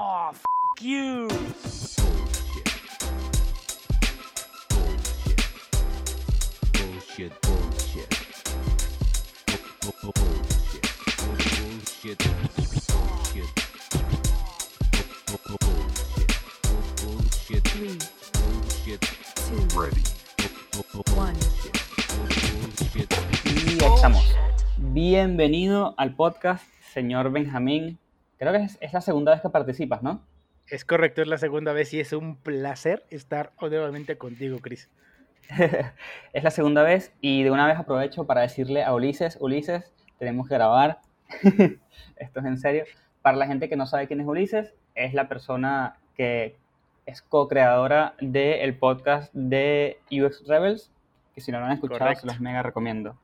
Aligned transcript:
Oh, 0.00 0.30
f 0.32 0.44
you. 0.80 1.28
Bullshit, 6.72 7.32
bullshit. 7.42 8.10
Bu- 9.82 9.92
bu- 10.02 10.12
Bullshit. 10.14 10.86
Bullshit. 11.18 12.18
Bullshit. 12.88 13.50
Bu- 15.26 15.42
bu- 15.48 15.58
Bullshit. 15.66 16.30
Bu- 16.62 16.86
Bullshit. 17.02 17.64
Three, 17.64 17.98
Bullshit. 18.38 19.00
two, 19.34 19.58
Ready. 19.80 20.02
Bu- 20.38 20.84
bu- 20.92 21.02
bu- 21.04 21.18
one. 21.18 21.34
Bullshit. 21.34 23.10
Y 23.44 23.84
estamos. 23.84 24.24
Bienvenido 24.76 25.94
al 25.98 26.14
podcast, 26.14 26.64
señor 26.94 27.30
Benjamín. 27.32 27.98
Creo 28.38 28.52
que 28.52 28.58
es, 28.58 28.78
es 28.80 28.92
la 28.92 29.00
segunda 29.00 29.32
vez 29.32 29.40
que 29.40 29.50
participas, 29.50 30.02
¿no? 30.02 30.22
Es 30.70 30.84
correcto, 30.84 31.22
es 31.22 31.28
la 31.28 31.38
segunda 31.38 31.72
vez 31.72 31.94
y 31.94 32.00
es 32.00 32.12
un 32.12 32.36
placer 32.36 33.04
estar 33.10 33.52
nuevamente 33.60 34.18
contigo, 34.18 34.58
Chris. 34.58 34.90
es 36.32 36.44
la 36.44 36.50
segunda 36.50 36.82
vez 36.82 37.12
y 37.22 37.42
de 37.42 37.50
una 37.50 37.66
vez 37.66 37.78
aprovecho 37.78 38.26
para 38.26 38.42
decirle 38.42 38.84
a 38.84 38.94
Ulises, 38.94 39.38
Ulises, 39.40 39.90
tenemos 40.18 40.46
que 40.46 40.54
grabar. 40.54 41.00
Esto 42.16 42.40
es 42.40 42.46
en 42.46 42.58
serio. 42.58 42.84
Para 43.22 43.38
la 43.38 43.46
gente 43.46 43.70
que 43.70 43.76
no 43.76 43.86
sabe 43.86 44.06
quién 44.06 44.20
es 44.20 44.26
Ulises, 44.26 44.74
es 44.94 45.14
la 45.14 45.26
persona 45.26 45.96
que 46.16 46.56
es 47.06 47.22
co-creadora 47.22 48.14
del 48.20 48.76
podcast 48.76 49.32
de 49.32 49.98
UX 50.10 50.46
Rebels, 50.46 50.90
que 51.34 51.40
si 51.40 51.50
no 51.50 51.60
lo 51.60 51.66
han 51.66 51.72
escuchado, 51.72 52.00
Correcto. 52.00 52.20
se 52.20 52.26
los 52.26 52.40
mega 52.40 52.62
recomiendo. 52.62 53.16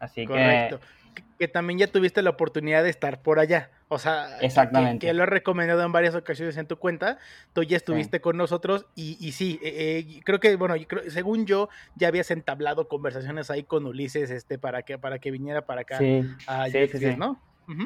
Así 0.00 0.26
Correcto. 0.26 0.80
Que, 1.14 1.22
que 1.38 1.48
también 1.48 1.78
ya 1.78 1.86
tuviste 1.86 2.20
la 2.22 2.30
oportunidad 2.30 2.82
de 2.82 2.90
estar 2.90 3.22
por 3.22 3.38
allá. 3.38 3.70
O 3.94 3.98
sea, 3.98 4.36
que- 4.40 4.46
Exactamente. 4.46 5.06
Que, 5.06 5.14
lo 5.14 5.22
he 5.22 5.26
recomendado 5.26 5.82
en 5.82 5.92
varias 5.92 6.14
ocasiones 6.14 6.56
en 6.56 6.66
tu 6.66 6.76
cuenta. 6.76 7.18
Tú 7.52 7.62
ya 7.62 7.76
estuviste 7.76 8.20
con 8.20 8.36
nosotros 8.36 8.86
y, 8.94 9.16
y 9.20 9.32
sí, 9.32 9.58
eh, 9.62 10.04
eh, 10.08 10.20
creo 10.24 10.40
que, 10.40 10.56
bueno, 10.56 10.76
yo 10.76 10.86
creo- 10.86 11.10
según 11.10 11.46
yo, 11.46 11.68
ya 11.96 12.08
habías 12.08 12.30
entablado 12.30 12.88
conversaciones 12.88 13.50
ahí 13.50 13.62
con 13.62 13.86
Ulises 13.86 14.30
este, 14.30 14.58
para, 14.58 14.82
que, 14.82 14.98
para 14.98 15.18
que 15.18 15.30
viniera 15.30 15.64
para 15.66 15.82
acá 15.82 15.98
que... 15.98 16.22
Sí, 16.22 16.28
a 16.46 16.66
sí, 16.68 16.82
UX 16.82 16.92
sí, 16.92 16.98
Guest, 16.98 17.14
sí. 17.14 17.18
¿no? 17.18 17.40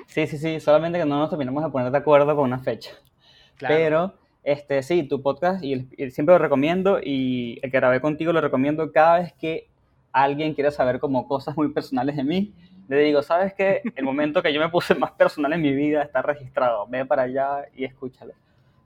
Sí, 0.08 0.26
sí, 0.26 0.38
sí, 0.38 0.58
solamente 0.60 0.98
que 0.98 1.04
no 1.04 1.18
nos 1.20 1.30
terminamos 1.30 1.62
de 1.62 1.70
poner 1.70 1.92
de 1.92 1.98
acuerdo 1.98 2.34
con 2.34 2.44
una 2.46 2.58
fecha. 2.58 2.90
claro. 3.56 3.74
Pero, 3.76 4.14
este, 4.42 4.82
sí, 4.82 5.02
tu 5.04 5.20
podcast, 5.22 5.62
y, 5.62 5.88
y 5.96 6.10
siempre 6.10 6.34
lo 6.34 6.38
recomiendo, 6.38 6.98
y 7.02 7.60
el 7.62 7.70
que 7.70 7.76
grabé 7.78 8.00
contigo 8.00 8.32
lo 8.32 8.40
recomiendo 8.40 8.90
cada 8.92 9.18
vez 9.20 9.32
que 9.34 9.68
alguien 10.10 10.54
quiere 10.54 10.70
saber 10.70 10.98
como 11.00 11.28
cosas 11.28 11.56
muy 11.56 11.68
personales 11.68 12.16
de 12.16 12.24
mí. 12.24 12.54
Le 12.88 13.00
digo, 13.00 13.22
¿sabes 13.22 13.52
qué? 13.52 13.82
El 13.96 14.04
momento 14.04 14.42
que 14.42 14.52
yo 14.52 14.60
me 14.60 14.70
puse 14.70 14.94
más 14.94 15.12
personal 15.12 15.52
en 15.52 15.60
mi 15.60 15.74
vida 15.74 16.02
está 16.02 16.22
registrado. 16.22 16.86
Ve 16.88 17.04
para 17.04 17.22
allá 17.22 17.66
y 17.76 17.84
escúchalo. 17.84 18.32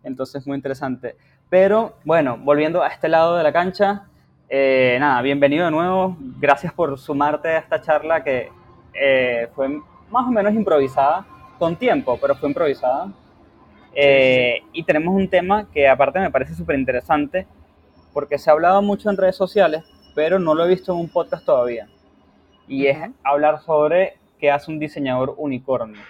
Entonces, 0.03 0.45
muy 0.45 0.57
interesante. 0.57 1.17
Pero, 1.49 1.95
bueno, 2.05 2.37
volviendo 2.37 2.83
a 2.83 2.89
este 2.89 3.09
lado 3.09 3.37
de 3.37 3.45
la 3.45 3.53
cancha, 3.53 4.07
eh, 4.49 4.97
nada, 4.99 5.23
bienvenido 5.23 5.67
de 5.67 5.71
nuevo. 5.71 6.17
Gracias 6.41 6.73
por 6.73 6.99
sumarte 6.99 7.49
a 7.49 7.59
esta 7.59 7.81
charla 7.81 8.25
que 8.25 8.51
eh, 8.93 9.49
fue 9.55 9.69
más 10.11 10.27
o 10.27 10.31
menos 10.31 10.53
improvisada, 10.53 11.25
con 11.59 11.77
tiempo, 11.77 12.19
pero 12.21 12.35
fue 12.35 12.49
improvisada. 12.49 13.13
Eh, 13.95 14.63
y 14.73 14.83
tenemos 14.83 15.15
un 15.15 15.29
tema 15.29 15.69
que 15.71 15.89
aparte 15.89 16.19
me 16.19 16.31
parece 16.31 16.55
súper 16.55 16.77
interesante, 16.77 17.47
porque 18.13 18.37
se 18.37 18.51
ha 18.51 18.53
hablado 18.53 18.83
mucho 18.83 19.09
en 19.11 19.17
redes 19.17 19.37
sociales, 19.37 19.85
pero 20.15 20.41
no 20.41 20.55
lo 20.55 20.65
he 20.65 20.69
visto 20.69 20.93
en 20.93 20.99
un 20.99 21.09
podcast 21.09 21.47
todavía. 21.47 21.87
Y 22.69 22.87
es 22.87 22.99
hablar 23.25 23.61
sobre 23.63 24.17
qué 24.39 24.51
hace 24.51 24.71
un 24.71 24.79
diseñador 24.79 25.35
unicornio, 25.37 26.01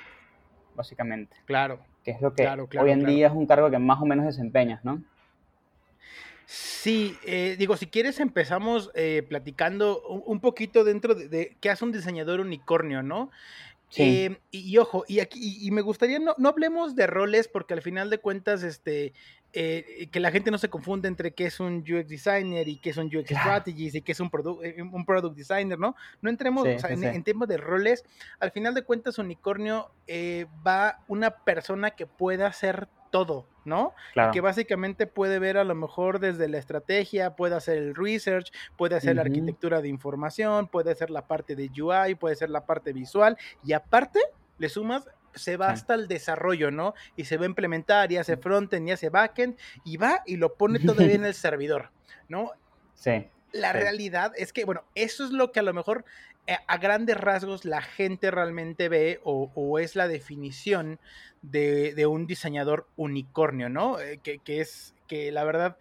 básicamente. 0.74 1.36
Claro. 1.44 1.80
Que 2.04 2.10
es 2.12 2.20
lo 2.20 2.34
que 2.34 2.42
Claro, 2.42 2.66
claro, 2.66 2.86
hoy 2.86 2.92
en 2.92 3.00
claro. 3.00 3.14
día 3.14 3.26
es 3.28 3.32
un 3.32 3.46
cargo 3.46 3.70
que 3.70 3.78
más 3.78 4.00
o 4.00 4.06
menos 4.06 4.26
desempeñas, 4.26 4.84
¿no? 4.84 5.02
Sí, 6.44 7.16
eh, 7.24 7.56
digo, 7.58 7.76
si 7.76 7.86
quieres 7.86 8.20
empezamos 8.20 8.90
eh, 8.94 9.24
platicando 9.28 10.02
un, 10.08 10.22
un 10.26 10.40
poquito 10.40 10.84
dentro 10.84 11.14
de, 11.14 11.28
de 11.28 11.56
qué 11.60 11.70
hace 11.70 11.84
un 11.84 11.92
diseñador 11.92 12.40
unicornio, 12.40 13.02
¿no? 13.02 13.30
Sí. 13.88 14.02
Eh, 14.02 14.40
y, 14.50 14.70
y 14.70 14.78
ojo, 14.78 15.04
y 15.06 15.20
aquí 15.20 15.38
y, 15.40 15.66
y 15.66 15.70
me 15.70 15.82
gustaría 15.82 16.18
no, 16.18 16.34
no 16.38 16.48
hablemos 16.48 16.96
de 16.96 17.06
roles 17.06 17.46
porque 17.48 17.74
al 17.74 17.82
final 17.82 18.10
de 18.10 18.18
cuentas, 18.18 18.62
este, 18.62 19.12
eh, 19.54 20.08
que 20.10 20.20
la 20.20 20.30
gente 20.30 20.50
no 20.50 20.58
se 20.58 20.68
confunde 20.70 21.08
entre 21.08 21.32
qué 21.34 21.46
es 21.46 21.60
un 21.60 21.78
UX 21.78 22.08
designer 22.08 22.66
y 22.68 22.78
qué 22.78 22.90
es 22.90 22.96
un 22.96 23.06
UX 23.06 23.26
Claro. 23.28 23.42
strategist 23.50 23.96
y 23.96 24.02
qué 24.02 24.12
es 24.12 24.20
un, 24.20 24.30
produ- 24.30 24.60
eh, 24.64 24.80
un 24.82 25.04
product 25.04 25.36
designer, 25.36 25.78
¿no? 25.78 25.94
No 26.22 26.30
entremos 26.30 26.64
Sí, 26.64 26.70
o 26.74 26.78
sea, 26.78 26.88
sí, 26.88 26.94
en, 26.94 27.04
en 27.14 27.22
temas 27.24 27.48
de 27.48 27.58
roles. 27.58 28.04
Al 28.40 28.50
final 28.50 28.72
de 28.74 28.82
cuentas, 28.82 29.18
unicornio 29.18 29.90
eh, 30.06 30.46
va 30.66 31.00
una 31.08 31.30
persona 31.30 31.90
que 31.90 32.06
pueda 32.06 32.46
hacer 32.46 32.88
todo, 33.10 33.46
¿no? 33.66 33.92
Claro. 34.14 34.32
que 34.32 34.40
básicamente 34.40 35.06
puede 35.06 35.38
ver 35.38 35.58
a 35.58 35.64
lo 35.64 35.74
mejor 35.74 36.18
desde 36.18 36.48
la 36.48 36.56
estrategia, 36.56 37.36
puede 37.36 37.54
hacer 37.54 37.76
el 37.76 37.94
research, 37.94 38.50
puede 38.78 38.94
hacer 38.96 39.16
la 39.16 39.20
arquitectura 39.22 39.82
de 39.82 39.88
información, 39.88 40.66
puede 40.66 40.92
hacer 40.92 41.10
la 41.10 41.26
parte 41.26 41.54
de 41.54 41.70
UI, 41.78 42.14
puede 42.14 42.32
hacer 42.32 42.48
la 42.48 42.64
parte 42.64 42.94
visual 42.94 43.36
y 43.62 43.74
aparte 43.74 44.18
le 44.56 44.70
sumas 44.70 45.06
se 45.34 45.56
va 45.56 45.70
hasta 45.70 45.94
el 45.94 46.08
desarrollo, 46.08 46.70
¿no? 46.70 46.94
Y 47.16 47.24
se 47.24 47.36
va 47.36 47.44
a 47.44 47.48
implementar 47.48 48.12
y 48.12 48.16
hace 48.18 48.36
frontend 48.36 48.88
y 48.88 48.92
hace 48.92 49.10
backend 49.10 49.58
y 49.84 49.96
va 49.96 50.22
y 50.26 50.36
lo 50.36 50.56
pone 50.56 50.80
todavía 50.80 51.14
en 51.16 51.24
el 51.24 51.34
servidor, 51.34 51.92
¿no? 52.28 52.50
Sí. 52.94 53.30
La 53.52 53.72
Sí. 53.72 53.78
realidad 53.78 54.32
es 54.36 54.52
que, 54.52 54.64
bueno, 54.64 54.84
eso 54.94 55.24
es 55.24 55.30
lo 55.30 55.52
que 55.52 55.60
a 55.60 55.62
lo 55.62 55.74
mejor 55.74 56.04
eh, 56.46 56.56
a 56.66 56.78
grandes 56.78 57.16
rasgos 57.16 57.64
la 57.64 57.82
gente 57.82 58.30
realmente 58.30 58.88
ve 58.88 59.20
o, 59.24 59.52
o 59.54 59.78
es 59.78 59.94
la 59.94 60.08
definición 60.08 60.98
de, 61.42 61.94
de 61.94 62.06
un 62.06 62.26
diseñador 62.26 62.88
unicornio, 62.96 63.68
¿no? 63.68 64.00
Eh, 64.00 64.20
que, 64.22 64.40
que 64.40 64.60
es 64.60 64.94
que 65.06 65.30
la 65.32 65.44
verdad 65.44 65.76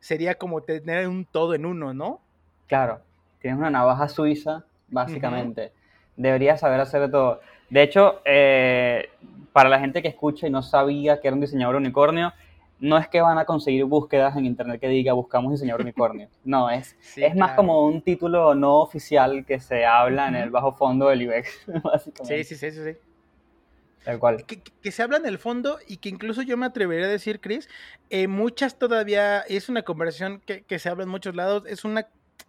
sería 0.00 0.34
como 0.36 0.62
tener 0.62 1.08
un 1.08 1.24
todo 1.26 1.54
en 1.54 1.64
uno, 1.66 1.94
¿no? 1.94 2.20
Claro, 2.66 3.02
tienes 3.40 3.58
una 3.58 3.70
navaja 3.70 4.08
suiza, 4.08 4.64
básicamente. 4.88 5.72
Deberías 6.16 6.60
saber 6.60 6.80
hacer 6.80 7.10
todo. 7.10 7.40
De 7.74 7.82
hecho, 7.82 8.20
eh, 8.24 9.08
para 9.52 9.68
la 9.68 9.80
gente 9.80 10.00
que 10.00 10.06
escucha 10.06 10.46
y 10.46 10.50
no 10.50 10.62
sabía 10.62 11.20
que 11.20 11.26
era 11.26 11.34
un 11.34 11.40
diseñador 11.40 11.74
unicornio, 11.74 12.32
no 12.78 12.96
es 12.98 13.08
que 13.08 13.20
van 13.20 13.36
a 13.38 13.44
conseguir 13.44 13.84
búsquedas 13.84 14.36
en 14.36 14.46
internet 14.46 14.80
que 14.80 14.86
diga 14.88 15.12
buscamos 15.12 15.50
diseñador 15.50 15.80
unicornio. 15.82 16.28
No, 16.44 16.70
es, 16.70 16.94
Sí, 17.00 17.24
es 17.24 17.34
más 17.34 17.48
claro. 17.50 17.56
como 17.56 17.84
un 17.86 18.00
título 18.00 18.54
no 18.54 18.76
oficial 18.76 19.44
que 19.44 19.58
se 19.58 19.84
habla 19.84 20.28
en 20.28 20.36
el 20.36 20.50
bajo 20.50 20.72
fondo 20.74 21.08
del 21.08 21.28
UX, 21.28 21.48
básicamente. 21.82 22.44
Sí, 22.44 22.54
sí, 22.54 22.70
sí, 22.70 22.76
sí, 22.76 22.92
sí. 22.92 22.98
Tal 24.04 24.18
cual. 24.20 24.44
que, 24.46 24.62
que- 24.62 24.72
que 24.80 24.92
se 24.92 25.02
habla 25.02 25.16
en 25.16 25.26
el 25.26 25.38
fondo 25.38 25.78
y 25.88 25.96
que 25.96 26.10
incluso 26.10 26.42
yo 26.42 26.56
me 26.56 26.66
atrevería 26.66 27.06
a 27.06 27.10
decir, 27.10 27.40
Chris, 27.40 27.68
eh, 28.10 28.28
muchas 28.28 28.78
todavía, 28.78 29.40
es 29.48 29.68
una 29.68 29.82
conversación 29.82 30.40
que, 30.46 30.62
que 30.62 30.78
se 30.78 30.90
habla 30.90 31.02
en 31.02 31.08
muchos 31.10 31.34
lados, 31.34 31.64
es 31.66 31.84
una 31.84 32.06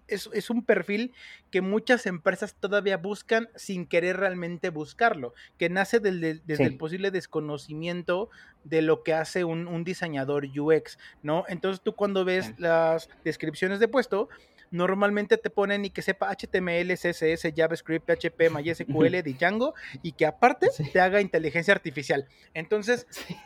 es, 0.08 0.30
es 0.34 0.50
un 0.52 0.64
perfil 0.64 1.14
que 1.56 1.62
muchas 1.62 2.06
empresas 2.06 2.54
todavía 2.60 2.98
buscan 2.98 3.48
sin 3.56 3.86
querer 3.86 4.18
realmente 4.18 4.72
buscarlo, 4.72 5.34
que 5.58 5.70
nace 5.70 6.02
del- 6.02 6.20
del- 6.20 6.42
desde 6.46 6.66
Sí. 6.66 6.70
el 6.74 6.76
posible 6.76 7.12
desconocimiento 7.12 8.30
de 8.66 8.82
lo 8.82 9.04
que 9.04 9.14
hace 9.14 9.46
un, 9.46 9.66
un 9.70 9.86
diseñador 9.86 10.46
UX, 10.48 11.00
¿no? 11.24 11.46
Entonces 11.48 11.80
tú 11.82 11.96
cuando 11.96 12.26
ves 12.26 12.48
Sí. 12.48 12.54
las 12.58 13.08
descripciones 13.24 13.80
de 13.80 13.88
puesto, 13.88 14.28
normalmente 14.72 15.38
te 15.38 15.50
ponen 15.50 15.86
y 15.86 15.92
que 15.92 16.02
sepa 16.02 16.30
HTML, 16.30 16.98
CSS, 16.98 17.54
JavaScript, 17.56 18.06
PHP, 18.06 18.50
MySQL, 18.50 19.22
Django 19.24 19.76
y 20.04 20.12
que 20.12 20.26
aparte 20.26 20.72
Sí. 20.72 20.92
te 20.92 21.00
haga 21.00 21.22
inteligencia 21.22 21.74
artificial. 21.74 22.28
Entonces, 22.54 23.08
Sí. 23.12 23.38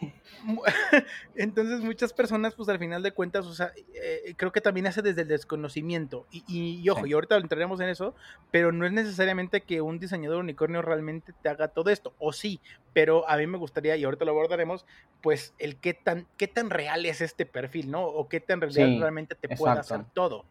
entonces 1.35 1.81
muchas 1.81 2.13
personas, 2.13 2.55
pues 2.55 2.69
al 2.69 2.79
final 2.79 3.03
de 3.03 3.11
cuentas, 3.11 3.45
o 3.45 3.53
sea, 3.53 3.73
eh, 3.93 4.33
creo 4.37 4.51
que 4.53 4.61
también 4.61 4.87
hace 4.87 5.01
desde 5.01 5.23
el 5.23 5.27
desconocimiento. 5.27 6.25
Y, 6.31 6.43
y- 6.47 6.79
y 6.81 6.89
ojo, 6.89 7.03
Sí. 7.03 7.09
y 7.09 7.13
ahorita 7.13 7.35
entraremos 7.37 7.79
en 7.81 7.89
eso, 7.89 7.98
pero 8.51 8.71
no 8.71 8.85
es 8.85 8.91
necesariamente 8.91 9.61
que 9.61 9.81
un 9.81 9.99
diseñador 9.99 10.39
unicornio 10.39 10.81
realmente 10.81 11.33
te 11.41 11.49
haga 11.49 11.67
todo 11.67 11.89
esto, 11.89 12.13
o 12.19 12.33
sí, 12.33 12.59
pero 12.93 13.27
a 13.29 13.37
mí 13.37 13.47
me 13.47 13.57
gustaría, 13.57 13.95
y 13.95 14.03
ahorita 14.03 14.25
lo 14.25 14.31
abordaremos, 14.31 14.85
pues 15.21 15.53
el 15.59 15.75
qué 15.77 15.93
tan, 15.93 16.25
qué 16.37 16.47
tan 16.47 16.69
real 16.69 17.05
es 17.05 17.21
este 17.21 17.45
perfil, 17.45 17.91
¿no? 17.91 18.03
O 18.03 18.27
qué 18.27 18.39
tan 18.39 18.61
realidad 18.61 18.87
Sí, 18.87 18.99
realmente 18.99 19.35
te 19.35 19.55
puede 19.55 19.73
exacto. 19.73 19.95
hacer 19.95 20.05
todo. 20.13 20.45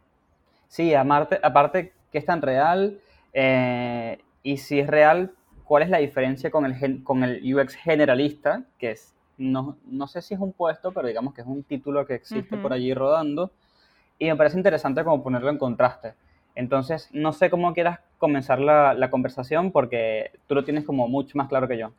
Sí, 0.69 0.95
aparte, 0.95 1.41
aparte 1.43 1.93
que 2.13 2.19
es 2.19 2.27
tan 2.27 2.43
real, 2.43 3.01
eh, 3.33 4.19
y 4.43 4.59
si 4.59 4.81
es 4.81 4.87
real, 4.87 5.33
¿cuál 5.65 5.83
es 5.83 5.91
la 5.91 5.99
diferencia 5.99 6.51
con 6.51 6.65
el, 6.67 7.03
con 7.03 7.25
el 7.25 7.55
UX 7.55 7.75
generalista? 7.75 8.65
Que 8.79 8.93
es, 8.93 9.15
no, 9.37 9.77
no 9.87 10.07
sé 10.07 10.23
si 10.23 10.35
es 10.35 10.41
un 10.41 10.53
puesto, 10.53 10.93
pero 10.93 11.09
digamos 11.09 11.35
que 11.35 11.41
es 11.41 11.47
un 11.47 11.63
título 11.63 12.07
que 12.07 12.15
existe 12.15 12.57
por 12.57 12.73
allí 12.73 12.95
rodando, 12.95 13.51
y 14.19 14.27
me 14.27 14.37
parece 14.37 14.57
interesante 14.57 15.05
como 15.05 15.23
ponerlo 15.23 15.51
en 15.51 15.59
contraste. 15.59 16.15
Entonces, 16.63 17.09
no 17.13 17.33
sé 17.33 17.51
cómo 17.51 17.73
quieras 17.73 18.01
comenzar 18.19 18.59
la, 18.59 18.93
la 18.93 19.11
conversación, 19.11 19.71
porque 19.71 20.33
tú 20.49 20.57
lo 20.57 20.65
tienes 20.65 20.85
como 20.85 21.07
mucho 21.07 21.39
más 21.39 21.49
claro 21.49 21.69
que 21.69 21.79
yo. 21.79 21.93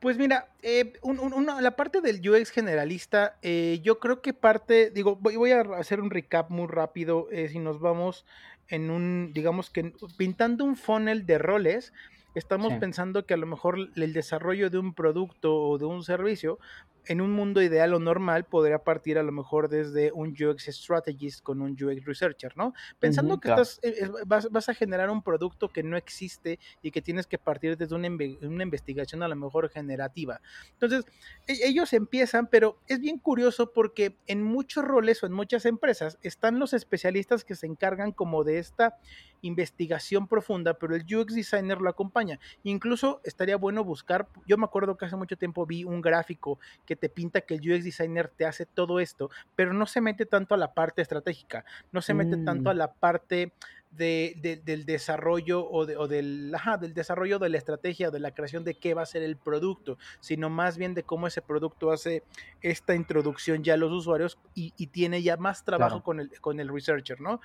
Pues 0.00 0.18
mira, 0.18 0.48
eh, 0.62 0.94
un- 1.02 1.20
un- 1.20 1.32
una- 1.32 1.60
la 1.60 1.76
parte 1.76 2.00
del 2.00 2.28
UX 2.28 2.50
generalista, 2.50 3.36
eh, 3.40 3.78
yo 3.84 4.00
creo 4.00 4.20
que 4.20 4.34
parte, 4.34 4.90
digo, 4.90 5.14
voy, 5.14 5.36
voy 5.36 5.52
a 5.52 5.60
hacer 5.78 6.00
un 6.00 6.10
recap 6.10 6.50
muy 6.50 6.66
rápido, 6.66 7.28
eh, 7.30 7.48
si 7.48 7.60
nos 7.60 7.78
vamos 7.78 8.26
en 8.68 8.90
un, 8.90 9.30
digamos 9.32 9.70
que 9.70 9.92
pintando 10.18 10.64
un 10.64 10.74
funnel 10.74 11.24
de 11.24 11.38
roles, 11.38 11.92
estamos 12.34 12.72
Sí. 12.72 12.78
pensando 12.80 13.26
que 13.26 13.34
a 13.34 13.36
lo 13.36 13.46
mejor 13.46 13.78
el 13.94 14.12
desarrollo 14.12 14.70
de 14.70 14.78
un 14.78 14.92
producto 14.92 15.54
o 15.56 15.78
de 15.78 15.84
un 15.84 16.02
servicio 16.02 16.58
en 17.06 17.20
un 17.20 17.30
mundo 17.32 17.62
ideal 17.62 17.94
o 17.94 17.98
normal 17.98 18.44
podría 18.46 18.78
partir 18.84 19.18
a 19.18 19.22
lo 19.22 19.32
mejor 19.32 19.68
desde 19.68 20.12
un 20.12 20.30
UX 20.30 20.64
strategist 20.66 21.42
con 21.42 21.62
un 21.62 21.72
UX 21.72 22.04
researcher, 22.04 22.56
¿no? 22.56 22.72
Pensando 22.98 23.38
que 23.38 23.48
estás, 23.48 23.78
eh, 23.82 23.94
eh, 24.02 24.10
vas, 24.26 24.50
vas 24.50 24.68
a 24.68 24.74
generar 24.74 25.10
un 25.10 25.22
producto 25.22 25.68
que 25.68 25.82
no 25.82 25.96
existe 25.96 26.58
y 26.82 26.90
que 26.90 27.02
tienes 27.02 27.26
que 27.26 27.38
partir 27.38 27.76
desde 27.76 27.94
una, 27.94 28.08
una 28.08 28.62
investigación 28.62 29.22
a 29.22 29.28
lo 29.28 29.36
mejor 29.36 29.68
generativa. 29.70 30.40
Entonces, 30.72 31.04
e- 31.46 31.66
ellos 31.66 31.92
empiezan, 31.92 32.46
pero 32.48 32.80
es 32.86 33.00
bien 33.00 33.18
curioso 33.18 33.72
porque 33.72 34.18
en 34.26 34.42
muchos 34.42 34.84
roles 34.84 35.22
o 35.22 35.26
en 35.26 35.32
muchas 35.32 35.66
empresas 35.66 36.18
están 36.22 36.58
los 36.58 36.72
especialistas 36.72 37.44
que 37.44 37.54
se 37.54 37.66
encargan 37.66 38.12
como 38.12 38.44
de 38.44 38.58
esta 38.58 38.96
investigación 39.42 40.28
profunda, 40.28 40.74
pero 40.74 40.94
el 40.94 41.02
UX 41.02 41.34
designer 41.34 41.80
lo 41.80 41.90
acompaña. 41.90 42.38
Incluso 42.62 43.20
estaría 43.24 43.56
bueno 43.56 43.84
buscar, 43.84 44.28
yo 44.46 44.56
me 44.58 44.64
acuerdo 44.64 44.96
que 44.96 45.04
hace 45.04 45.16
mucho 45.16 45.36
tiempo 45.36 45.66
vi 45.66 45.84
un 45.84 46.00
gráfico 46.00 46.58
que 46.84 46.96
te 46.96 47.08
pinta 47.08 47.40
que 47.40 47.54
el 47.54 47.60
UX 47.60 47.84
designer 47.84 48.28
te 48.28 48.46
hace 48.46 48.66
todo 48.66 49.00
esto, 49.00 49.30
pero 49.54 49.72
no 49.72 49.86
se 49.86 50.00
mete 50.00 50.26
tanto 50.26 50.54
a 50.54 50.58
la 50.58 50.74
parte 50.74 51.02
estratégica, 51.02 51.64
no 51.92 52.02
se 52.02 52.14
mete 52.14 52.36
tanto 52.38 52.70
a 52.70 52.74
Mm, 52.74 52.78
la 52.78 52.92
parte 52.92 53.52
de, 53.90 54.34
de- 54.42 54.56
del 54.56 54.84
desarrollo 54.84 55.66
o, 55.70 55.86
de- 55.86 55.96
o 55.96 56.06
del, 56.06 56.52
ajá, 56.54 56.76
del 56.76 56.92
desarrollo 56.92 57.38
de 57.38 57.48
la 57.48 57.56
estrategia 57.58 58.08
o 58.08 58.10
de 58.10 58.20
la 58.20 58.32
creación 58.32 58.62
de 58.64 58.74
qué 58.74 58.92
va 58.94 59.02
a 59.02 59.06
ser 59.06 59.22
el 59.22 59.36
producto, 59.36 59.96
sino 60.20 60.50
más 60.50 60.76
bien 60.76 60.92
de 60.92 61.02
cómo 61.02 61.26
ese 61.26 61.40
producto 61.40 61.90
hace 61.90 62.22
esta 62.60 62.94
introducción 62.94 63.64
ya 63.64 63.74
a 63.74 63.76
los 63.78 63.92
usuarios 63.92 64.38
y, 64.54 64.74
y 64.76 64.88
tiene 64.88 65.22
ya 65.22 65.36
más 65.36 65.64
trabajo 65.64 66.02
claro. 66.02 66.04
con 66.04 66.20
el, 66.20 66.40
con 66.40 66.60
el 66.60 66.68
researcher, 66.68 67.20
¿no? 67.20 67.40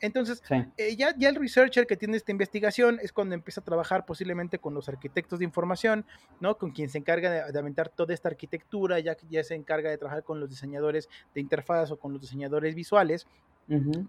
Entonces, 0.00 0.42
Sí. 0.46 0.56
eh, 0.76 0.94
ya, 0.96 1.14
ya 1.16 1.28
el 1.30 1.36
researcher 1.36 1.86
que 1.86 1.96
tiene 1.96 2.16
esta 2.16 2.32
investigación 2.32 2.98
es 3.02 3.12
cuando 3.12 3.34
empieza 3.34 3.60
a 3.62 3.64
trabajar 3.64 4.04
posiblemente 4.04 4.58
con 4.58 4.74
los 4.74 4.88
arquitectos 4.88 5.38
de 5.38 5.44
información, 5.46 6.04
¿no? 6.40 6.58
Con 6.58 6.72
quien 6.72 6.90
se 6.90 6.98
encarga 6.98 7.30
de, 7.30 7.52
de 7.52 7.58
aventar 7.58 7.88
toda 7.88 8.12
esta 8.12 8.28
arquitectura, 8.28 8.98
ya 9.00 9.14
que 9.14 9.26
ya 9.30 9.42
se 9.42 9.54
encarga 9.54 9.90
de 9.90 9.96
trabajar 9.96 10.22
con 10.24 10.38
los 10.40 10.50
diseñadores 10.50 11.08
de 11.34 11.40
interfaz 11.40 11.90
o 11.92 11.96
con 11.98 12.12
los 12.12 12.20
diseñadores 12.20 12.74
visuales, 12.74 13.26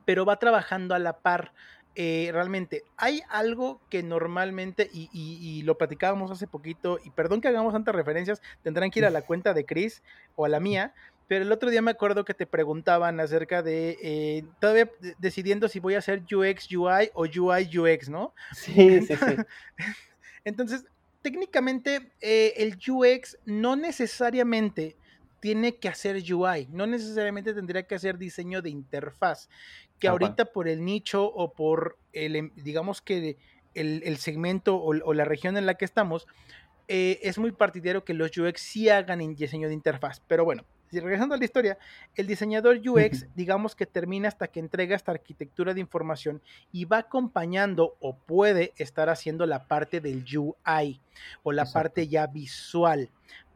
Pero 0.05 0.25
va 0.25 0.37
trabajando 0.39 0.95
a 0.95 0.99
la 0.99 1.21
par. 1.21 1.53
eh, 1.97 2.29
realmente, 2.33 2.83
hay 2.97 3.21
algo 3.29 3.81
que 3.89 4.03
normalmente, 4.03 4.89
y, 4.91 5.09
y- 5.13 5.59
y 5.59 5.61
lo 5.61 5.77
platicábamos 5.77 6.29
hace 6.29 6.45
poquito, 6.45 6.99
y 7.01 7.11
perdón 7.11 7.39
que 7.39 7.47
hagamos 7.47 7.71
tantas 7.71 7.95
referencias, 7.95 8.41
tendrán 8.61 8.91
que 8.91 8.99
ir 8.99 9.05
a 9.05 9.09
la 9.11 9.21
cuenta 9.25 9.53
de 9.53 9.65
Chris 9.65 10.03
o 10.35 10.43
a 10.43 10.49
la 10.49 10.59
mía, 10.59 10.93
pero 11.27 11.43
el 11.45 11.51
otro 11.53 11.69
día 11.69 11.81
me 11.81 11.91
acuerdo 11.91 12.25
que 12.25 12.33
te 12.33 12.47
preguntaban 12.47 13.21
acerca 13.21 13.63
de, 13.63 13.97
eh, 14.03 14.43
todavía 14.59 14.91
de- 14.99 15.15
decidiendo 15.17 15.69
si 15.69 15.79
voy 15.79 15.95
a 15.95 15.99
hacer 15.99 16.23
UX, 16.33 16.67
UI 16.75 17.11
o 17.13 17.23
UI, 17.25 17.69
UX, 17.79 18.09
¿no? 18.09 18.33
Sí, 18.51 19.01
sí, 19.01 19.15
sí. 19.17 19.41
Entonces, 20.43 20.85
técnicamente, 21.21 22.13
eh, 22.21 22.53
el 22.57 22.77
UX 22.89 23.37
no 23.45 23.75
necesariamente 23.75 24.97
tiene 25.39 25.77
que 25.77 25.89
hacer 25.89 26.17
UI, 26.31 26.67
no 26.71 26.87
necesariamente 26.87 27.53
tendría 27.53 27.83
que 27.83 27.95
hacer 27.95 28.17
diseño 28.17 28.61
de 28.61 28.69
interfaz, 28.69 29.49
que 29.99 30.07
ahorita 30.07 30.45
por 30.45 30.67
el 30.67 30.83
nicho 30.83 31.25
o 31.25 31.53
por 31.53 31.97
el, 32.13 32.35
em- 32.35 32.51
digamos 32.55 33.01
que 33.01 33.37
el, 33.73 34.01
el 34.03 34.17
segmento 34.17 34.75
o, 34.77 34.95
o 35.03 35.13
la 35.13 35.25
región 35.25 35.57
en 35.57 35.65
la 35.65 35.75
que 35.75 35.85
estamos, 35.85 36.27
eh, 36.87 37.19
es 37.23 37.37
muy 37.37 37.51
partidario 37.51 38.05
que 38.05 38.13
los 38.13 38.37
UX 38.37 38.61
sí 38.61 38.89
hagan 38.89 39.21
en 39.21 39.35
diseño 39.35 39.67
de 39.67 39.73
interfaz. 39.73 40.21
Pero 40.27 40.45
bueno, 40.45 40.65
regresando 40.91 41.35
a 41.35 41.37
la 41.37 41.45
historia, 41.45 41.77
el 42.15 42.27
diseñador 42.27 42.77
UX, 42.77 43.25
digamos 43.35 43.75
que 43.75 43.85
termina 43.85 44.27
hasta 44.27 44.47
que 44.47 44.59
entrega 44.59 44.95
esta 44.95 45.11
arquitectura 45.11 45.73
de 45.73 45.81
información 45.81 46.41
y 46.71 46.85
va 46.85 46.99
acompañando 46.99 47.95
o 47.99 48.17
puede 48.17 48.73
estar 48.77 49.09
haciendo 49.09 49.45
la 49.45 49.67
parte 49.67 49.99
del 49.99 50.23
UI 50.37 51.01
o 51.43 51.51
la 51.51 51.63
Exacto. 51.63 51.79
parte 51.79 52.07
ya 52.07 52.27
visual. 52.27 53.09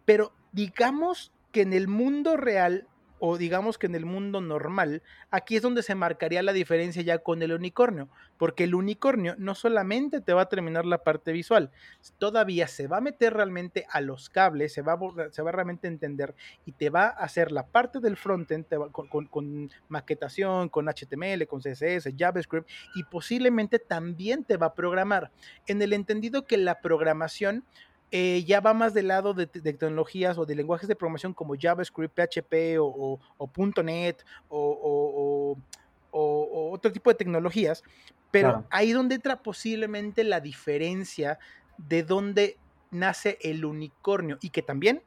Pero 0.05 0.33
digamos 0.51 1.31
que 1.51 1.61
en 1.61 1.73
el 1.73 1.87
mundo 1.87 2.37
real 2.37 2.87
o 3.21 3.37
digamos 3.37 3.77
que 3.77 3.87
en 3.87 3.95
el 3.95 4.05
mundo 4.05 4.39
normal, 4.39 5.03
aquí 5.29 5.57
es 5.57 5.61
donde 5.61 5.83
se 5.83 5.93
marcaría 5.93 6.41
la 6.41 6.53
diferencia 6.53 7.01
ya 7.01 7.17
con 7.17 7.41
el 7.43 7.51
unicornio, 7.51 8.07
porque 8.37 8.63
el 8.63 8.73
unicornio 8.73 9.35
no 9.37 9.55
solamente 9.55 10.21
te 10.21 10.31
va 10.31 10.43
a 10.43 10.47
terminar 10.47 10.85
la 10.85 10.99
parte 11.03 11.33
visual, 11.33 11.69
todavía 12.17 12.69
se 12.69 12.87
va 12.87 12.99
a 12.99 13.01
meter 13.01 13.33
realmente 13.33 13.85
a 13.89 13.99
los 13.99 14.29
cables, 14.29 14.71
se 14.73 14.81
va 14.83 14.93
a, 14.93 15.31
se 15.31 15.41
va 15.41 15.49
a 15.49 15.51
realmente 15.51 15.89
entender 15.89 16.33
y 16.63 16.71
te 16.71 16.89
va 16.89 17.07
a 17.07 17.09
hacer 17.09 17.51
la 17.51 17.67
parte 17.67 17.99
del 17.99 18.15
frontend 18.15 18.65
te 18.67 18.77
con, 18.91 19.09
con- 19.09 19.25
con 19.27 19.69
maquetación, 19.89 20.69
con 20.69 20.87
HTML, 20.87 21.45
con 21.45 21.59
CSS, 21.59 22.13
JavaScript 22.17 22.69
y 22.95 23.03
posiblemente 23.03 23.79
también 23.79 24.45
te 24.45 24.55
va 24.55 24.67
a 24.67 24.73
programar. 24.73 25.31
En 25.67 25.81
el 25.81 25.91
entendido 25.91 26.45
que 26.45 26.55
la 26.55 26.79
programación 26.79 27.65
eh, 28.11 28.43
ya 28.45 28.59
va 28.61 28.73
más 28.73 28.93
del 28.93 29.07
lado 29.09 29.33
de, 29.33 29.45
de 29.47 29.73
tecnologías 29.73 30.37
o 30.37 30.45
de 30.45 30.55
lenguajes 30.55 30.87
de 30.87 30.95
programación 30.95 31.33
como 31.33 31.55
JavaScript, 31.59 32.15
PHP 32.15 32.79
o, 32.79 32.85
o- 32.87 33.19
o 33.37 33.51
.NET 33.83 34.23
o, 34.47 34.59
o- 34.59 35.53
o- 35.53 35.63
o- 36.11 36.69
o 36.69 36.71
otro 36.73 36.91
tipo 36.91 37.09
de 37.11 37.15
tecnologías, 37.15 37.83
pero 38.31 38.55
Claro. 38.55 38.67
ahí 38.71 38.91
donde 38.91 39.15
entra 39.15 39.41
posiblemente 39.43 40.23
la 40.23 40.39
diferencia 40.41 41.39
de 41.77 42.03
dónde 42.03 42.61
nace 42.91 43.37
el 43.41 43.65
unicornio 43.65 44.37
y 44.41 44.49
que 44.51 44.63
también 44.63 45.05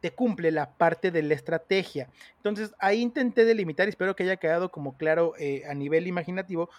te 0.00 0.14
cumple 0.14 0.50
la 0.50 0.76
parte 0.76 1.10
de 1.10 1.22
la 1.22 1.34
estrategia. 1.34 2.08
Entonces 2.36 2.72
ahí 2.78 3.00
intenté 3.02 3.44
delimitar 3.44 3.86
y 3.86 3.90
espero 3.90 4.16
que 4.16 4.22
haya 4.22 4.38
quedado 4.38 4.70
como 4.70 4.96
claro 4.96 5.34
eh, 5.38 5.62
a 5.68 5.74
nivel 5.74 6.06
imaginativo 6.06 6.70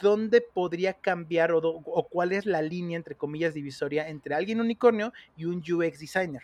dónde 0.00 0.40
podría 0.40 0.94
cambiar 0.94 1.52
o, 1.52 1.60
do- 1.60 1.82
o 1.84 2.08
cuál 2.08 2.32
es 2.32 2.46
la 2.46 2.62
línea 2.62 2.96
entre 2.96 3.16
comillas 3.16 3.54
divisoria 3.54 4.08
entre 4.08 4.34
alguien 4.34 4.60
unicornio 4.60 5.12
y 5.36 5.44
un 5.46 5.58
UX 5.58 6.00
designer. 6.00 6.42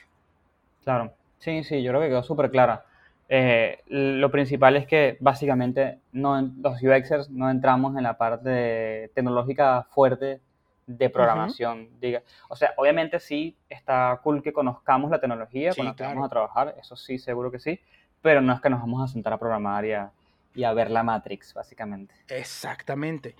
Claro, 0.84 1.12
sí, 1.38 1.64
sí, 1.64 1.82
yo 1.82 1.90
creo 1.90 2.00
que 2.02 2.08
quedó 2.08 2.22
súper 2.22 2.50
clara. 2.50 2.84
Eh, 3.28 3.80
lo 3.88 4.30
principal 4.30 4.76
es 4.76 4.86
que 4.86 5.16
básicamente 5.20 5.98
no, 6.12 6.40
los 6.60 6.80
UXers 6.82 7.28
no 7.30 7.50
entramos 7.50 7.96
en 7.96 8.04
la 8.04 8.16
parte 8.16 9.10
tecnológica 9.14 9.82
fuerte 9.90 10.40
de 10.86 11.10
programación. 11.10 11.88
Diga. 12.00 12.22
O 12.48 12.54
sea, 12.54 12.72
obviamente 12.76 13.18
sí 13.18 13.56
está 13.68 14.20
cool 14.22 14.42
que 14.42 14.52
conozcamos 14.52 15.10
la 15.10 15.18
tecnología 15.20 15.72
Sí, 15.72 15.76
con 15.78 15.86
la 15.86 15.92
que 15.92 15.98
claro. 15.98 16.14
vamos 16.14 16.26
a 16.26 16.30
trabajar, 16.30 16.74
eso 16.80 16.94
sí, 16.94 17.18
seguro 17.18 17.50
que 17.50 17.58
sí, 17.58 17.80
pero 18.22 18.40
no 18.40 18.52
es 18.52 18.60
que 18.60 18.70
nos 18.70 18.80
vamos 18.80 19.02
a 19.02 19.12
sentar 19.12 19.32
a 19.32 19.38
programar 19.38 19.84
y 19.84 19.92
a, 19.92 20.12
y 20.56 20.64
a 20.64 20.72
ver 20.72 20.90
la 20.90 21.02
Matrix, 21.04 21.54
básicamente. 21.54 22.14
Exactamente. 22.28 23.36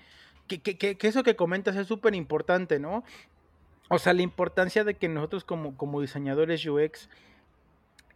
Que, 0.47 0.59
que- 0.61 0.97
eso 1.01 1.23
que 1.23 1.35
comentas 1.35 1.75
es 1.75 1.87
súper 1.87 2.15
importante, 2.15 2.79
¿no? 2.79 3.03
O 3.89 3.99
sea, 3.99 4.13
la 4.13 4.21
importancia 4.21 4.83
de 4.85 4.93
que 4.93 5.09
nosotros 5.09 5.43
como, 5.43 5.75
como 5.75 5.99
diseñadores 5.99 6.65
UX 6.65 7.09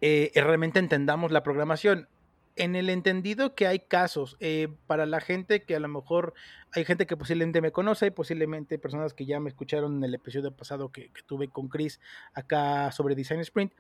eh, 0.02 0.32
realmente 0.36 0.80
entendamos 0.80 1.32
la 1.32 1.44
programación. 1.44 2.08
En 2.56 2.76
el 2.76 2.90
entendido 2.90 3.56
que 3.56 3.68
hay 3.68 3.80
casos 3.80 4.36
eh, 4.40 4.68
para 4.88 5.06
la 5.06 5.22
gente 5.22 5.64
que 5.64 5.76
a 5.76 5.80
lo 5.80 5.88
mejor 5.88 6.34
hay 6.74 6.86
gente 6.86 7.06
que 7.06 7.18
posiblemente 7.18 7.62
me 7.62 7.72
conoce, 7.72 8.08
y 8.08 8.12
posiblemente 8.12 8.80
personas 8.80 9.14
que 9.14 9.26
ya 9.26 9.40
me 9.40 9.50
escucharon 9.50 9.98
en 9.98 10.04
el 10.04 10.16
episodio 10.16 10.52
pasado 10.52 10.90
que, 10.90 11.12
tuve 11.26 11.50
con 11.50 11.68
Chris 11.68 12.00
acá 12.34 12.92
sobre 12.92 13.16
Design 13.16 13.42
Sprint. 13.42 13.74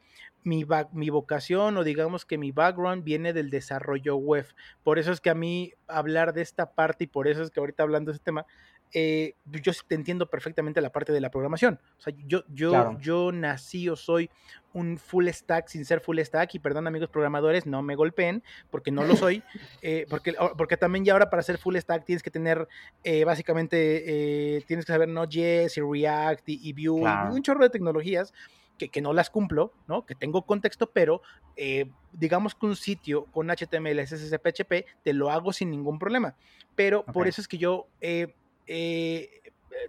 Mi, 0.43 0.65
mi 0.91 1.09
vocación 1.09 1.77
o 1.77 1.83
digamos 1.83 2.25
que 2.25 2.37
mi 2.37 2.51
background 2.51 3.03
viene 3.03 3.33
del 3.33 3.49
desarrollo 3.49 4.15
web. 4.15 4.47
Por 4.83 4.99
eso 4.99 5.11
es 5.11 5.21
que 5.21 5.29
a 5.29 5.35
mí 5.35 5.73
hablar 5.87 6.33
de 6.33 6.41
esta 6.41 6.71
parte 6.71 7.05
y 7.05 7.07
por 7.07 7.27
eso 7.27 7.43
es 7.43 7.51
que 7.51 7.59
ahorita 7.59 7.83
hablando 7.83 8.11
de 8.11 8.15
este 8.15 8.25
tema, 8.25 8.45
eh, 8.93 9.35
yo 9.45 9.73
sí 9.73 9.81
te 9.87 9.95
entiendo 9.95 10.29
perfectamente 10.29 10.81
la 10.81 10.91
parte 10.91 11.11
de 11.13 11.21
la 11.21 11.31
programación. 11.31 11.79
O 11.97 12.01
sea, 12.01 12.13
yo, 12.25 12.43
yo, 12.49 12.69
Claro. 12.71 12.97
yo 12.99 13.31
nací 13.31 13.87
o 13.89 13.95
soy 13.95 14.29
un 14.73 14.97
full 14.97 15.27
stack 15.27 15.67
sin 15.67 15.83
ser 15.85 15.99
full 15.99 16.19
stack 16.19 16.55
y 16.55 16.59
perdón 16.59 16.87
amigos 16.87 17.09
programadores, 17.09 17.65
no 17.65 17.81
me 17.81 17.95
golpeen 17.95 18.43
porque 18.69 18.91
no 18.91 19.03
lo 19.03 19.15
soy, 19.15 19.43
eh, 19.81 20.05
porque, 20.09 20.33
porque 20.57 20.77
también 20.77 21.03
ya 21.05 21.13
ahora 21.13 21.29
para 21.29 21.41
ser 21.41 21.57
full 21.57 21.75
stack 21.77 22.05
tienes 22.05 22.23
que 22.23 22.31
tener 22.31 22.67
eh, 23.03 23.23
básicamente, 23.25 24.55
eh, 24.57 24.61
tienes 24.67 24.85
que 24.85 24.93
saber 24.93 25.09
Node.js 25.09 25.77
y 25.77 25.81
React 25.81 26.49
y, 26.49 26.69
y 26.69 26.73
Vue 26.73 27.01
Claro. 27.01 27.31
y 27.33 27.35
un 27.37 27.41
chorro 27.43 27.63
de 27.63 27.69
tecnologías 27.69 28.33
que, 28.77 28.89
que 28.89 29.01
no 29.01 29.13
las 29.13 29.29
cumplo, 29.29 29.73
¿no? 29.87 30.05
Que 30.05 30.15
tengo 30.15 30.43
contexto, 30.45 30.89
pero 30.91 31.21
eh, 31.55 31.91
digamos 32.13 32.55
que 32.55 32.65
un 32.65 32.75
sitio 32.75 33.25
con 33.25 33.47
HTML, 33.51 33.99
CSS, 34.07 34.39
PHP, 34.39 34.85
te 35.03 35.13
lo 35.13 35.29
hago 35.29 35.53
sin 35.53 35.69
ningún 35.69 35.99
problema. 35.99 36.35
Pero 36.75 37.03
por 37.05 37.23
Ok. 37.23 37.27
eso 37.27 37.41
es 37.41 37.47
que 37.47 37.57
yo 37.59 37.87
eh, 37.99 38.33
eh, 38.67 39.29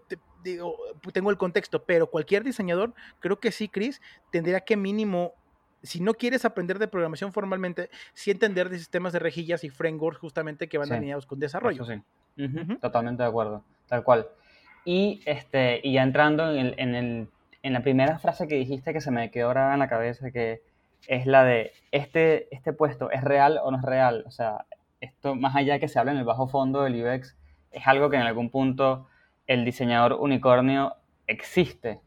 te- 0.09 0.19
digo, 0.43 0.76
tengo 1.12 1.31
el 1.31 1.37
contexto, 1.38 1.85
pero 1.85 2.09
cualquier 2.09 2.45
diseñador, 2.45 2.95
creo 3.19 3.38
que 3.41 3.52
sí, 3.52 3.69
Chris, 3.69 4.00
tendría 4.31 4.61
que 4.61 4.76
mínimo, 4.76 5.35
si 5.83 6.00
no 6.00 6.14
quieres 6.14 6.45
aprender 6.45 6.79
de 6.79 6.88
programación 6.88 7.33
formalmente, 7.33 7.91
sí 8.14 8.31
entender 8.31 8.69
de 8.69 8.79
sistemas 8.79 9.12
de 9.12 9.19
rejillas 9.19 9.64
y 9.64 9.71
frameworks 9.71 10.19
justamente 10.21 10.69
que 10.69 10.79
van 10.79 10.88
Sí. 10.88 10.95
alineados 10.95 11.26
con 11.26 11.38
desarrollo. 11.41 11.83
Eso 11.83 11.93
sí. 11.93 12.43
Ujú, 12.43 12.61
Ujú. 12.61 12.79
Totalmente 12.79 13.23
de 13.23 13.29
acuerdo, 13.29 13.64
tal 13.88 14.05
cual. 14.05 14.26
Y, 14.85 15.23
este, 15.26 15.81
y 15.85 15.93
ya 15.95 16.02
entrando 16.02 16.50
en, 16.50 16.59
el, 16.67 16.75
en, 16.79 16.95
el, 16.95 17.29
en 17.62 17.73
la 17.73 17.83
primera 17.83 18.19
frase 18.19 18.49
que 18.49 18.55
dijiste 18.57 18.93
que 18.93 19.00
se 19.00 19.11
me 19.11 19.31
quedó 19.31 19.50
grabada 19.50 19.75
en 19.75 19.81
la 19.81 19.88
cabeza, 19.88 20.31
que 20.31 20.62
es 21.09 21.26
la 21.26 21.45
de, 21.45 21.73
este, 21.91 22.49
este 22.55 22.73
puesto, 22.73 23.11
¿es 23.11 23.23
real 23.23 23.59
o 23.62 23.71
no 23.71 23.79
es 23.79 23.85
real? 23.85 24.25
O 24.26 24.31
sea, 24.31 24.67
esto 25.00 25.35
más 25.35 25.55
allá 25.57 25.79
que 25.81 25.88
se 25.88 25.99
habla 25.99 26.12
en 26.12 26.19
el 26.19 26.25
bajo 26.25 26.49
fondo 26.49 26.83
del 26.83 27.05
UX, 27.05 27.37
es 27.73 27.87
algo 27.87 28.11
que 28.11 28.17
en 28.17 28.23
algún 28.23 28.50
punto 28.50 29.07
el 29.47 29.64
diseñador 29.64 30.14
unicornio 30.14 30.95
existe. 31.26 32.00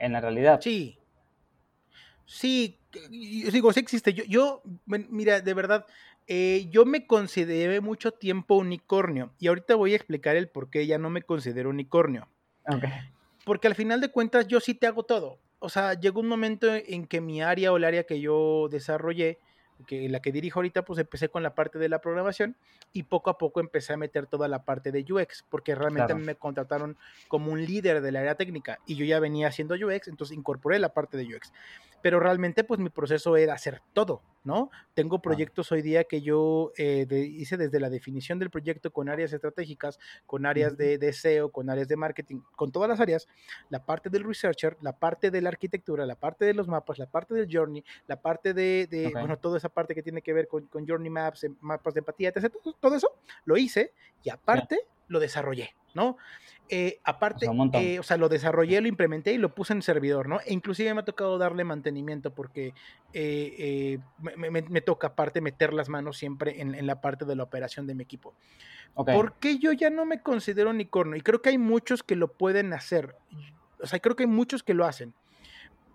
en 0.00 0.12
la 0.12 0.20
realidad. 0.20 0.60
Sí. 0.62 0.96
Sí, 2.24 2.78
y- 3.10 3.48
y 3.48 3.50
digo, 3.50 3.72
sí 3.72 3.80
existe. 3.80 4.12
Yo, 4.12 4.24
yo 4.24 4.62
mira, 4.86 5.40
de 5.40 5.54
verdad, 5.54 5.86
eh, 6.26 6.68
yo 6.70 6.84
me 6.84 7.06
consideré 7.06 7.80
mucho 7.80 8.12
tiempo 8.12 8.54
unicornio 8.56 9.32
y 9.38 9.48
ahorita 9.48 9.74
voy 9.76 9.92
a 9.94 9.96
explicar 9.96 10.36
el 10.36 10.48
por 10.48 10.70
qué 10.70 10.86
ya 10.86 10.98
no 10.98 11.10
me 11.10 11.22
considero 11.22 11.70
unicornio. 11.70 12.28
Porque 13.44 13.66
al 13.66 13.74
final 13.74 14.00
de 14.00 14.10
cuentas 14.10 14.46
yo 14.46 14.60
sí 14.60 14.74
te 14.74 14.86
hago 14.86 15.02
todo. 15.04 15.38
O 15.58 15.68
sea, 15.70 15.94
llegó 15.94 16.20
un 16.20 16.28
momento 16.28 16.68
en 16.72 17.06
que 17.06 17.20
mi 17.20 17.40
área 17.42 17.72
o 17.72 17.76
el 17.78 17.84
área 17.84 18.04
que 18.04 18.20
yo 18.20 18.68
desarrollé, 18.70 19.38
que 19.86 20.08
la 20.08 20.20
que 20.20 20.32
dirijo 20.32 20.58
ahorita, 20.58 20.84
pues 20.84 20.98
empecé 20.98 21.28
con 21.28 21.42
la 21.42 21.54
parte 21.54 21.78
de 21.78 21.88
la 21.88 22.00
programación 22.00 22.56
y 22.92 23.04
poco 23.04 23.30
a 23.30 23.38
poco 23.38 23.60
empecé 23.60 23.92
a 23.92 23.96
meter 23.96 24.26
toda 24.26 24.48
la 24.48 24.64
parte 24.64 24.92
de 24.92 25.04
UX, 25.10 25.44
porque 25.48 25.74
realmente 25.74 26.12
Claro. 26.12 26.24
me 26.24 26.34
contrataron 26.34 26.96
como 27.28 27.52
un 27.52 27.64
líder 27.64 28.00
del 28.00 28.16
área 28.16 28.34
técnica 28.34 28.78
y 28.86 28.96
yo 28.96 29.04
ya 29.04 29.20
venía 29.20 29.48
haciendo 29.48 29.74
UX, 29.74 30.08
entonces 30.08 30.36
incorporé 30.36 30.78
la 30.78 30.92
parte 30.92 31.16
de 31.16 31.24
UX. 31.24 31.52
Pero 32.02 32.20
realmente 32.20 32.64
pues 32.64 32.78
mi 32.80 32.90
proceso 32.90 33.36
era 33.36 33.54
hacer 33.54 33.80
todo, 33.92 34.22
¿no? 34.44 34.70
Tengo 34.94 35.20
proyectos 35.20 35.72
hoy 35.72 35.82
día 35.82 36.04
que 36.04 36.20
yo 36.22 36.72
eh, 36.76 37.06
de- 37.08 37.26
hice 37.26 37.56
desde 37.56 37.80
la 37.80 37.90
definición 37.90 38.38
del 38.38 38.50
proyecto 38.50 38.92
con 38.92 39.08
áreas 39.08 39.32
estratégicas, 39.32 39.98
con 40.26 40.46
áreas 40.46 40.76
de, 40.76 40.98
de 40.98 41.12
SEO, 41.12 41.50
con 41.50 41.68
áreas 41.70 41.88
de 41.88 41.96
marketing, 41.96 42.40
con 42.56 42.70
todas 42.70 42.88
las 42.88 43.00
áreas, 43.00 43.26
la 43.68 43.84
parte 43.84 44.10
del 44.10 44.24
researcher, 44.24 44.76
la 44.80 44.92
parte 44.98 45.30
de 45.30 45.40
la 45.42 45.48
arquitectura, 45.48 46.06
la 46.06 46.14
parte 46.14 46.44
de 46.44 46.54
los 46.54 46.68
mapas, 46.68 46.98
la 46.98 47.06
parte 47.06 47.34
del 47.34 47.48
journey, 47.50 47.84
la 48.06 48.20
parte 48.20 48.54
de, 48.54 48.86
de, 48.88 49.06
Ok. 49.08 49.12
bueno, 49.18 49.36
toda 49.38 49.58
esa 49.58 49.68
parte 49.68 49.94
que 49.94 50.02
tiene 50.02 50.22
que 50.22 50.32
ver 50.32 50.46
con, 50.48 50.66
con 50.66 50.86
journey 50.86 51.10
maps, 51.10 51.44
em, 51.44 51.56
mapas 51.60 51.94
de 51.94 52.00
empatía, 52.00 52.28
etc. 52.28 52.52
Todo, 52.62 52.74
todo 52.80 52.94
eso 52.96 53.10
lo 53.44 53.56
hice 53.56 53.92
y 54.22 54.30
aparte 54.30 54.78
lo 55.08 55.20
desarrollé, 55.20 55.74
¿no? 55.94 56.16
Eh, 56.70 57.00
aparte, 57.04 57.46
sea, 57.46 57.54
eh, 57.82 57.98
o 57.98 58.02
sea, 58.02 58.16
lo 58.18 58.28
desarrollé, 58.28 58.80
lo 58.80 58.88
implementé 58.88 59.32
y 59.32 59.38
lo 59.38 59.54
puse 59.54 59.72
en 59.72 59.80
servidor, 59.82 60.28
¿no? 60.28 60.38
E 60.40 60.52
inclusive 60.52 60.92
me 60.94 61.00
ha 61.00 61.04
tocado 61.04 61.38
darle 61.38 61.64
mantenimiento 61.64 62.34
porque 62.34 62.74
eh, 63.14 63.98
me, 64.36 64.50
me- 64.50 64.62
me 64.62 64.80
toca 64.82 65.08
aparte 65.08 65.40
meter 65.40 65.72
las 65.72 65.88
manos 65.88 66.18
siempre 66.18 66.60
en, 66.60 66.74
en 66.74 66.86
la 66.86 67.00
parte 67.00 67.24
de 67.24 67.36
la 67.36 67.42
operación 67.44 67.86
de 67.86 67.94
mi 67.94 68.02
equipo. 68.02 68.34
Ok. 68.94 69.10
¿Por 69.12 69.34
qué 69.38 69.58
yo 69.58 69.72
ya 69.72 69.90
no 69.90 70.04
me 70.04 70.22
considero 70.22 70.70
unicornio? 70.70 71.16
Y 71.16 71.22
creo 71.22 71.40
que 71.40 71.48
hay 71.50 71.58
muchos 71.58 72.02
que 72.02 72.16
lo 72.16 72.32
pueden 72.32 72.72
hacer. 72.74 73.16
O 73.80 73.86
sea, 73.86 73.98
creo 74.00 74.14
que 74.16 74.24
hay 74.24 74.28
muchos 74.28 74.62
que 74.62 74.74
lo 74.74 74.84
hacen. 74.84 75.14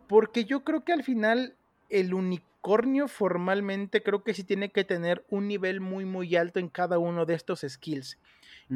Porque 0.08 0.46
yo 0.46 0.64
creo 0.64 0.84
que 0.84 0.94
al 0.94 1.04
final 1.04 1.56
el 1.90 2.14
unicornio 2.14 3.08
formalmente 3.08 4.04
creo 4.04 4.24
que 4.24 4.34
sí 4.34 4.44
tiene 4.44 4.72
que 4.72 4.84
tener 4.84 5.26
un 5.30 5.48
nivel 5.48 5.82
muy, 5.82 6.06
muy 6.06 6.36
alto 6.36 6.60
en 6.60 6.70
cada 6.70 6.98
uno 6.98 7.26
de 7.26 7.34
estos 7.36 7.66
skills. 7.68 8.18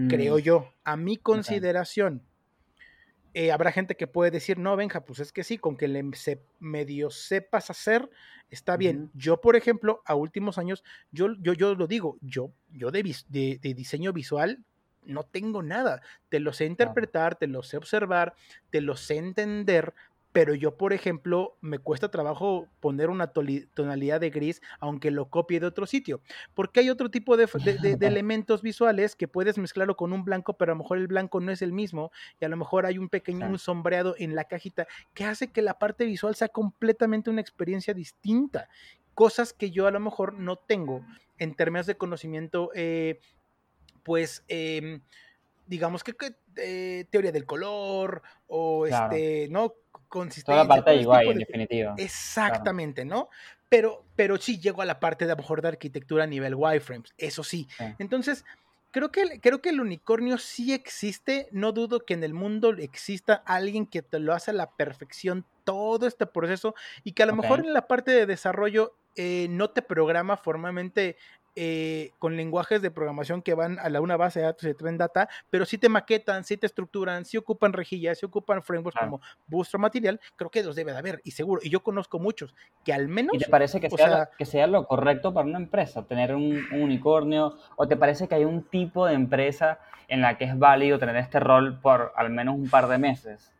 Creo 0.08 0.38
Mm, 0.38 0.42
yo, 0.42 0.74
a 0.84 0.98
mi 0.98 1.18
consideración. 1.18 2.24
Eh, 3.34 3.52
habrá 3.52 3.72
gente 3.72 3.96
que 3.96 4.08
puede 4.08 4.32
decir, 4.32 4.58
no, 4.58 4.76
Benja, 4.76 5.06
pues 5.06 5.20
es 5.20 5.32
que 5.32 5.44
sí, 5.44 5.58
con 5.60 5.78
que 5.78 5.88
le 5.88 6.04
se- 6.16 6.42
medio 6.60 7.12
sepas 7.12 7.70
hacer, 7.70 8.10
está 8.50 8.78
bien. 8.78 9.12
Yo, 9.14 9.42
por 9.42 9.56
ejemplo, 9.56 10.02
a 10.06 10.16
últimos 10.16 10.58
años, 10.58 10.84
yo, 11.12 11.28
yo, 11.40 11.54
yo 11.54 11.76
lo 11.76 11.86
digo, 11.86 12.18
yo, 12.22 12.52
yo 12.72 12.90
de, 12.90 13.04
vis- 13.04 13.26
de, 13.30 13.60
de 13.62 13.74
diseño 13.76 14.12
visual 14.12 14.64
no 15.04 15.24
tengo 15.24 15.62
nada. 15.62 16.02
Te 16.30 16.40
lo 16.40 16.52
sé 16.52 16.66
interpretar, 16.66 17.36
te 17.36 17.48
lo 17.48 17.62
sé 17.62 17.78
observar, 17.78 18.34
te 18.72 18.82
lo 18.82 18.96
sé 18.98 19.18
entender, 19.18 19.94
pero 20.34 20.54
yo, 20.54 20.78
por 20.78 20.94
ejemplo, 20.94 21.58
me 21.62 21.80
cuesta 21.80 22.12
trabajo 22.12 22.68
poner 22.80 23.10
una 23.10 23.28
tonalidad 23.74 24.22
de 24.22 24.30
gris, 24.30 24.62
aunque 24.80 25.10
lo 25.10 25.30
copie 25.30 25.60
de 25.60 25.66
otro 25.66 25.88
sitio, 25.88 26.22
porque 26.54 26.82
hay 26.82 26.90
otro 26.92 27.10
tipo 27.10 27.38
de, 27.38 27.46
f- 27.46 27.58
de- 27.60 27.78
de- 27.80 27.96
de 27.96 28.08
elementos 28.24 28.62
visuales 28.62 29.16
que 29.16 29.28
puedes 29.28 29.58
mezclarlo 29.58 29.96
con 29.96 30.14
un 30.14 30.24
blanco, 30.24 30.54
pero 30.58 30.74
a 30.74 30.76
lo 30.76 30.84
mejor 30.84 31.00
el 31.00 31.08
blanco 31.08 31.40
no 31.40 31.52
es 31.52 31.62
el 31.64 31.74
mismo, 31.74 32.12
y 32.40 32.46
a 32.46 32.50
lo 32.50 32.58
mejor 32.58 32.86
hay 32.86 32.98
un 33.00 33.10
pequeño 33.10 33.48
un 33.48 33.58
sombreado 33.58 34.16
en 34.20 34.36
la 34.36 34.44
cajita 34.44 34.86
que 35.16 35.26
hace 35.26 35.48
que 35.52 35.62
la 35.64 35.80
parte 35.80 36.06
visual 36.06 36.36
sea 36.36 36.50
completamente 36.50 37.30
una 37.30 37.42
experiencia 37.42 37.94
distinta. 37.96 38.70
Cosas 39.16 39.54
que 39.54 39.72
yo 39.72 39.88
a 39.88 39.92
lo 39.92 40.00
mejor 40.00 40.34
no 40.34 40.58
tengo 40.58 41.04
en 41.40 41.56
términos 41.56 41.88
de 41.88 41.98
conocimiento, 41.98 42.70
eh, 42.76 43.20
pues, 44.04 44.44
em, 44.48 45.02
digamos 45.66 46.04
que, 46.04 46.14
que, 46.14 46.36
eh, 46.58 47.06
teoría 47.10 47.32
del 47.32 47.46
color 47.46 48.22
o 48.48 48.86
Claro. 48.88 49.16
este, 49.16 49.48
¿no? 49.50 49.74
Toda 50.46 50.64
la 50.64 50.68
parte 50.68 50.92
de 50.92 51.06
UI, 51.08 51.28
en 51.28 51.34
de- 51.34 51.46
definitiva. 51.46 51.96
Exactamente, 51.98 53.06
¿no? 53.06 53.30
Pero, 53.70 54.06
pero 54.16 54.38
sí 54.38 54.60
llego 54.60 54.82
a 54.82 54.86
la 54.86 55.00
parte 55.00 55.26
de 55.26 55.32
a 55.32 55.36
lo 55.36 55.42
mejor 55.42 55.62
de 55.62 55.68
arquitectura 55.70 56.24
a 56.24 56.28
nivel 56.28 56.56
wireframes, 56.56 57.14
eso 57.18 57.44
sí. 57.44 57.68
Sí. 57.78 57.84
Entonces, 58.00 58.46
creo 58.92 59.12
que, 59.12 59.22
el- 59.24 59.42
creo 59.42 59.62
que 59.62 59.70
el 59.70 59.82
unicornio 59.82 60.38
sí 60.38 60.74
existe. 60.74 61.50
No 61.52 61.74
dudo 61.74 62.06
que 62.06 62.14
en 62.14 62.24
el 62.24 62.34
mundo 62.34 62.70
exista 62.78 63.44
alguien 63.46 63.86
que 63.86 64.02
te 64.02 64.20
lo 64.20 64.34
hace 64.34 64.52
a 64.52 64.54
la 64.54 64.72
perfección 64.72 65.46
todo 65.66 66.08
este 66.08 66.26
proceso 66.26 66.74
y 67.04 67.12
que 67.12 67.24
a 67.24 67.26
lo 67.26 67.36
mejor 67.36 67.60
en 67.60 67.74
la 67.74 67.88
parte 67.88 68.12
de 68.12 68.26
desarrollo 68.26 68.96
eh, 69.20 69.48
no 69.50 69.72
te 69.72 69.82
programa 69.82 70.38
formalmente 70.38 71.18
eh, 71.60 72.12
con 72.20 72.38
lenguajes 72.38 72.82
de 72.84 72.92
programación 72.92 73.42
que 73.42 73.56
van 73.56 73.80
a 73.80 73.90
la 73.90 74.00
una 74.00 74.16
base 74.16 74.40
de 74.40 74.46
datos 74.46 74.64
y 74.70 74.74
traen 74.76 74.98
data, 74.98 75.28
pero 75.50 75.66
sí 75.66 75.78
te 75.80 75.90
maquetan, 75.90 76.44
sí 76.44 76.56
te 76.56 76.68
estructuran, 76.68 77.26
sí 77.26 77.36
ocupan 77.36 77.74
rejillas, 77.74 78.20
sí 78.20 78.26
ocupan 78.28 78.62
frameworks 78.62 79.00
como 79.00 79.22
Bootstrap 79.48 79.82
Material, 79.82 80.20
creo 80.36 80.52
que 80.52 80.62
los 80.64 80.76
debe 80.76 80.92
de 80.92 81.00
haber, 81.00 81.22
y 81.24 81.32
seguro, 81.32 81.62
y 81.64 81.70
yo 81.70 81.82
conozco 81.82 82.20
muchos, 82.20 82.54
que 82.86 82.94
al 82.94 83.08
menos 83.08 83.34
¿Y 83.36 83.40
te 83.40 83.50
parece 83.50 83.80
que 83.80 83.90
sea, 83.90 83.98
sea- 83.98 84.20
lo, 84.20 84.26
que 84.38 84.46
sea 84.46 84.68
lo 84.68 84.86
correcto 84.88 85.34
para 85.34 85.48
una 85.48 85.58
empresa, 85.58 86.06
tener 86.06 86.36
un, 86.36 86.64
un 86.72 86.82
unicornio? 86.84 87.58
¿O 87.76 87.88
te 87.88 87.98
parece 87.98 88.28
que 88.28 88.36
hay 88.36 88.46
un 88.46 88.64
tipo 88.64 89.08
de 89.08 89.14
empresa 89.16 89.80
en 90.08 90.22
la 90.22 90.38
que 90.38 90.46
es 90.46 90.58
válido 90.58 91.00
tener 91.00 91.16
este 91.18 91.40
rol 91.40 91.80
por 91.82 92.14
al 92.16 92.30
menos 92.30 92.56
un 92.56 92.70
par 92.70 92.88
de 92.88 92.98
meses? 93.00 93.52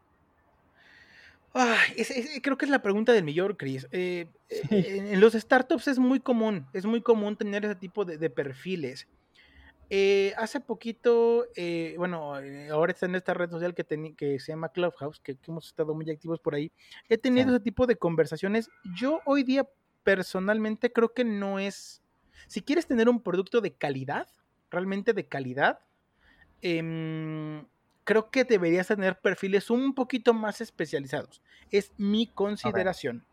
Ay, 1.60 1.94
es- 1.98 2.12
es- 2.12 2.40
creo 2.44 2.56
que 2.58 2.66
es 2.66 2.72
la 2.72 2.82
pregunta 2.84 3.14
del 3.14 3.24
millón, 3.24 3.56
Chris. 3.56 3.88
Eh, 3.92 4.28
Sí. 4.50 4.60
eh, 4.76 4.98
en, 4.98 5.08
en 5.08 5.20
los 5.20 5.34
startups 5.34 5.88
es 5.88 5.98
muy 5.98 6.20
común, 6.20 6.68
es 6.74 6.86
muy 6.86 7.02
común 7.02 7.36
tener 7.36 7.66
ese 7.66 7.76
tipo 7.76 8.06
de, 8.06 8.18
de 8.18 8.30
perfiles. 8.30 9.08
Eh, 9.90 10.34
hace 10.38 10.60
poquito, 10.60 11.48
eh, 11.56 11.96
bueno, 11.98 12.40
eh, 12.40 12.70
ahora 12.70 12.92
está 12.92 13.06
en 13.08 13.16
esta 13.16 13.34
red 13.34 13.50
social 13.50 13.74
que, 13.74 13.86
que 14.18 14.40
se 14.40 14.52
llama 14.52 14.70
Clubhouse, 14.70 15.20
que, 15.22 15.36
que 15.36 15.50
hemos 15.50 15.66
estado 15.68 15.96
muy 15.96 16.10
activos 16.12 16.40
por 16.40 16.54
ahí. 16.56 16.72
He 17.10 17.18
tenido 17.18 17.48
Sí. 17.48 17.56
ese 17.56 17.64
tipo 17.64 17.88
de 17.88 17.96
conversaciones. 17.96 18.70
Yo 18.96 19.22
hoy 19.26 19.44
día 19.44 19.66
personalmente 20.04 20.92
creo 20.92 21.14
que 21.14 21.24
no 21.24 21.58
es, 21.58 22.04
si 22.48 22.62
quieres 22.62 22.86
tener 22.86 23.08
un 23.10 23.22
producto 23.24 23.62
de 23.62 23.74
calidad, 23.74 24.28
realmente 24.70 25.14
de 25.14 25.26
calidad, 25.26 25.80
em, 26.62 27.66
creo 28.08 28.32
que 28.32 28.46
deberías 28.46 28.88
tener 28.88 29.20
perfiles 29.20 29.70
un 29.70 29.94
poquito 29.94 30.34
más 30.34 30.62
especializados. 30.62 31.42
Es 31.72 31.92
mi 31.98 32.26
consideración, 32.28 33.26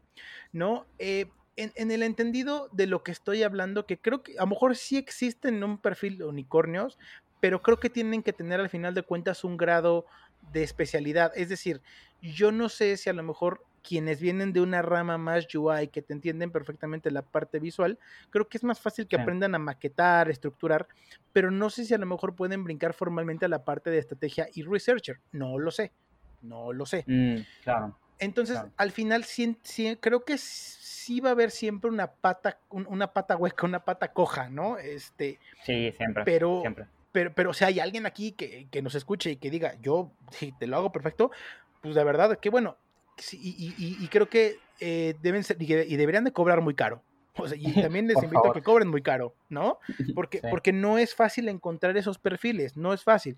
¿no? 0.53 0.85
Eh, 0.99 1.27
en, 1.55 1.73
en 1.77 1.93
el 1.93 2.03
entendido 2.03 2.69
de 2.73 2.89
lo 2.89 3.05
que 3.05 3.13
estoy 3.13 3.45
hablando, 3.45 3.87
que 3.87 4.01
creo 4.01 4.25
que 4.25 4.33
a 4.37 4.41
lo 4.41 4.49
mejor 4.49 4.75
sí 4.75 4.97
existen 4.97 5.63
un 5.63 5.79
perfil 5.79 6.19
de 6.19 6.25
unicornios, 6.25 6.99
pero 7.39 7.63
creo 7.63 7.79
que 7.79 7.89
tienen 7.89 8.25
que 8.25 8.33
tener 8.33 8.59
al 8.59 8.69
final 8.69 8.95
de 8.95 9.05
cuentas 9.05 9.45
un 9.45 9.57
grado 9.57 10.07
de 10.53 10.65
especialidad. 10.65 11.31
Es 11.37 11.49
decir, 11.49 11.81
yo 12.21 12.51
no 12.51 12.69
sé 12.69 12.97
si 12.97 13.09
a 13.09 13.13
lo 13.13 13.23
mejor 13.23 13.65
quienes 13.87 14.19
vienen 14.21 14.53
de 14.53 14.61
una 14.63 14.81
rama 14.83 15.19
más 15.19 15.47
UI, 15.55 15.89
que 15.89 16.01
te 16.03 16.13
entienden 16.15 16.51
perfectamente 16.51 17.11
la 17.11 17.23
parte 17.23 17.59
visual, 17.61 17.99
creo 18.31 18.49
que 18.49 18.57
es 18.57 18.65
más 18.65 18.81
fácil 18.81 19.07
que 19.07 19.17
Sí. 19.17 19.23
aprendan 19.23 19.55
a 19.55 19.59
maquetar, 19.59 20.31
estructurar, 20.31 20.89
pero 21.33 21.51
no 21.51 21.69
sé 21.71 21.85
si 21.85 21.93
a 21.95 21.99
lo 21.99 22.07
mejor 22.07 22.35
pueden 22.35 22.65
brincar 22.65 22.95
formalmente 22.95 23.45
a 23.45 23.49
la 23.49 23.65
parte 23.65 23.91
de 23.91 23.99
estrategia 23.99 24.49
y 24.55 24.63
researcher. 24.63 25.21
No 25.33 25.59
lo 25.59 25.71
sé, 25.71 25.93
no 26.43 26.73
lo 26.73 26.87
sé. 26.87 27.05
Mm, 27.07 27.37
claro. 27.63 27.99
Entonces, 28.19 28.57
Claro. 28.57 28.71
al 28.77 28.91
final, 28.93 29.25
sí, 29.25 29.59
sí- 29.63 29.99
creo 30.01 30.25
que 30.25 30.39
sí 30.39 31.21
va 31.21 31.31
a 31.31 31.33
haber 31.33 31.51
siempre 31.51 31.91
una 31.91 32.07
pata, 32.11 32.59
un- 32.71 32.87
una 32.89 33.13
pata 33.13 33.37
hueca, 33.37 33.67
una 33.67 33.85
pata 33.85 34.13
coja, 34.13 34.49
¿no? 34.49 34.79
Este, 34.79 35.39
Sí, 35.65 35.93
siempre. 35.97 36.25
Pero- 36.25 36.61
siempre. 36.63 36.87
pero, 37.13 37.33
pero, 37.35 37.51
o 37.51 37.55
sea, 37.55 37.69
hay 37.69 37.81
alguien 37.81 38.07
aquí 38.07 38.33
que, 38.33 38.67
que 38.71 38.81
nos 38.83 38.95
escuche 38.95 39.33
y 39.33 39.37
que 39.37 39.51
diga, 39.51 39.75
yo, 39.83 40.11
sí, 40.31 40.55
te 40.59 40.67
lo 40.67 40.77
hago 40.77 40.91
perfecto, 40.93 41.31
pues 41.83 41.95
de 41.97 42.03
verdad, 42.05 42.39
que 42.39 42.49
bueno, 42.51 42.77
sí, 43.17 43.39
y, 43.41 43.51
y- 43.51 43.75
y- 44.01 44.05
y 44.05 44.09
creo 44.09 44.29
que 44.29 44.57
eh, 44.81 45.15
deben 45.21 45.45
ser, 45.45 45.61
y, 45.61 45.67
deberían 45.97 46.25
de 46.25 46.33
cobrar 46.33 46.61
muy 46.61 46.75
caro. 46.75 47.05
O 47.37 47.49
sea, 47.49 47.57
y 47.59 47.65
también 47.93 48.07
les 48.07 48.23
invito 48.23 48.51
a 48.51 48.55
que 48.55 48.63
cobren 48.63 48.89
muy 48.89 49.03
caro, 49.03 49.37
¿no? 49.49 49.79
Porque, 50.15 50.41
Sí. 50.41 50.47
porque 50.51 50.73
no 50.73 50.99
es 50.99 51.15
fácil 51.15 51.49
encontrar 51.49 51.97
esos 51.97 52.19
perfiles, 52.19 52.77
no 52.77 52.93
es 52.93 53.03
fácil. 53.03 53.37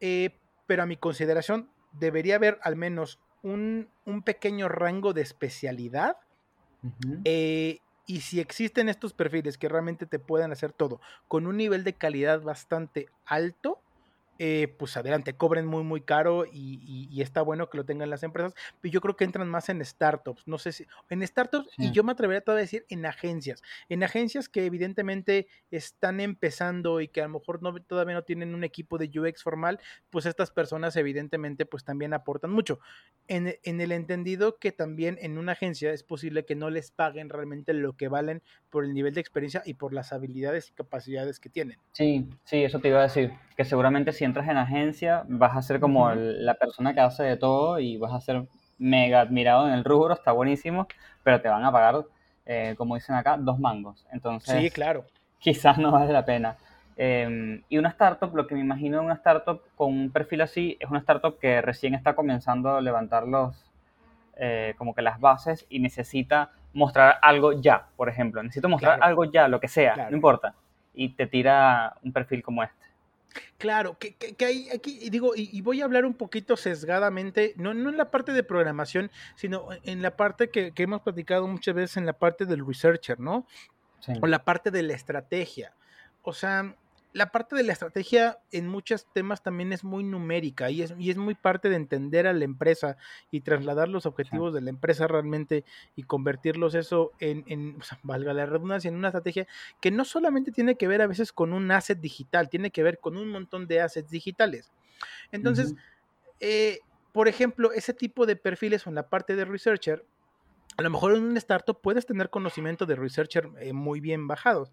Eh, 0.00 0.40
pero 0.66 0.82
a 0.82 0.86
mi 0.86 0.96
consideración, 0.96 1.72
debería 1.92 2.36
haber 2.36 2.58
al 2.62 2.76
menos 2.76 3.20
un, 3.42 3.90
un 4.04 4.22
pequeño 4.22 4.68
rango 4.68 5.12
de 5.14 5.22
especialidad. 5.22 6.16
Eh, 7.24 7.80
y 8.06 8.20
si 8.22 8.40
existen 8.40 8.88
estos 8.88 9.12
perfiles 9.12 9.58
que 9.58 9.68
realmente 9.68 10.06
te 10.06 10.18
puedan 10.18 10.52
hacer 10.52 10.72
todo 10.72 11.00
con 11.26 11.46
un 11.46 11.56
nivel 11.56 11.84
de 11.84 11.96
calidad 11.96 12.40
bastante 12.42 13.06
alto, 13.24 13.84
eh, 14.38 14.74
pues 14.78 14.96
adelante, 14.96 15.36
cobren 15.36 15.66
muy, 15.66 15.82
muy 15.84 16.02
caro 16.02 16.44
y, 16.46 16.80
y- 16.82 17.08
y 17.10 17.22
está 17.22 17.42
bueno 17.42 17.68
que 17.68 17.76
lo 17.78 17.84
tengan 17.84 18.08
las 18.10 18.22
empresas, 18.22 18.54
pero 18.80 18.92
yo 18.92 19.00
creo 19.00 19.16
que 19.16 19.24
entran 19.24 19.48
más 19.48 19.68
en 19.68 19.84
startups, 19.84 20.46
no 20.46 20.58
sé 20.58 20.72
si, 20.72 20.86
en 21.08 21.26
startups 21.26 21.68
y 21.78 21.90
yo 21.90 22.04
me 22.04 22.12
atrevería 22.12 22.40
todavía 22.42 22.62
a 22.62 22.66
decir 22.66 22.86
en 22.88 23.04
agencias, 23.06 23.62
en 23.88 24.02
agencias 24.04 24.48
que 24.48 24.64
evidentemente 24.66 25.48
están 25.70 26.20
empezando 26.20 27.00
y 27.00 27.08
que 27.08 27.20
a 27.20 27.24
lo 27.28 27.38
mejor 27.38 27.62
no, 27.62 27.74
todavía 27.82 28.14
no 28.14 28.24
tienen 28.24 28.54
un 28.54 28.64
equipo 28.64 28.96
de 28.98 29.10
UX 29.18 29.42
formal, 29.42 29.80
pues 30.10 30.26
estas 30.26 30.50
personas 30.50 30.96
evidentemente 30.96 31.66
pues 31.66 31.84
también 31.84 32.14
aportan 32.14 32.50
mucho. 32.50 32.78
En, 33.26 33.54
en 33.62 33.80
el 33.80 33.92
entendido 33.92 34.58
que 34.58 34.72
también 34.72 35.18
en 35.20 35.38
una 35.38 35.52
agencia 35.52 35.92
es 35.92 36.02
posible 36.02 36.44
que 36.44 36.54
no 36.54 36.70
les 36.70 36.90
paguen 36.90 37.28
realmente 37.28 37.72
lo 37.74 37.96
que 37.96 38.08
valen 38.08 38.42
por 38.70 38.84
el 38.84 38.94
nivel 38.94 39.14
de 39.14 39.20
experiencia 39.20 39.62
y 39.64 39.74
por 39.74 39.92
las 39.92 40.12
habilidades 40.12 40.70
y 40.70 40.72
capacidades 40.74 41.38
que 41.40 41.50
tienen. 41.50 41.78
Sí, 41.92 42.28
sí, 42.44 42.62
eso 42.62 42.78
te 42.78 42.88
iba 42.88 43.00
a 43.00 43.02
decir, 43.04 43.32
que 43.56 43.64
seguramente 43.64 44.12
si 44.12 44.24
entras 44.28 44.48
en 44.48 44.56
agencia 44.56 45.24
vas 45.28 45.56
a 45.56 45.62
ser 45.62 45.80
como 45.80 46.10
la 46.14 46.54
persona 46.54 46.94
que 46.94 47.00
hace 47.00 47.24
de 47.24 47.36
todo 47.36 47.78
y 47.80 47.96
vas 47.96 48.12
a 48.12 48.20
ser 48.20 48.44
mega 48.78 49.20
admirado 49.20 49.66
en 49.66 49.74
el 49.74 49.84
rubro, 49.84 50.14
está 50.14 50.32
buenísimo, 50.32 50.86
pero 51.24 51.40
te 51.40 51.48
van 51.48 51.64
a 51.64 51.72
pagar, 51.72 52.04
eh, 52.46 52.74
como 52.78 52.94
dicen 52.94 53.16
acá, 53.16 53.36
dos 53.38 53.58
mangos. 53.58 54.00
Sí, 54.00 54.06
Entonces, 54.12 54.72
claro. 54.72 55.04
quizás 55.38 55.78
no 55.78 55.90
vale 55.90 56.12
la 56.12 56.24
pena. 56.24 56.56
Eh, 56.96 57.62
y 57.68 57.78
una 57.78 57.90
startup, 57.90 58.34
lo 58.34 58.46
que 58.46 58.54
me 58.54 58.60
imagino 58.60 58.98
de 58.98 59.04
una 59.04 59.14
startup 59.14 59.62
con 59.76 59.92
un 59.92 60.10
perfil 60.10 60.40
así, 60.42 60.76
es 60.80 60.88
una 60.90 60.98
startup 61.00 61.38
que 61.38 61.60
recién 61.62 61.94
está 61.94 62.14
comenzando 62.14 62.76
a 62.76 62.80
levantar 62.80 63.26
los, 63.26 63.64
eh, 64.36 64.74
como 64.78 64.94
que 64.94 65.02
las 65.02 65.18
bases 65.20 65.66
y 65.68 65.78
necesita 65.80 66.50
mostrar 66.72 67.16
algo 67.22 67.52
ya, 67.60 67.86
por 67.96 68.08
ejemplo. 68.08 68.42
Necesito 68.42 68.68
mostrar 68.68 68.96
Claro. 68.98 69.08
algo 69.08 69.24
ya, 69.24 69.48
lo 69.48 69.58
que 69.60 69.68
sea, 69.68 69.94
Claro. 69.94 70.10
no 70.10 70.16
importa. 70.16 70.54
Y 70.94 71.10
te 71.10 71.26
tira 71.26 71.94
un 72.02 72.12
perfil 72.12 72.42
como 72.42 72.62
este. 72.62 72.86
Claro, 73.58 73.98
que, 73.98 74.14
que, 74.14 74.34
que 74.34 74.44
hay 74.44 74.70
aquí, 74.70 74.98
y 75.02 75.10
digo, 75.10 75.34
y, 75.34 75.50
y 75.52 75.60
voy 75.62 75.80
a 75.80 75.84
hablar 75.84 76.04
un 76.04 76.14
poquito 76.14 76.56
sesgadamente, 76.56 77.54
no, 77.56 77.74
no 77.74 77.90
en 77.90 77.96
la 77.96 78.10
parte 78.10 78.32
de 78.32 78.44
programación, 78.44 79.10
sino 79.34 79.68
en 79.82 80.00
la 80.00 80.16
parte 80.16 80.48
que, 80.50 80.70
que 80.70 80.84
hemos 80.84 81.02
platicado 81.02 81.46
muchas 81.48 81.74
veces 81.74 81.96
en 81.96 82.06
la 82.06 82.12
parte 82.12 82.46
del 82.46 82.64
researcher, 82.64 83.18
¿no? 83.18 83.46
Sí. 84.00 84.12
o 84.22 84.28
la 84.28 84.44
parte 84.44 84.70
de 84.70 84.84
la 84.84 84.94
estrategia. 84.94 85.74
O 86.22 86.32
sea, 86.32 86.76
la 87.18 87.32
parte 87.32 87.56
de 87.56 87.64
la 87.64 87.72
estrategia 87.72 88.38
en 88.52 88.68
muchos 88.68 89.06
temas 89.12 89.42
también 89.42 89.72
es 89.72 89.82
muy 89.82 90.04
numérica 90.04 90.70
y 90.70 90.82
es, 90.82 90.94
y 90.96 91.10
es 91.10 91.16
muy 91.16 91.34
parte 91.34 91.68
de 91.68 91.74
entender 91.74 92.28
a 92.28 92.32
la 92.32 92.44
empresa 92.44 92.96
y 93.32 93.40
trasladar 93.40 93.88
los 93.88 94.06
objetivos 94.06 94.54
de 94.54 94.60
la 94.60 94.70
empresa 94.70 95.08
realmente 95.08 95.64
y 95.96 96.04
convertirlos 96.04 96.76
eso 96.76 97.10
en, 97.18 97.42
en 97.48 97.76
o 97.80 97.82
sea, 97.82 97.98
valga 98.04 98.32
la 98.32 98.46
redundancia, 98.46 98.88
en 98.88 98.94
una 98.94 99.08
estrategia 99.08 99.48
que 99.80 99.90
no 99.90 100.04
solamente 100.04 100.52
tiene 100.52 100.76
que 100.76 100.86
ver 100.86 101.02
a 101.02 101.08
veces 101.08 101.32
con 101.32 101.52
un 101.52 101.68
asset 101.72 101.98
digital, 101.98 102.48
tiene 102.48 102.70
que 102.70 102.84
ver 102.84 103.00
con 103.00 103.16
un 103.16 103.28
montón 103.28 103.66
de 103.66 103.80
assets 103.80 104.10
digitales. 104.10 104.70
Entonces, 105.32 105.74
eh, 106.38 106.78
por 107.10 107.26
ejemplo, 107.26 107.72
ese 107.72 107.94
tipo 107.94 108.26
de 108.26 108.36
perfiles 108.36 108.86
o 108.86 108.90
en 108.90 108.94
la 108.94 109.08
parte 109.08 109.34
de 109.34 109.44
researcher, 109.44 110.04
a 110.76 110.82
lo 110.82 110.90
mejor 110.90 111.16
en 111.16 111.24
un 111.24 111.36
startup 111.36 111.80
puedes 111.82 112.06
tener 112.06 112.30
conocimiento 112.30 112.86
de 112.86 112.94
researcher 112.94 113.50
eh, 113.58 113.72
muy 113.72 113.98
bien 113.98 114.28
bajados, 114.28 114.70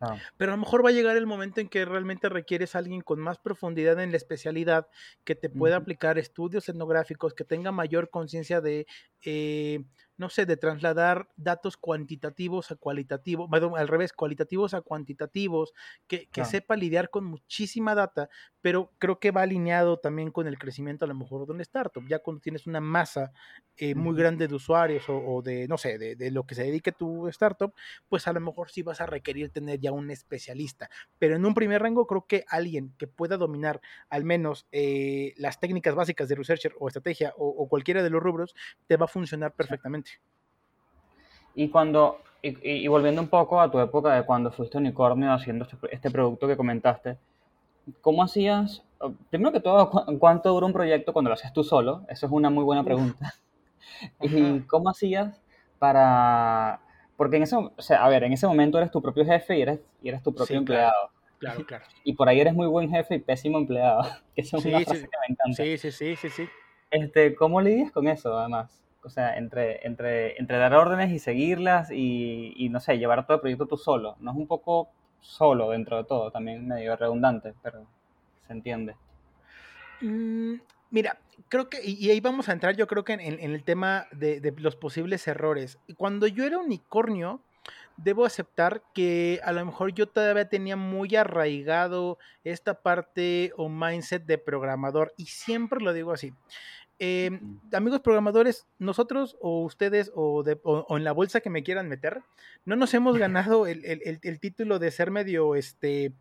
Claro. 0.00 0.22
pero 0.36 0.52
a 0.52 0.56
lo 0.56 0.60
mejor 0.60 0.84
va 0.84 0.90
a 0.90 0.92
llegar 0.92 1.16
el 1.16 1.26
momento 1.26 1.60
en 1.60 1.68
que 1.68 1.84
realmente 1.84 2.28
requieres 2.28 2.74
a 2.74 2.78
alguien 2.78 3.00
con 3.02 3.20
más 3.20 3.38
profundidad 3.38 4.00
en 4.00 4.10
la 4.12 4.16
especialidad, 4.16 4.88
que 5.24 5.34
te 5.34 5.50
pueda 5.50 5.76
aplicar 5.76 6.18
estudios 6.18 6.68
etnográficos, 6.68 7.34
que 7.34 7.44
tenga 7.44 7.72
mayor 7.72 8.10
conciencia 8.10 8.60
de, 8.60 8.86
eh, 9.24 9.84
no 10.18 10.28
sé, 10.28 10.44
de 10.46 10.56
trasladar 10.56 11.28
datos 11.36 11.76
cuantitativos 11.76 12.70
a 12.70 12.76
cualitativos, 12.76 13.48
al 13.52 13.88
revés, 13.88 14.12
cualitativos 14.12 14.74
a 14.74 14.82
cuantitativos, 14.82 15.72
que, 16.06 16.28
que 16.28 16.44
sepa 16.44 16.76
lidiar 16.76 17.08
con 17.10 17.24
muchísima 17.24 17.94
data, 17.94 18.28
pero 18.60 18.92
creo 18.98 19.18
que 19.20 19.30
va 19.30 19.42
alineado 19.42 19.98
también 19.98 20.30
con 20.30 20.46
el 20.46 20.58
crecimiento 20.58 21.04
a 21.04 21.08
lo 21.08 21.14
mejor 21.14 21.46
de 21.46 21.52
un 21.52 21.60
startup, 21.62 22.06
ya 22.06 22.18
cuando 22.18 22.40
tienes 22.40 22.66
una 22.66 22.80
masa 22.80 23.32
eh, 23.76 23.94
muy 23.94 24.16
grande 24.16 24.48
de 24.48 24.54
usuarios 24.54 25.08
o, 25.08 25.16
o 25.16 25.40
de, 25.42 25.68
no 25.68 25.78
sé, 25.78 25.98
de, 25.98 26.16
de 26.16 26.30
lo 26.30 26.44
que 26.44 26.54
se 26.56 26.64
dedique 26.64 26.92
tu 26.92 27.28
startup, 27.28 27.72
pues 28.08 28.26
a 28.26 28.32
lo 28.32 28.40
mejor 28.40 28.70
sí 28.70 28.82
vas 28.82 29.00
a 29.00 29.06
requerir 29.06 29.50
tener 29.50 29.78
ya 29.78 29.92
un 29.92 30.10
especialista. 30.10 30.90
Pero 31.18 31.36
en 31.36 31.46
un 31.46 31.54
primer 31.54 31.80
rango 31.82 32.06
creo 32.06 32.26
que 32.26 32.44
alguien 32.48 32.94
que 32.98 33.06
pueda 33.06 33.36
dominar 33.36 33.80
al 34.08 34.24
menos 34.24 34.66
eh, 34.72 35.32
las 35.36 35.60
técnicas 35.60 35.94
básicas 35.94 36.28
de 36.28 36.34
researcher 36.34 36.74
o 36.78 36.88
estrategia 36.88 37.32
o, 37.36 37.46
o 37.48 37.68
cualquiera 37.68 38.02
de 38.02 38.10
los 38.10 38.22
rubros, 38.22 38.54
te 38.86 38.96
va 38.96 39.04
a 39.04 39.08
funcionar 39.08 39.54
perfectamente. 39.54 40.07
Y 41.54 41.68
cuando, 41.70 42.18
y, 42.42 42.84
y- 42.84 42.88
volviendo 42.88 43.20
un 43.22 43.28
poco 43.28 43.60
a 43.60 43.70
tu 43.70 43.78
época 43.80 44.14
de 44.14 44.24
cuando 44.24 44.50
fuiste 44.52 44.78
unicornio 44.78 45.32
haciendo 45.32 45.64
este, 45.64 45.76
este 45.90 46.10
producto 46.10 46.46
que 46.46 46.56
comentaste, 46.56 47.18
¿cómo 48.00 48.22
hacías? 48.24 48.82
Primero 49.30 49.52
que 49.52 49.60
todo, 49.60 49.90
¿cu- 49.90 50.18
¿cuánto 50.18 50.50
dura 50.50 50.66
un 50.66 50.74
proyecto 50.74 51.12
cuando 51.12 51.30
lo 51.30 51.34
haces 51.34 51.52
tú 51.52 51.64
solo? 51.64 52.04
Eso 52.08 52.26
es 52.26 52.32
una 52.32 52.50
muy 52.50 52.64
buena 52.64 52.84
pregunta. 52.84 53.34
¿Y 54.22 54.62
cómo 54.62 54.90
hacías 54.90 55.40
para...? 55.78 56.80
Porque 57.16 57.36
en 57.38 57.44
ese, 57.44 57.56
o 57.56 57.72
sea, 57.78 58.04
a 58.04 58.08
ver, 58.08 58.24
en 58.24 58.32
ese 58.34 58.46
momento 58.46 58.78
eres 58.78 58.90
tu 58.92 59.02
propio 59.02 59.24
jefe 59.24 59.58
y 59.58 59.62
eres, 59.62 59.80
y 60.02 60.08
eres 60.08 60.22
tu 60.22 60.34
propio 60.34 60.58
Sí, 60.58 60.64
claro, 60.64 60.92
empleado. 60.92 61.10
claro, 61.38 61.66
claro. 61.66 61.84
Y 62.04 62.14
por 62.14 62.28
ahí 62.28 62.40
eres 62.40 62.54
muy 62.54 62.66
buen 62.68 62.90
jefe 62.90 63.16
y 63.16 63.20
pésimo 63.20 63.58
empleado, 63.58 64.02
que 64.34 64.42
esa 64.42 64.58
es 64.58 64.64
una 64.64 64.80
Sí, 64.80 64.84
frase 64.84 65.02
sí, 65.02 65.08
que 65.10 65.16
me 65.28 65.34
encanta. 65.34 65.62
sí, 65.64 65.78
sí, 65.78 65.90
sí, 65.92 66.16
sí, 66.16 66.30
sí. 66.30 66.48
Este, 66.90 67.34
¿cómo 67.34 67.60
lidias 67.62 67.90
con 67.92 68.08
eso, 68.08 68.36
además? 68.38 68.82
O 69.02 69.10
sea, 69.10 69.36
entre, 69.36 69.86
entre, 69.86 70.38
entre 70.40 70.58
dar 70.58 70.74
órdenes 70.74 71.10
y 71.12 71.18
seguirlas 71.18 71.90
y, 71.90 72.52
y, 72.56 72.68
no 72.68 72.80
sé, 72.80 72.98
llevar 72.98 73.26
todo 73.26 73.36
el 73.36 73.40
proyecto 73.40 73.66
tú 73.66 73.76
solo. 73.76 74.16
No 74.20 74.32
es 74.32 74.36
un 74.36 74.46
poco 74.46 74.90
solo 75.20 75.70
dentro 75.70 75.96
de 75.96 76.04
todo, 76.04 76.30
también 76.30 76.66
medio 76.66 76.96
redundante, 76.96 77.54
pero 77.62 77.86
se 78.46 78.52
entiende. 78.52 78.96
Mm, 80.00 80.54
mira, 80.90 81.18
creo 81.48 81.68
que, 81.68 81.80
y, 81.82 82.10
ahí 82.10 82.20
vamos 82.20 82.48
a 82.48 82.52
entrar, 82.52 82.76
yo 82.76 82.86
creo 82.86 83.04
que 83.04 83.14
en- 83.14 83.20
en 83.20 83.52
el 83.54 83.64
tema 83.64 84.06
de, 84.12 84.40
de 84.40 84.52
los 84.58 84.76
posibles 84.76 85.26
errores. 85.28 85.78
Cuando 85.96 86.26
yo 86.26 86.44
era 86.44 86.58
unicornio, 86.58 87.42
debo 87.96 88.24
aceptar 88.24 88.82
que 88.94 89.40
a 89.42 89.52
lo 89.52 89.64
mejor 89.66 89.92
yo 89.92 90.08
todavía 90.08 90.48
tenía 90.48 90.76
muy 90.76 91.16
arraigado 91.16 92.18
esta 92.44 92.80
parte 92.80 93.52
o 93.56 93.68
mindset 93.68 94.24
de 94.24 94.38
programador, 94.38 95.12
y 95.16 95.26
siempre 95.26 95.80
lo 95.80 95.92
digo 95.92 96.12
así. 96.12 96.32
Eh, 97.00 97.30
Mm. 97.30 97.60
amigos 97.74 98.00
programadores, 98.00 98.66
nosotros 98.78 99.36
o 99.40 99.62
ustedes 99.62 100.10
o, 100.14 100.42
de- 100.42 100.58
o- 100.64 100.84
o 100.88 100.96
en 100.96 101.04
la 101.04 101.12
bolsa 101.12 101.40
que 101.40 101.50
me 101.50 101.62
quieran 101.62 101.88
meter, 101.88 102.22
no 102.64 102.74
nos 102.76 102.92
hemos 102.94 103.16
ganado 103.18 103.66
el, 103.68 103.84
el- 103.84 104.02
el- 104.04 104.18
el 104.22 104.40
título 104.40 104.78
de 104.80 104.90
ser 104.90 105.10
medio, 105.12 105.54
este, 105.54 106.12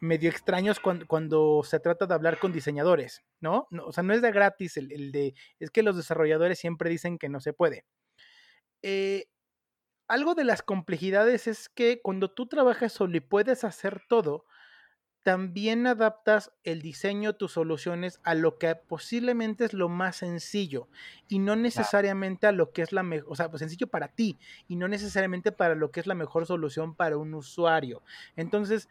medio 0.00 0.28
extraños 0.28 0.80
cuando, 0.80 1.06
cuando 1.06 1.62
se 1.64 1.80
trata 1.80 2.06
de 2.06 2.12
hablar 2.14 2.38
con 2.38 2.52
diseñadores, 2.52 3.22
¿no? 3.40 3.68
No, 3.70 3.86
o 3.86 3.92
sea, 3.92 4.02
no 4.02 4.12
es 4.12 4.20
de 4.20 4.32
gratis 4.32 4.76
el, 4.76 4.92
el 4.92 5.12
de, 5.12 5.34
es 5.60 5.70
que 5.70 5.82
los 5.82 5.96
desarrolladores 5.96 6.58
siempre 6.58 6.90
dicen 6.90 7.18
que 7.18 7.28
no 7.30 7.40
se 7.40 7.52
puede. 7.54 7.84
Eh, 8.82 9.26
algo 10.08 10.34
de 10.34 10.44
las 10.44 10.62
complejidades 10.62 11.46
es 11.46 11.68
que 11.70 12.02
cuando 12.02 12.30
tú 12.30 12.46
trabajas 12.48 12.92
solo 12.92 13.16
y 13.16 13.20
puedes 13.20 13.64
hacer 13.64 14.02
todo, 14.08 14.44
también 15.22 15.86
adaptas 15.86 16.52
el 16.64 16.82
diseño, 16.82 17.34
tus 17.34 17.52
soluciones 17.52 18.20
a 18.24 18.34
lo 18.34 18.58
que 18.58 18.74
posiblemente 18.74 19.64
es 19.64 19.72
lo 19.72 19.88
más 19.88 20.16
sencillo 20.16 20.88
y 21.28 21.38
no 21.38 21.54
necesariamente 21.54 22.46
a 22.46 22.52
lo 22.52 22.72
que 22.72 22.82
es 22.82 22.92
la 22.92 23.02
mejor, 23.02 23.30
o 23.30 23.36
sea, 23.36 23.48
pues 23.48 23.60
sencillo 23.60 23.86
para 23.86 24.08
ti 24.08 24.38
y 24.68 24.76
no 24.76 24.88
necesariamente 24.88 25.52
para 25.52 25.74
lo 25.74 25.90
que 25.90 26.00
es 26.00 26.06
la 26.06 26.14
mejor 26.14 26.46
solución 26.46 26.94
para 26.94 27.16
un 27.16 27.34
usuario. 27.34 28.02
Entonces, 28.36 28.88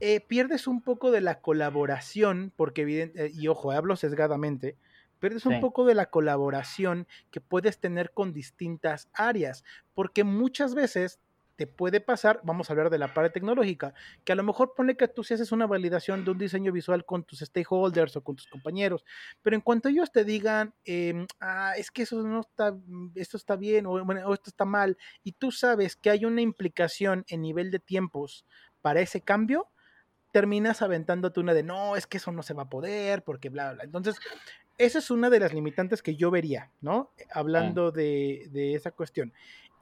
eh, 0.00 0.20
pierdes 0.20 0.66
un 0.66 0.82
poco 0.82 1.10
de 1.10 1.20
la 1.20 1.40
colaboración, 1.40 2.52
porque 2.56 2.82
evidente, 2.82 3.30
y 3.32 3.48
ojo, 3.48 3.72
hablo 3.72 3.96
sesgadamente, 3.96 4.76
pierdes 5.20 5.46
un 5.46 5.60
poco 5.60 5.86
de 5.86 5.94
la 5.94 6.06
colaboración 6.06 7.06
que 7.30 7.40
puedes 7.40 7.78
tener 7.78 8.12
con 8.12 8.32
distintas 8.32 9.08
áreas, 9.14 9.64
porque 9.94 10.24
muchas 10.24 10.74
veces 10.74 11.20
te 11.56 11.66
puede 11.66 12.00
pasar, 12.00 12.40
vamos 12.44 12.68
a 12.68 12.72
hablar 12.72 12.90
de 12.90 12.98
la 12.98 13.12
parte 13.12 13.30
tecnológica, 13.30 13.94
que 14.24 14.32
a 14.32 14.34
lo 14.34 14.42
mejor 14.42 14.74
pone 14.74 14.96
que 14.96 15.08
tú 15.08 15.22
si 15.22 15.34
haces 15.34 15.52
una 15.52 15.66
validación 15.66 16.24
de 16.24 16.30
un 16.30 16.38
diseño 16.38 16.72
visual 16.72 17.04
con 17.04 17.24
tus 17.24 17.40
stakeholders 17.40 18.16
o 18.16 18.24
con 18.24 18.36
tus 18.36 18.46
compañeros, 18.46 19.04
pero 19.42 19.56
en 19.56 19.62
cuanto 19.62 19.88
ellos 19.88 20.10
te 20.10 20.24
digan, 20.24 20.74
eh, 20.84 21.26
ah, 21.40 21.74
es 21.76 21.90
que 21.90 22.02
eso 22.02 22.22
no 22.22 22.40
está, 22.40 22.76
esto 23.14 23.36
está 23.36 23.56
bien 23.56 23.86
o, 23.86 24.04
bueno, 24.04 24.26
o 24.26 24.34
esto 24.34 24.50
está 24.50 24.64
mal, 24.64 24.96
y 25.22 25.32
tú 25.32 25.50
sabes 25.50 25.96
que 25.96 26.10
hay 26.10 26.24
una 26.24 26.40
implicación 26.40 27.24
en 27.28 27.42
nivel 27.42 27.70
de 27.70 27.78
tiempos 27.78 28.46
para 28.80 29.00
ese 29.00 29.20
cambio, 29.20 29.68
terminas 30.32 30.82
aventándote 30.82 31.40
una 31.40 31.54
de 31.54 31.62
no, 31.62 31.94
es 31.96 32.06
que 32.06 32.16
eso 32.16 32.32
no 32.32 32.42
se 32.42 32.54
va 32.54 32.64
a 32.64 32.70
poder, 32.70 33.22
porque 33.22 33.50
bla, 33.50 33.74
bla. 33.74 33.84
Entonces, 33.84 34.16
esa 34.78 34.98
es 34.98 35.10
una 35.10 35.30
de 35.30 35.40
las 35.40 35.52
limitantes 35.52 36.02
que 36.02 36.16
yo 36.16 36.30
vería, 36.30 36.70
¿no? 36.80 37.12
Hablando 37.32 37.92
de, 37.92 38.48
de 38.50 38.74
esa 38.74 38.90
cuestión. 38.90 39.32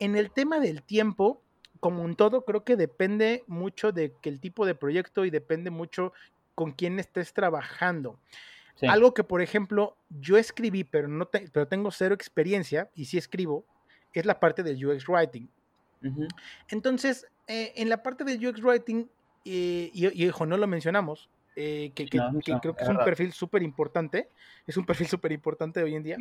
En 0.00 0.16
el 0.16 0.32
tema 0.32 0.58
del 0.58 0.82
tiempo, 0.82 1.42
como 1.80 2.04
en 2.04 2.14
todo, 2.14 2.44
creo 2.44 2.62
que 2.62 2.76
depende 2.76 3.42
mucho 3.46 3.90
de 3.92 4.12
que 4.20 4.28
el 4.28 4.38
tipo 4.38 4.66
de 4.66 4.74
proyecto 4.74 5.24
y 5.24 5.30
depende 5.30 5.70
mucho 5.70 6.12
con 6.54 6.72
quién 6.72 6.98
estés 7.00 7.32
trabajando. 7.32 8.20
Sí. 8.76 8.86
Algo 8.86 9.12
que, 9.14 9.24
por 9.24 9.40
ejemplo, 9.42 9.96
yo 10.10 10.36
escribí, 10.36 10.84
pero, 10.84 11.08
no 11.08 11.26
te- 11.26 11.48
pero 11.52 11.66
tengo 11.66 11.90
cero 11.90 12.14
experiencia, 12.14 12.90
y 12.94 13.06
sí 13.06 13.18
escribo, 13.18 13.64
es 14.12 14.26
la 14.26 14.38
parte 14.40 14.62
del 14.62 14.84
UX 14.84 15.08
Writing. 15.08 15.48
Entonces, 16.68 17.26
eh, 17.46 17.72
en 17.76 17.88
la 17.88 18.02
parte 18.02 18.24
del 18.24 18.46
UX 18.46 18.62
Writing, 18.62 19.08
eh, 19.44 19.90
y, 19.92 20.22
y 20.24 20.28
ojo, 20.28 20.46
no 20.46 20.56
lo 20.56 20.66
mencionamos, 20.66 21.28
eh, 21.56 21.92
que, 21.94 22.06
que- 22.06 22.18
No, 22.18 22.38
que 22.40 22.52
no, 22.52 22.60
creo 22.60 22.74
que 22.74 22.82
es 22.82 22.84
es 22.84 22.88
un 22.88 22.94
verdad. 22.96 23.04
perfil 23.06 23.32
súper 23.32 23.62
importante, 23.62 24.28
es 24.66 24.76
un 24.76 24.84
perfil 25.06 25.08
súper 25.08 25.32
importante 25.32 25.82
hoy 25.82 25.94
en 25.94 26.02
día. 26.02 26.16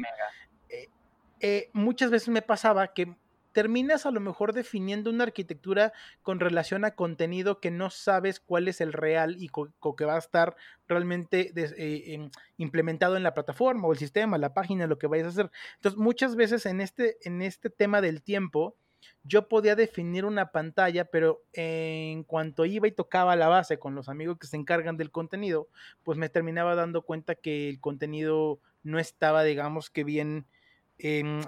Muchas 1.74 2.12
veces 2.12 2.30
me 2.30 2.42
pasaba 2.42 2.94
que 2.94 3.16
terminas 3.52 4.06
a 4.06 4.12
lo 4.12 4.20
mejor 4.20 4.54
definiendo 4.54 5.10
una 5.10 5.24
arquitectura 5.24 5.94
con 6.22 6.40
relación 6.40 6.86
a 6.86 6.92
contenido 6.96 7.60
que 7.60 7.72
no 7.72 7.90
sabes 7.90 8.40
cuál 8.40 8.68
es 8.68 8.82
el 8.82 8.94
real 8.94 9.36
y 9.40 9.50
co- 9.50 9.74
que 9.98 10.06
va 10.06 10.16
a 10.16 10.20
estar 10.20 10.56
realmente 10.88 11.52
eh, 11.56 12.14
em, 12.14 12.30
implementado 12.58 13.18
en 13.18 13.24
la 13.24 13.34
plataforma 13.34 13.88
o 13.88 13.92
el 13.94 13.98
sistema, 14.00 14.38
la 14.38 14.54
página, 14.54 14.88
lo 14.88 14.98
que 14.98 15.08
vayas 15.08 15.28
a 15.28 15.30
hacer. 15.30 15.52
Entonces, 15.76 15.98
muchas 16.00 16.36
veces 16.36 16.66
en 16.66 16.82
este, 16.82 17.18
en 17.28 17.42
este 17.42 17.70
tema 17.70 18.02
del 18.02 18.22
tiempo, 18.24 18.76
yo 19.24 19.48
podía 19.48 19.76
definir 19.76 20.26
una 20.26 20.52
pantalla, 20.52 21.06
pero 21.06 21.44
en 21.54 22.24
cuanto 22.24 22.66
iba 22.66 22.88
y 22.88 22.92
tocaba 22.92 23.36
la 23.36 23.48
base 23.48 23.80
con 23.80 23.96
los 23.96 24.10
amigos 24.10 24.38
que 24.38 24.48
se 24.48 24.58
encargan 24.58 24.98
del 24.98 25.12
contenido, 25.12 25.70
pues 26.04 26.18
me 26.18 26.30
terminaba 26.30 26.76
dando 26.76 27.04
cuenta 27.04 27.36
que 27.36 27.70
el 27.70 27.80
contenido 27.80 28.60
no 28.84 29.00
estaba, 29.00 29.44
digamos 29.44 29.90
que 29.90 30.04
bien 30.04 30.46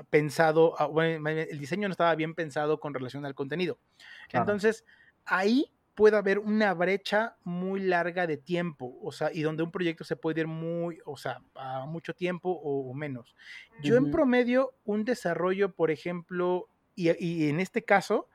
pensado, 0.09 0.75
ah, 0.79 0.85
bueno, 0.85 1.29
el 1.29 1.59
diseño 1.59 1.87
no 1.87 1.91
estaba 1.91 2.15
bien 2.15 2.35
pensado 2.35 2.79
con 2.79 2.93
relación 2.93 3.25
al 3.25 3.35
contenido. 3.35 3.77
Claro. 4.29 4.43
Entonces, 4.43 4.85
ahí 5.25 5.71
puede 5.95 6.17
haber 6.17 6.39
una 6.39 6.73
brecha 6.73 7.35
muy 7.43 7.81
larga 7.81 8.25
de 8.25 8.37
tiempo, 8.37 8.97
o 9.01 9.11
sea, 9.11 9.29
y 9.33 9.41
donde 9.41 9.63
un 9.63 9.71
proyecto 9.71 10.03
se 10.03 10.15
puede 10.15 10.41
ir 10.41 10.47
muy, 10.47 10.99
o 11.05 11.17
sea, 11.17 11.41
a 11.55 11.85
mucho 11.85 12.13
tiempo 12.15 12.49
o, 12.49 12.89
o 12.89 12.93
menos. 12.93 13.35
Yo 13.83 13.97
en 13.97 14.09
promedio, 14.09 14.73
un 14.85 15.03
desarrollo, 15.03 15.73
por 15.75 15.91
ejemplo, 15.91 16.69
y, 16.95 17.11
y 17.23 17.49
en 17.49 17.59
este 17.59 17.83
caso, 17.83 18.27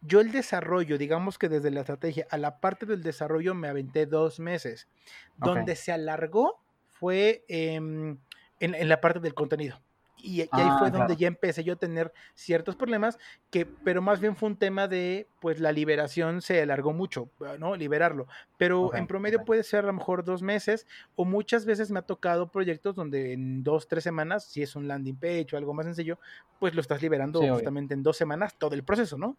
yo 0.00 0.20
el 0.20 0.30
desarrollo, 0.30 0.98
digamos 0.98 1.38
que 1.38 1.48
desde 1.48 1.70
la 1.70 1.80
estrategia 1.80 2.26
a 2.30 2.38
la 2.38 2.60
parte 2.60 2.86
del 2.86 3.02
desarrollo 3.02 3.54
me 3.54 3.68
aventé 3.68 4.06
dos 4.06 4.38
meses. 4.40 4.88
Donde 5.36 5.74
se 5.76 5.92
alargó 5.92 6.60
fue 6.92 7.44
em, 7.48 8.18
en, 8.60 8.74
en 8.74 8.88
la 8.88 9.00
parte 9.00 9.20
del 9.20 9.34
contenido. 9.34 9.80
Y, 10.26 10.42
y 10.42 10.60
ahí 10.60 10.70
Ah, 10.70 10.76
fue 10.76 10.90
donde 10.90 11.14
claro. 11.14 11.20
ya 11.20 11.28
empecé 11.28 11.62
yo 11.64 11.74
a 11.74 11.76
tener 11.76 12.12
ciertos 12.34 12.74
problemas, 12.76 13.18
que, 13.50 13.64
pero 13.66 14.02
más 14.02 14.20
bien 14.20 14.36
fue 14.36 14.48
un 14.48 14.56
tema 14.56 14.88
de, 14.88 15.28
pues 15.40 15.60
la 15.60 15.72
liberación 15.72 16.42
se 16.42 16.60
alargó 16.62 16.92
mucho, 16.92 17.30
¿no? 17.58 17.76
Liberarlo. 17.76 18.26
Pero 18.56 18.86
Ok, 18.86 18.94
en 18.94 19.06
promedio 19.06 19.38
ok. 19.38 19.46
puede 19.46 19.62
ser 19.62 19.84
a 19.84 19.86
lo 19.88 19.92
mejor 19.92 20.24
dos 20.24 20.42
meses, 20.42 20.86
o 21.14 21.24
muchas 21.24 21.64
veces 21.64 21.90
me 21.90 22.00
ha 22.00 22.02
tocado 22.02 22.50
proyectos 22.50 22.94
donde 22.96 23.32
en 23.34 23.62
dos, 23.62 23.86
tres 23.88 24.04
semanas, 24.04 24.44
si 24.46 24.62
es 24.62 24.74
un 24.76 24.88
landing 24.88 25.16
page 25.16 25.48
o 25.52 25.58
algo 25.58 25.74
más 25.74 25.86
sencillo, 25.86 26.18
pues 26.58 26.74
lo 26.74 26.80
estás 26.80 27.02
liberando 27.02 27.40
Sí, 27.40 27.48
obvio. 27.48 27.54
justamente 27.54 27.94
en 27.94 28.02
dos 28.02 28.16
semanas 28.16 28.56
todo 28.58 28.74
el 28.74 28.84
proceso, 28.84 29.16
¿no? 29.18 29.36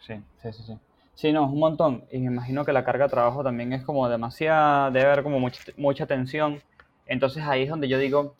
Sí, 0.00 0.14
sí, 0.42 0.52
sí, 0.52 0.62
sí. 0.66 0.78
Sí, 1.14 1.32
no, 1.32 1.44
un 1.46 1.58
montón. 1.58 2.04
Y 2.10 2.18
me 2.18 2.26
imagino 2.26 2.64
que 2.64 2.72
la 2.72 2.84
carga 2.84 3.04
de 3.06 3.10
trabajo 3.10 3.42
también 3.42 3.72
es 3.72 3.82
como 3.82 4.08
demasiada, 4.08 4.90
debe 4.90 5.06
haber 5.06 5.22
como 5.22 5.40
mucha, 5.40 5.60
mucha 5.76 6.06
tensión. 6.06 6.60
Entonces 7.06 7.42
ahí 7.44 7.62
es 7.62 7.70
donde 7.70 7.88
yo 7.88 7.98
digo 7.98 8.34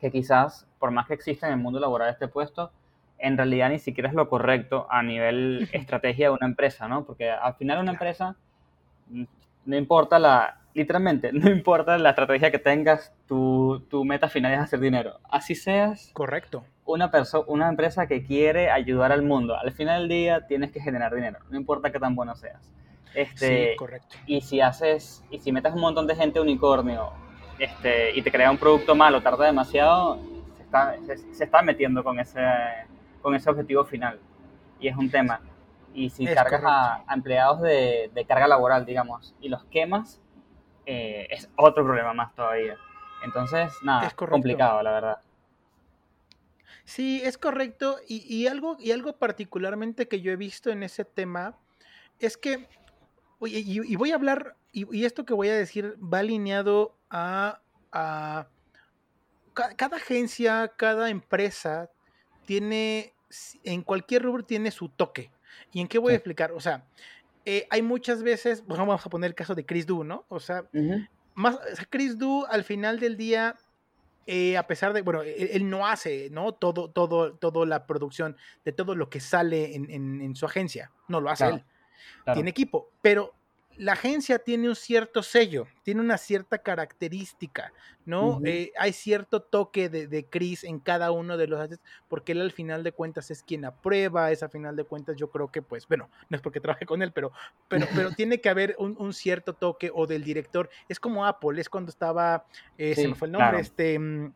que 0.00 0.10
quizás, 0.10 0.66
por 0.78 0.90
más 0.90 1.06
que 1.06 1.14
exista 1.14 1.46
en 1.46 1.54
el 1.54 1.58
mundo 1.58 1.80
laboral 1.80 2.10
este 2.10 2.28
puesto, 2.28 2.70
en 3.18 3.36
realidad 3.36 3.70
ni 3.70 3.78
siquiera 3.78 4.08
es 4.08 4.14
lo 4.14 4.28
correcto 4.28 4.86
a 4.90 5.02
nivel 5.02 5.68
estrategia 5.72 6.28
de 6.28 6.34
una 6.34 6.46
empresa, 6.46 6.88
¿no? 6.88 7.04
Porque 7.04 7.30
al 7.30 7.54
final 7.54 7.80
una 7.80 7.92
empresa, 7.92 8.36
mm, 9.08 9.24
no 9.66 9.76
importa 9.76 10.18
la, 10.18 10.60
literalmente, 10.74 11.32
no 11.32 11.50
importa 11.50 11.98
la 11.98 12.10
estrategia 12.10 12.50
que 12.50 12.58
tengas, 12.58 13.12
tu, 13.26 13.80
tu 13.90 14.04
meta 14.04 14.28
final 14.28 14.52
es 14.52 14.60
hacer 14.60 14.80
dinero. 14.80 15.18
Así 15.30 15.54
seas 15.54 16.10
Correcto. 16.12 16.64
una 16.84 17.10
una 17.46 17.68
empresa 17.68 18.06
que 18.06 18.22
quiere 18.24 18.70
ayudar 18.70 19.12
al 19.12 19.22
mundo. 19.22 19.56
Al 19.56 19.72
final 19.72 20.00
del 20.02 20.08
día 20.08 20.46
tienes 20.46 20.70
que 20.70 20.80
generar 20.80 21.14
dinero, 21.14 21.38
no 21.50 21.56
importa 21.56 21.90
qué 21.90 21.98
tan 21.98 22.14
bueno 22.14 22.36
seas. 22.36 22.72
Este, 23.14 23.70
Sí, 23.70 23.76
correcto. 23.78 24.14
y 24.26 24.42
si 24.42 24.60
haces, 24.60 25.24
y 25.30 25.38
si 25.38 25.50
metes 25.50 25.72
un 25.72 25.80
montón 25.80 26.06
de 26.06 26.14
gente 26.14 26.38
unicornio, 26.38 27.12
este, 27.58 28.16
y 28.16 28.22
te 28.22 28.30
crea 28.30 28.50
un 28.50 28.58
producto 28.58 28.94
malo, 28.94 29.22
tarda 29.22 29.46
demasiado, 29.46 30.18
se 30.56 30.62
está, 30.62 30.96
se, 31.06 31.16
se 31.34 31.44
está 31.44 31.62
metiendo 31.62 32.02
con 32.04 32.18
ese, 32.20 32.40
con 33.22 33.34
ese 33.34 33.50
objetivo 33.50 33.84
final. 33.84 34.18
Y 34.80 34.88
es 34.88 34.96
un 34.96 35.10
tema. 35.10 35.40
Y 35.94 36.10
si 36.10 36.26
Es 36.26 36.34
cargas 36.34 36.62
a, 36.64 37.04
a 37.06 37.14
empleados 37.14 37.62
de, 37.62 38.10
de 38.12 38.24
carga 38.26 38.46
laboral, 38.46 38.84
digamos, 38.84 39.34
y 39.40 39.48
los 39.48 39.64
quemas, 39.64 40.20
eh, 40.84 41.26
es 41.30 41.48
otro 41.56 41.84
problema 41.84 42.12
más 42.12 42.34
todavía. 42.34 42.76
Entonces, 43.24 43.72
nada, 43.82 44.06
Es 44.06 44.14
complicado, 44.14 44.82
la 44.82 44.90
verdad. 44.92 45.18
Sí, 46.84 47.22
es 47.24 47.38
correcto. 47.38 47.96
Y, 48.06 48.22
y 48.32 48.46
algo, 48.46 48.76
y 48.78 48.92
algo 48.92 49.16
particularmente 49.16 50.06
que 50.06 50.20
yo 50.20 50.30
he 50.30 50.36
visto 50.36 50.70
en 50.70 50.82
ese 50.82 51.04
tema 51.04 51.56
es 52.20 52.36
que, 52.36 52.68
oye, 53.38 53.60
y, 53.60 53.80
y 53.92 53.96
voy 53.96 54.12
a 54.12 54.16
hablar, 54.16 54.56
y, 54.72 54.94
y 54.96 55.04
esto 55.06 55.24
que 55.24 55.34
voy 55.34 55.48
a 55.48 55.54
decir 55.54 55.96
va 56.02 56.18
alineado 56.18 56.95
a, 57.10 57.60
a 57.92 58.48
ca- 59.54 59.74
cada 59.76 59.96
agencia, 59.96 60.72
cada 60.76 61.10
empresa 61.10 61.90
tiene, 62.44 63.14
en 63.64 63.82
cualquier 63.82 64.22
rubro 64.22 64.44
tiene 64.44 64.70
su 64.70 64.88
toque. 64.88 65.30
¿Y 65.72 65.80
en 65.80 65.88
qué 65.88 65.98
voy 65.98 66.12
a 66.12 66.16
explicar? 66.16 66.52
O 66.52 66.60
sea, 66.60 66.86
eh, 67.44 67.66
hay 67.70 67.82
muchas 67.82 68.22
veces, 68.22 68.62
pues, 68.66 68.78
vamos 68.78 69.04
a 69.04 69.10
poner 69.10 69.28
el 69.28 69.34
caso 69.34 69.54
de 69.54 69.64
Chris 69.64 69.86
Du, 69.86 70.04
¿no? 70.04 70.24
O 70.28 70.40
sea, 70.40 70.68
más, 71.34 71.56
o 71.56 71.76
sea, 71.76 71.86
Chris 71.88 72.18
Du 72.18 72.44
al 72.48 72.64
final 72.64 72.98
del 73.00 73.16
día, 73.16 73.54
eh, 74.26 74.56
a 74.56 74.66
pesar 74.66 74.92
de, 74.92 75.02
bueno, 75.02 75.22
él, 75.22 75.48
él 75.52 75.70
no 75.70 75.86
hace, 75.86 76.28
¿no? 76.30 76.52
Todo, 76.52 76.90
todo, 76.90 77.34
toda 77.34 77.64
la 77.66 77.86
producción 77.86 78.36
de 78.64 78.72
todo 78.72 78.94
lo 78.94 79.08
que 79.08 79.20
sale 79.20 79.74
en, 79.76 79.90
en- 79.90 80.20
en 80.20 80.34
su 80.34 80.46
agencia, 80.46 80.90
no 81.08 81.20
lo 81.20 81.30
hace 81.30 81.44
Claro, 81.44 81.56
él, 81.56 81.64
claro. 82.24 82.36
tiene 82.36 82.50
equipo, 82.50 82.90
pero 83.02 83.34
la 83.78 83.92
agencia 83.92 84.38
tiene 84.38 84.68
un 84.68 84.76
cierto 84.76 85.22
sello, 85.22 85.66
tiene 85.82 86.00
una 86.00 86.18
cierta 86.18 86.58
característica, 86.58 87.72
¿no? 88.04 88.40
Eh, 88.44 88.72
hay 88.78 88.92
cierto 88.92 89.40
toque 89.40 89.88
de, 89.88 90.06
de 90.06 90.24
Chris 90.24 90.64
en 90.64 90.78
cada 90.78 91.10
uno 91.10 91.36
de 91.36 91.46
los 91.46 91.60
assets, 91.60 91.82
porque 92.08 92.32
él 92.32 92.40
al 92.40 92.52
final 92.52 92.82
de 92.82 92.92
cuentas 92.92 93.30
es 93.30 93.42
quien 93.42 93.64
aprueba, 93.64 94.30
es 94.30 94.42
a 94.42 94.48
final 94.48 94.76
de 94.76 94.84
cuentas 94.84 95.16
yo 95.16 95.30
creo 95.30 95.48
que 95.48 95.62
pues, 95.62 95.86
bueno, 95.88 96.08
no 96.28 96.36
es 96.36 96.42
porque 96.42 96.60
trabaje 96.60 96.86
con 96.86 97.02
él, 97.02 97.12
pero, 97.12 97.32
pero, 97.68 97.86
pero 97.94 98.10
tiene 98.16 98.40
que 98.40 98.48
haber 98.48 98.76
un, 98.78 98.96
un 98.98 99.12
cierto 99.12 99.52
toque 99.52 99.90
o 99.92 100.06
del 100.06 100.24
director, 100.24 100.70
es 100.88 100.98
como 100.98 101.26
Apple, 101.26 101.60
es 101.60 101.68
cuando 101.68 101.90
estaba, 101.90 102.44
eh, 102.78 102.94
se 102.94 103.08
me 103.08 103.14
fue 103.14 103.26
el 103.26 103.32
nombre, 103.32 103.48
claro. 103.48 103.62
este... 103.62 103.98
mm, 103.98 104.32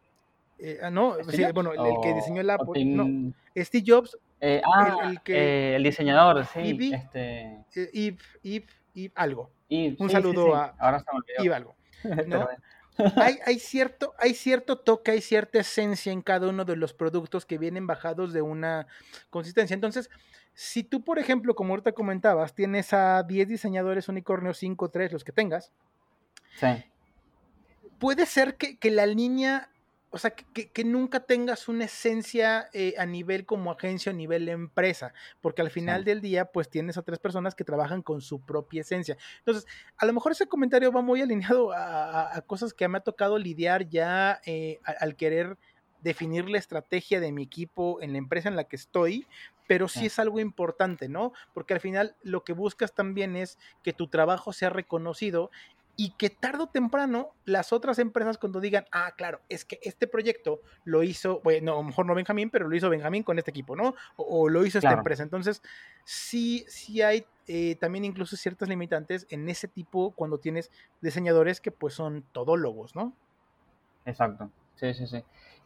eh, 0.62 0.78
ah, 0.82 0.90
no, 0.90 1.14
¿Steve 1.22 1.46
sí, 1.46 1.52
bueno, 1.54 1.72
el, 1.72 1.78
el 1.78 2.00
que 2.02 2.12
diseñó 2.12 2.42
el 2.42 2.50
Apple, 2.50 2.84
no, 2.84 3.32
Steve 3.56 3.84
Jobs, 3.86 4.18
ah, 4.42 4.98
el, 5.04 5.10
el 5.12 5.20
que, 5.22 5.76
el 5.76 5.82
diseñador, 5.82 6.44
sí, 6.44 6.60
Ivy, 6.60 6.92
este, 6.92 7.64
Eve, 7.94 8.18
Eve, 8.44 8.66
Eve, 8.94 9.12
algo, 9.14 9.50
y, 9.68 9.96
un 10.02 10.08
sí, 10.08 10.14
saludo 10.14 10.46
sí, 10.46 10.52
a 10.52 10.74
ahora 10.78 11.00
se 11.00 11.42
me 11.42 11.54
algo, 11.54 11.74
¿no? 12.26 12.48
hay, 13.16 13.38
hay, 13.46 13.58
cierto, 13.58 14.14
hay 14.18 14.34
cierto 14.34 14.78
toque, 14.78 15.12
hay 15.12 15.20
cierta 15.20 15.58
esencia 15.60 16.12
en 16.12 16.22
cada 16.22 16.48
uno 16.48 16.64
de 16.64 16.76
los 16.76 16.92
productos 16.92 17.46
que 17.46 17.58
vienen 17.58 17.86
bajados 17.86 18.32
de 18.32 18.42
una 18.42 18.86
consistencia. 19.30 19.74
Entonces, 19.74 20.10
si 20.54 20.82
tú, 20.82 21.02
por 21.02 21.18
ejemplo, 21.18 21.54
como 21.54 21.72
ahorita 21.72 21.92
comentabas, 21.92 22.54
tienes 22.54 22.92
a 22.92 23.22
10 23.22 23.48
diseñadores 23.48 24.08
unicornio 24.08 24.52
5, 24.52 24.90
3, 24.90 25.12
los 25.12 25.24
que 25.24 25.32
tengas, 25.32 25.72
Sí, 26.56 26.66
puede 28.00 28.26
ser 28.26 28.56
que, 28.56 28.76
que 28.76 28.90
la 28.90 29.06
línea, 29.06 29.70
o 30.12 30.18
sea, 30.18 30.30
que, 30.32 30.70
que- 30.70 30.84
nunca 30.84 31.20
tengas 31.20 31.68
una 31.68 31.84
esencia 31.84 32.68
eh, 32.72 32.94
a 32.98 33.06
nivel 33.06 33.46
como 33.46 33.70
agencia, 33.70 34.10
a 34.10 34.14
nivel 34.14 34.48
empresa, 34.48 35.12
porque 35.40 35.62
al 35.62 35.70
final 35.70 36.00
Sí. 36.00 36.04
del 36.06 36.20
día, 36.20 36.46
pues 36.46 36.68
tienes 36.68 36.98
a 36.98 37.02
tres 37.02 37.18
personas 37.20 37.54
que 37.54 37.64
trabajan 37.64 38.02
con 38.02 38.20
su 38.20 38.40
propia 38.40 38.80
esencia. 38.80 39.16
Entonces, 39.38 39.66
a 39.96 40.06
lo 40.06 40.12
mejor 40.12 40.32
ese 40.32 40.46
comentario 40.46 40.90
va 40.92 41.00
muy 41.02 41.20
alineado 41.58 41.72
a, 41.72 42.22
a- 42.22 42.36
a 42.36 42.40
cosas 42.42 42.74
que 42.74 42.88
me 42.88 42.98
ha 42.98 43.02
tocado 43.02 43.38
lidiar 43.38 43.88
ya 43.88 44.40
eh, 44.44 44.80
al 44.84 45.14
querer 45.16 45.56
definir 46.02 46.48
la 46.48 46.58
estrategia 46.58 47.20
de 47.20 47.30
mi 47.30 47.42
equipo 47.42 48.00
en 48.00 48.12
la 48.12 48.18
empresa 48.18 48.48
en 48.48 48.56
la 48.56 48.64
que 48.64 48.76
estoy, 48.76 49.26
pero 49.68 49.86
Sí. 49.86 50.06
es 50.06 50.18
algo 50.18 50.40
importante, 50.40 51.08
¿no? 51.08 51.32
Porque 51.54 51.74
al 51.74 51.80
final 51.80 52.16
lo 52.22 52.42
que 52.42 52.54
buscas 52.54 52.94
también 52.94 53.36
es 53.36 53.58
que 53.84 53.92
tu 53.92 54.08
trabajo 54.08 54.52
sea 54.54 54.70
reconocido 54.70 55.50
y 56.00 56.12
que 56.12 56.30
tarde 56.30 56.62
o 56.62 56.66
temprano 56.66 57.34
las 57.44 57.74
otras 57.74 57.98
empresas 57.98 58.38
cuando 58.38 58.58
digan, 58.58 58.86
ah, 58.90 59.12
claro, 59.18 59.42
es 59.50 59.66
que 59.66 59.78
este 59.82 60.06
proyecto 60.06 60.62
lo 60.84 61.02
hizo, 61.02 61.42
bueno, 61.44 61.74
a 61.74 61.76
lo 61.76 61.82
mejor 61.82 62.06
no 62.06 62.14
Benjamín, 62.14 62.48
pero 62.48 62.66
lo 62.66 62.74
hizo 62.74 62.88
Benjamín 62.88 63.22
con 63.22 63.38
este 63.38 63.50
equipo, 63.50 63.76
¿no? 63.76 63.94
O, 64.16 64.44
o 64.44 64.48
lo 64.48 64.64
hizo 64.64 64.78
esta 64.78 64.94
empresa. 64.94 65.22
Entonces, 65.22 65.60
sí, 66.04 66.64
sí 66.68 67.02
hay 67.02 67.26
eh, 67.46 67.76
también 67.78 68.06
incluso 68.06 68.34
ciertas 68.38 68.66
limitantes 68.66 69.26
en 69.28 69.46
ese 69.50 69.68
tipo 69.68 70.12
cuando 70.12 70.38
tienes 70.38 70.70
diseñadores 71.02 71.60
que 71.60 71.70
pues 71.70 71.92
son 71.92 72.24
todólogos, 72.32 72.96
¿no? 72.96 73.12
exacto, 74.06 74.50
sí, 74.76 74.94
sí, 74.94 75.06
sí. 75.06 75.22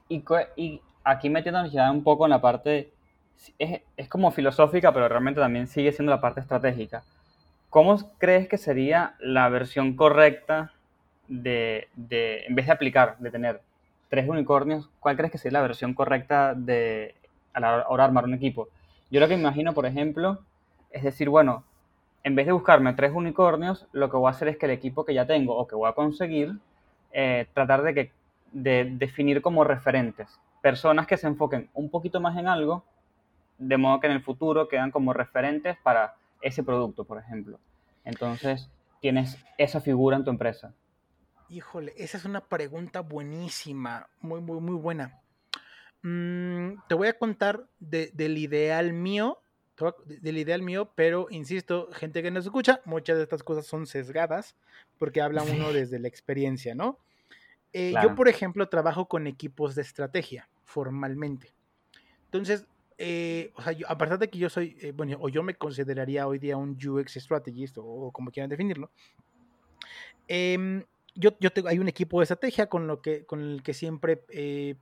Y, 0.09 0.25
y 0.57 0.83
aquí 1.05 1.31
metiéndonos 1.31 1.71
ya 1.71 1.89
un 1.93 2.03
poco 2.03 2.27
en 2.27 2.31
la 2.31 2.41
parte, 2.41 2.93
es, 3.61 3.83
es 3.97 4.09
como 4.09 4.33
filosófica, 4.33 4.93
pero 4.93 5.09
realmente 5.09 5.41
también 5.41 5.69
sigue 5.69 5.93
siendo 5.93 6.11
la 6.11 6.21
parte 6.21 6.41
estratégica. 6.41 7.05
¿Cómo 7.75 7.97
crees 8.19 8.47
que 8.47 8.57
sería 8.57 9.17
la 9.19 9.49
versión 9.49 9.97
correcta 9.97 10.71
de, 11.27 11.89
de, 11.97 12.45
en 12.45 12.55
vez 12.55 12.67
de 12.67 12.73
aplicar, 12.73 13.19
de 13.19 13.33
tener 13.33 13.63
tres 14.09 14.29
unicornios, 14.29 14.89
cuál 15.01 15.17
crees 15.17 15.33
que 15.33 15.39
sería 15.39 15.59
la 15.59 15.67
versión 15.67 15.93
correcta 15.93 16.55
de 16.55 17.17
a 17.53 17.59
la 17.59 17.89
hora 17.89 18.05
de 18.05 18.07
armar 18.07 18.27
un 18.27 18.35
equipo? 18.35 18.69
Yo 19.11 19.19
lo 19.19 19.27
que 19.27 19.35
me 19.35 19.41
imagino, 19.41 19.75
por 19.75 19.87
ejemplo, 19.87 20.39
es 20.93 21.03
decir, 21.03 21.29
bueno, 21.29 21.65
en 22.23 22.37
vez 22.37 22.47
de 22.47 22.53
buscarme 22.53 22.93
tres 22.93 23.11
unicornios, 23.13 23.89
lo 23.91 24.09
que 24.09 24.19
voy 24.19 24.29
a 24.29 24.31
hacer 24.31 24.47
es 24.47 24.57
que 24.57 24.67
el 24.67 24.73
equipo 24.73 25.05
que 25.05 25.13
ya 25.13 25.27
tengo 25.27 25.57
o 25.57 25.67
que 25.67 25.75
voy 25.75 25.89
a 25.89 25.95
conseguir, 25.95 26.53
eh, 27.11 27.49
tratar 27.55 27.83
de, 27.83 27.93
que, 27.93 28.13
de 28.53 28.85
definir 28.85 29.43
como 29.43 29.65
referentes. 29.65 30.29
Personas 30.63 31.09
que 31.09 31.17
se 31.17 31.27
enfoquen 31.27 31.69
un 31.75 31.91
poquito 31.91 32.21
más 32.21 32.39
en 32.39 32.47
algo, 32.47 32.85
de 33.59 33.77
modo 33.79 33.99
que 33.99 34.07
en 34.07 34.13
el 34.13 34.23
futuro 34.23 34.69
quedan 34.69 34.93
como 34.93 35.13
referentes 35.13 35.77
para 35.83 36.15
ese 36.45 36.63
producto, 36.63 37.05
por 37.05 37.19
ejemplo. 37.19 37.59
Entonces, 38.05 38.71
tienes 39.01 39.37
esa 39.59 39.81
figura 39.81 40.17
en 40.17 40.25
tu 40.25 40.31
empresa. 40.31 40.73
Híjole, 41.49 41.93
esa 41.97 42.17
es 42.19 42.25
una 42.25 42.41
pregunta 42.43 43.01
buenísima, 43.01 44.09
muy, 44.21 44.41
muy, 44.41 44.61
muy 44.61 44.77
buena. 44.77 45.21
Mm, 46.03 46.75
te 46.89 46.95
voy 46.95 47.09
a 47.09 47.19
contar 47.19 47.67
de- 47.79 48.11
del 48.15 48.39
ideal 48.39 48.93
mío, 48.93 49.39
del 50.07 50.39
ideal 50.39 50.63
mío, 50.63 50.93
pero 50.95 51.27
insisto, 51.31 51.89
gente 51.93 52.23
que 52.23 52.31
nos 52.31 52.45
escucha, 52.45 52.81
muchas 52.85 53.17
de 53.17 53.25
estas 53.25 53.43
cosas 53.43 53.67
son 53.67 53.87
sesgadas 53.87 54.55
porque 54.99 55.21
habla 55.21 55.43
uno 55.43 55.73
desde 55.73 55.99
la 55.99 56.07
experiencia, 56.09 56.75
¿no? 56.75 56.99
Eh, 57.73 57.91
Claro. 57.91 58.11
Yo, 58.11 58.15
por 58.15 58.29
ejemplo, 58.29 58.69
trabajo 58.69 59.07
con 59.09 59.27
equipos 59.27 59.75
de 59.75 59.83
estrategia 59.83 60.49
formalmente. 60.65 61.55
Entonces, 62.27 62.67
eh, 62.99 63.53
o 63.55 63.63
sea, 63.63 63.73
yo, 63.73 63.89
a 63.89 63.99
pesar 63.99 64.19
de 64.19 64.29
que 64.29 64.39
yo 64.39 64.49
soy, 64.49 64.77
eh, 64.81 64.93
bueno, 64.93 65.17
o 65.21 65.29
yo 65.29 65.43
me 65.43 65.55
consideraría 65.55 66.27
hoy 66.27 66.39
día 66.39 66.57
un 66.57 66.77
UX 66.77 67.15
strategist 67.15 67.79
o, 67.79 67.85
o 67.85 68.13
como 68.13 68.31
quieran 68.31 68.51
definirlo, 68.51 68.91
em, 70.29 70.85
yo, 71.15 71.37
yo 71.41 71.51
tengo, 71.51 71.69
hay 71.69 71.79
un 71.79 71.89
equipo 71.89 72.21
de 72.21 72.25
estrategia 72.25 72.69
con, 72.69 72.87
lo 72.87 73.01
que, 73.01 73.25
con 73.25 73.41
el 73.41 73.63
que 73.63 73.75
siempre 73.75 74.25
eh, 74.31 74.77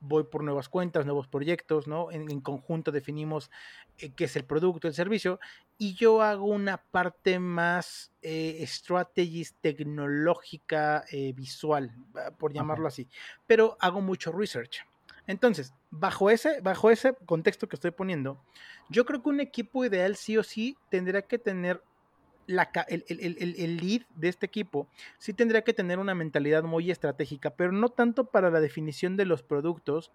voy 0.00 0.24
por 0.24 0.42
nuevas 0.42 0.68
cuentas, 0.68 1.06
nuevos 1.06 1.28
proyectos, 1.28 1.86
¿no? 1.86 2.10
En, 2.10 2.30
en 2.30 2.40
conjunto 2.40 2.92
definimos 2.92 3.50
eh, 3.98 4.12
qué 4.14 4.24
es 4.24 4.36
el 4.36 4.44
producto, 4.44 4.88
el 4.88 4.94
servicio, 4.94 5.40
y 5.78 5.94
yo 5.94 6.22
hago 6.22 6.46
una 6.46 6.78
parte 6.78 7.38
más 7.38 8.12
eh, 8.22 8.64
strategist 8.66 9.56
tecnológica, 9.60 11.04
eh, 11.10 11.32
visual, 11.32 11.94
por 12.38 12.52
llamarlo 12.52 12.88
así, 12.88 13.08
pero 13.46 13.76
hago 13.80 14.00
mucho 14.00 14.32
research. 14.32 14.84
Entonces, 15.26 15.74
bajo 15.90 16.30
ese, 16.30 16.60
bajo 16.60 16.90
ese 16.90 17.14
contexto 17.26 17.68
que 17.68 17.76
estoy 17.76 17.90
poniendo, 17.90 18.40
yo 18.88 19.04
creo 19.04 19.22
que 19.22 19.28
un 19.28 19.40
equipo 19.40 19.84
ideal 19.84 20.16
sí 20.16 20.36
o 20.38 20.42
sí 20.42 20.76
tendría 20.90 21.22
que 21.22 21.38
tener 21.38 21.82
la, 22.48 22.70
el, 22.86 23.04
el- 23.08 23.36
el- 23.40 23.54
el- 23.58 23.76
lead 23.78 24.02
de 24.14 24.28
este 24.28 24.46
equipo 24.46 24.86
sí 25.18 25.32
tendría 25.32 25.62
que 25.62 25.72
tener 25.74 25.98
una 25.98 26.14
mentalidad 26.14 26.62
muy 26.62 26.92
estratégica, 26.92 27.50
pero 27.50 27.72
no 27.72 27.88
tanto 27.88 28.26
para 28.26 28.50
la 28.50 28.60
definición 28.60 29.16
de 29.16 29.24
los 29.24 29.42
productos 29.42 30.12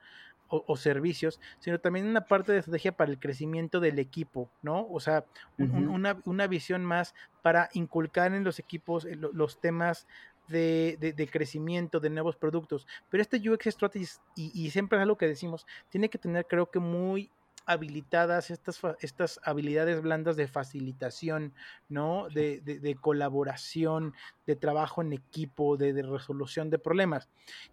o, 0.48 0.64
o 0.66 0.78
servicios, 0.78 1.42
sino 1.60 1.80
también 1.80 2.06
una 2.08 2.22
parte 2.22 2.54
de 2.54 2.60
estrategia 2.60 2.94
para 2.94 3.12
el 3.12 3.20
crecimiento 3.20 3.82
del 3.82 4.00
equipo, 4.00 4.50
¿no? 4.62 4.88
O 4.90 5.02
sea, 5.02 5.26
un- 5.58 5.90
una, 5.90 6.22
una 6.26 6.48
visión 6.48 6.86
más 6.86 7.16
para 7.42 7.70
inculcar 7.74 8.34
en 8.34 8.46
los 8.46 8.60
equipos 8.60 9.04
eh, 9.04 9.16
lo- 9.18 9.34
los 9.34 9.60
temas 9.60 10.08
de, 10.48 10.98
de- 11.00 11.14
de 11.14 11.28
crecimiento, 11.28 12.00
de 12.00 12.10
nuevos 12.10 12.36
productos. 12.36 12.88
Pero 13.10 13.22
este 13.22 13.38
UX 13.50 13.66
Strategist, 13.68 14.22
y, 14.36 14.52
y 14.54 14.70
siempre 14.72 14.98
es 14.98 15.02
algo 15.04 15.18
que 15.18 15.28
decimos, 15.28 15.66
tiene 15.90 16.10
que 16.10 16.18
tener 16.18 16.46
creo 16.48 16.70
que 16.70 16.80
muy 16.80 17.32
habilitadas 17.68 18.50
estas, 18.50 18.82
estas 19.02 19.40
habilidades 19.44 20.02
blandas 20.02 20.36
de 20.36 20.48
facilitación, 20.48 21.54
¿no? 21.90 22.28
De, 22.30 22.60
de- 22.62 22.96
colaboración, 22.96 24.14
de 24.48 24.56
trabajo 24.56 25.02
en 25.04 25.14
equipo, 25.14 25.78
de, 25.78 25.94
de 25.94 26.02
resolución 26.02 26.70
de 26.72 26.80
problemas. 26.80 27.30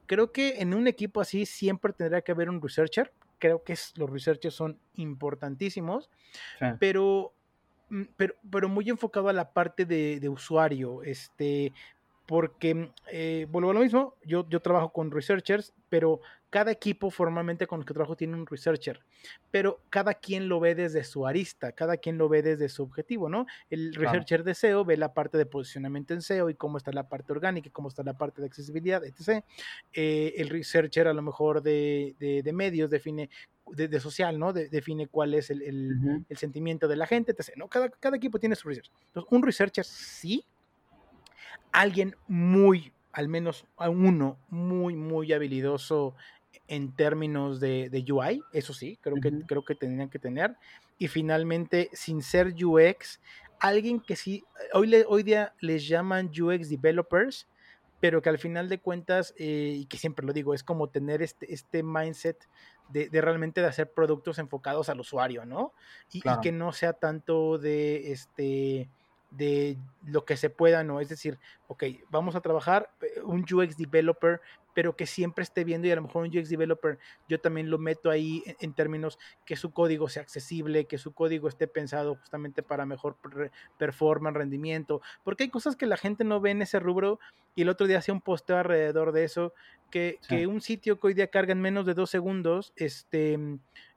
Creo 0.06 0.30
que 0.30 0.60
en 0.60 0.74
un 0.74 0.86
equipo 0.88 1.20
así 1.22 1.46
siempre 1.46 1.92
tendrá 1.94 2.20
que 2.20 2.32
haber 2.32 2.50
un 2.50 2.60
researcher. 2.60 3.12
Creo 3.38 3.64
que 3.64 3.72
es- 3.72 3.96
los 3.96 4.10
researchers 4.10 4.54
son 4.54 4.78
importantísimos, 4.96 6.10
Sí. 6.58 6.66
pero, 6.78 7.32
mm, 7.88 8.02
pero, 8.16 8.34
pero 8.50 8.68
muy 8.68 8.88
enfocado 8.90 9.28
a 9.28 9.32
la 9.32 9.52
parte 9.52 9.84
de, 9.86 10.20
de 10.20 10.28
usuario, 10.28 11.02
este, 11.02 11.72
porque, 12.28 12.90
eh, 13.10 13.46
vuelvo 13.50 13.70
a 13.70 13.74
lo 13.74 13.80
mismo, 13.80 14.14
yo, 14.22 14.46
yo 14.50 14.60
trabajo 14.60 14.90
con 14.92 15.10
researchers, 15.10 15.72
pero 15.88 16.20
cada 16.50 16.70
equipo 16.70 17.10
formalmente 17.10 17.66
con 17.66 17.80
el 17.80 17.86
que 17.86 17.94
trabajo 17.94 18.16
tiene 18.16 18.34
un 18.34 18.46
researcher, 18.46 19.00
pero 19.50 19.80
cada 19.88 20.12
quien 20.12 20.46
lo 20.46 20.60
ve 20.60 20.74
desde 20.74 21.04
su 21.04 21.26
arista, 21.26 21.72
cada 21.72 21.96
quien 21.96 22.18
lo 22.18 22.28
ve 22.28 22.42
desde 22.42 22.68
su 22.68 22.82
objetivo, 22.82 23.30
¿no? 23.30 23.46
El 23.70 23.92
Claro. 23.92 24.02
researcher 24.12 24.44
de 24.44 24.50
SEO 24.54 24.84
ve 24.84 24.98
la 24.98 25.14
parte 25.14 25.38
de 25.38 25.46
posicionamiento 25.46 26.12
en 26.12 26.20
SEO 26.20 26.50
y 26.50 26.54
cómo 26.54 26.76
está 26.76 26.92
la 26.92 27.08
parte 27.08 27.32
orgánica, 27.32 27.68
y 27.68 27.70
cómo 27.72 27.88
está 27.88 28.02
la 28.02 28.18
parte 28.18 28.42
de 28.42 28.46
accesibilidad, 28.48 29.02
etc. 29.06 29.42
Eh, 29.94 30.34
el 30.36 30.50
researcher 30.50 31.08
a 31.08 31.14
lo 31.14 31.22
mejor 31.22 31.62
de, 31.62 32.14
de- 32.18 32.42
de 32.42 32.52
medios 32.52 32.90
define, 32.90 33.30
de, 33.72 33.88
de 33.88 34.00
social, 34.00 34.38
¿no? 34.38 34.52
De- 34.52 34.68
define 34.68 35.06
cuál 35.06 35.32
es 35.32 35.48
el, 35.48 35.62
el- 35.62 35.96
Ujú. 35.98 36.24
el 36.28 36.36
sentimiento 36.36 36.88
de 36.88 36.96
la 36.96 37.06
gente, 37.06 37.32
etc. 37.32 37.56
¿no? 37.56 37.68
Cada, 37.68 37.88
cada 37.88 38.18
equipo 38.18 38.38
tiene 38.38 38.54
su 38.54 38.68
research. 38.68 38.90
Entonces, 39.06 39.32
un 39.32 39.42
researcher 39.42 39.86
sí, 39.86 40.44
alguien 41.72 42.16
muy, 42.26 42.92
al 43.12 43.28
menos 43.28 43.66
a 43.76 43.88
uno, 43.88 44.38
muy, 44.48 44.96
muy 44.96 45.32
habilidoso 45.32 46.14
en 46.66 46.94
términos 46.94 47.60
de, 47.60 47.88
de 47.90 48.12
UI, 48.12 48.42
eso 48.52 48.74
sí, 48.74 48.98
creo, 49.00 49.16
que, 49.16 49.32
creo 49.46 49.64
que 49.64 49.74
tendrían 49.74 50.10
que 50.10 50.18
tener. 50.18 50.56
Y 50.98 51.08
finalmente, 51.08 51.88
sin 51.92 52.22
ser 52.22 52.54
UX, 52.62 53.20
alguien 53.60 54.00
que 54.00 54.16
sí, 54.16 54.44
hoy, 54.72 54.88
le, 54.88 55.04
hoy 55.08 55.22
día 55.22 55.54
les 55.60 55.88
llaman 55.88 56.28
UX 56.28 56.68
developers, 56.68 57.48
pero 58.00 58.22
que 58.22 58.28
al 58.28 58.38
final 58.38 58.68
de 58.68 58.78
cuentas, 58.78 59.34
eh, 59.38 59.74
y 59.78 59.86
que 59.86 59.98
siempre 59.98 60.24
lo 60.24 60.32
digo, 60.32 60.54
es 60.54 60.62
como 60.62 60.88
tener 60.88 61.22
este, 61.22 61.52
este 61.52 61.82
mindset 61.82 62.36
de, 62.90 63.08
de 63.08 63.20
realmente 63.20 63.60
de 63.60 63.66
hacer 63.66 63.92
productos 63.92 64.38
enfocados 64.38 64.88
al 64.88 65.00
usuario, 65.00 65.44
¿no? 65.44 65.72
Y, 66.12 66.22
que 66.42 66.52
no 66.52 66.72
sea 66.72 66.92
tanto 66.92 67.58
de 67.58 68.12
este 68.12 68.88
de 69.30 69.76
lo 70.06 70.24
que 70.24 70.36
se 70.36 70.50
pueda, 70.50 70.84
¿no? 70.84 71.00
Es 71.00 71.08
decir, 71.08 71.38
ok, 71.66 71.84
vamos 72.10 72.34
a 72.34 72.40
trabajar 72.40 72.90
eh, 73.02 73.20
un 73.22 73.40
UX 73.50 73.76
developer, 73.76 74.40
pero 74.74 74.96
que 74.96 75.06
siempre 75.06 75.42
esté 75.42 75.64
viendo 75.64 75.86
y 75.88 75.90
a 75.90 75.96
lo 75.96 76.02
mejor 76.02 76.22
un 76.24 76.36
UX 76.36 76.48
developer 76.48 76.98
yo 77.28 77.40
también 77.40 77.68
lo 77.68 77.78
meto 77.78 78.10
ahí 78.10 78.42
en, 78.46 78.56
en 78.60 78.74
términos 78.74 79.18
que 79.44 79.56
su 79.56 79.72
código 79.72 80.08
sea 80.08 80.22
accesible, 80.22 80.86
que 80.86 80.98
su 80.98 81.12
código 81.12 81.48
esté 81.48 81.66
pensado 81.66 82.14
justamente 82.14 82.62
para 82.62 82.86
mejor 82.86 83.16
performance, 83.76 84.36
rendimiento, 84.36 85.00
porque 85.24 85.44
hay 85.44 85.50
cosas 85.50 85.76
que 85.76 85.86
la 85.86 85.96
gente 85.96 86.24
no 86.24 86.40
ve 86.40 86.50
en 86.52 86.62
ese 86.62 86.78
rubro 86.80 87.18
y 87.54 87.62
el 87.62 87.68
otro 87.68 87.86
día 87.86 87.98
hacía 87.98 88.14
un 88.14 88.20
posteo 88.20 88.56
alrededor 88.56 89.12
de 89.12 89.24
eso, 89.24 89.52
que, 89.90 90.18
Sí. 90.20 90.36
que 90.36 90.46
un 90.46 90.60
sitio 90.60 90.98
que 91.00 91.08
hoy 91.08 91.14
día 91.14 91.26
carga 91.28 91.52
en 91.52 91.60
menos 91.60 91.84
de 91.86 91.94
dos 91.94 92.08
segundos, 92.10 92.72
este, 92.76 93.36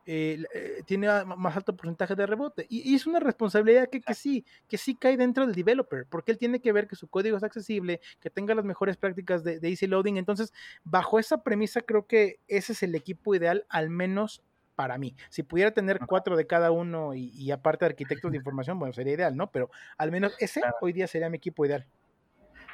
eh, 0.06 0.44
eh, 0.54 0.84
tiene 0.86 1.08
más 1.26 1.56
alto 1.56 1.76
porcentaje 1.76 2.16
de 2.16 2.26
rebote. 2.26 2.66
Y, 2.70 2.92
y 2.92 2.96
es 2.96 3.06
una 3.06 3.20
responsabilidad 3.20 3.88
que, 3.90 4.02
que 4.02 4.14
sí, 4.14 4.46
que 4.68 4.78
sí 4.78 4.96
cae 4.96 5.18
dentro 5.18 5.46
del 5.46 5.56
developer, 5.56 6.06
porque 6.08 6.32
él 6.32 6.38
tiene 6.38 6.60
que 6.60 6.72
ver 6.72 6.88
que 6.88 6.96
su 6.96 7.08
código 7.08 7.38
es 7.38 7.44
accesible, 7.44 8.02
que 8.20 8.30
tenga 8.30 8.56
las 8.56 8.66
mejores 8.66 8.98
prácticas 8.98 9.44
de, 9.44 9.60
de 9.60 9.70
easy 9.70 9.88
loading. 9.88 10.18
Entonces, 10.18 10.54
bajo 10.84 11.20
esa 11.20 11.44
premisa, 11.44 11.82
creo 11.82 12.08
que 12.08 12.40
ese 12.48 12.74
es 12.74 12.84
el 12.84 12.96
equipo 12.96 13.36
ideal, 13.36 13.66
al 13.70 13.90
menos 13.90 14.42
para 14.76 14.98
mí. 14.98 15.16
Si 15.30 15.44
pudiera 15.44 15.72
tener 15.72 16.00
cuatro 16.08 16.36
de 16.36 16.48
cada 16.48 16.72
uno 16.72 17.14
y, 17.14 17.30
y 17.36 17.52
aparte 17.52 17.86
arquitectos 17.86 18.32
de 18.32 18.38
información, 18.38 18.80
bueno, 18.80 18.94
sería 18.94 19.14
ideal, 19.14 19.36
¿no? 19.36 19.52
Pero 19.52 19.70
al 19.98 20.12
menos 20.12 20.36
ese 20.40 20.62
Claro. 20.62 20.78
hoy 20.82 20.94
día 20.94 21.08
sería 21.08 21.30
mi 21.30 21.38
equipo 21.38 21.66
ideal. 21.66 21.86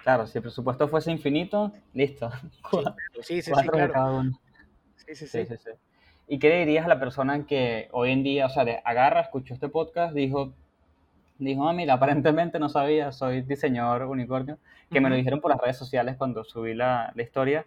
Claro, 0.04 0.26
si 0.26 0.38
el 0.38 0.42
presupuesto 0.44 0.88
fuese 0.88 1.12
infinito, 1.12 1.74
listo. 1.94 2.30
Sí, 3.24 3.42
sí, 3.42 3.52
sí, 3.54 3.68
claro. 3.70 4.24
sí, 5.06 5.16
Sí, 5.16 5.28
sí. 5.28 5.48
¿Y 6.28 6.40
qué 6.40 6.50
le 6.50 6.60
dirías 6.60 6.86
a 6.86 6.90
la 6.90 7.00
persona 7.00 7.46
que 7.46 7.88
hoy 7.92 8.12
en 8.12 8.24
día, 8.24 8.46
o 8.46 8.50
sea, 8.50 8.66
de- 8.66 8.82
agarra, 8.84 9.22
escuchó 9.22 9.54
este 9.54 9.70
podcast, 9.70 10.14
dijo, 10.14 10.54
dijo, 11.40 11.68
ah, 11.70 11.74
mira, 11.74 11.94
aparentemente 11.94 12.60
no 12.60 12.68
sabía, 12.70 13.12
soy 13.12 13.42
diseñador 13.42 14.04
unicornio, 14.04 14.58
que 14.92 15.00
me 15.00 15.10
lo 15.10 15.16
dijeron 15.16 15.40
por 15.42 15.52
las 15.52 15.60
redes 15.62 15.78
sociales 15.78 16.16
cuando 16.18 16.44
subí 16.44 16.74
la, 16.74 17.12
la 17.16 17.24
historia. 17.24 17.66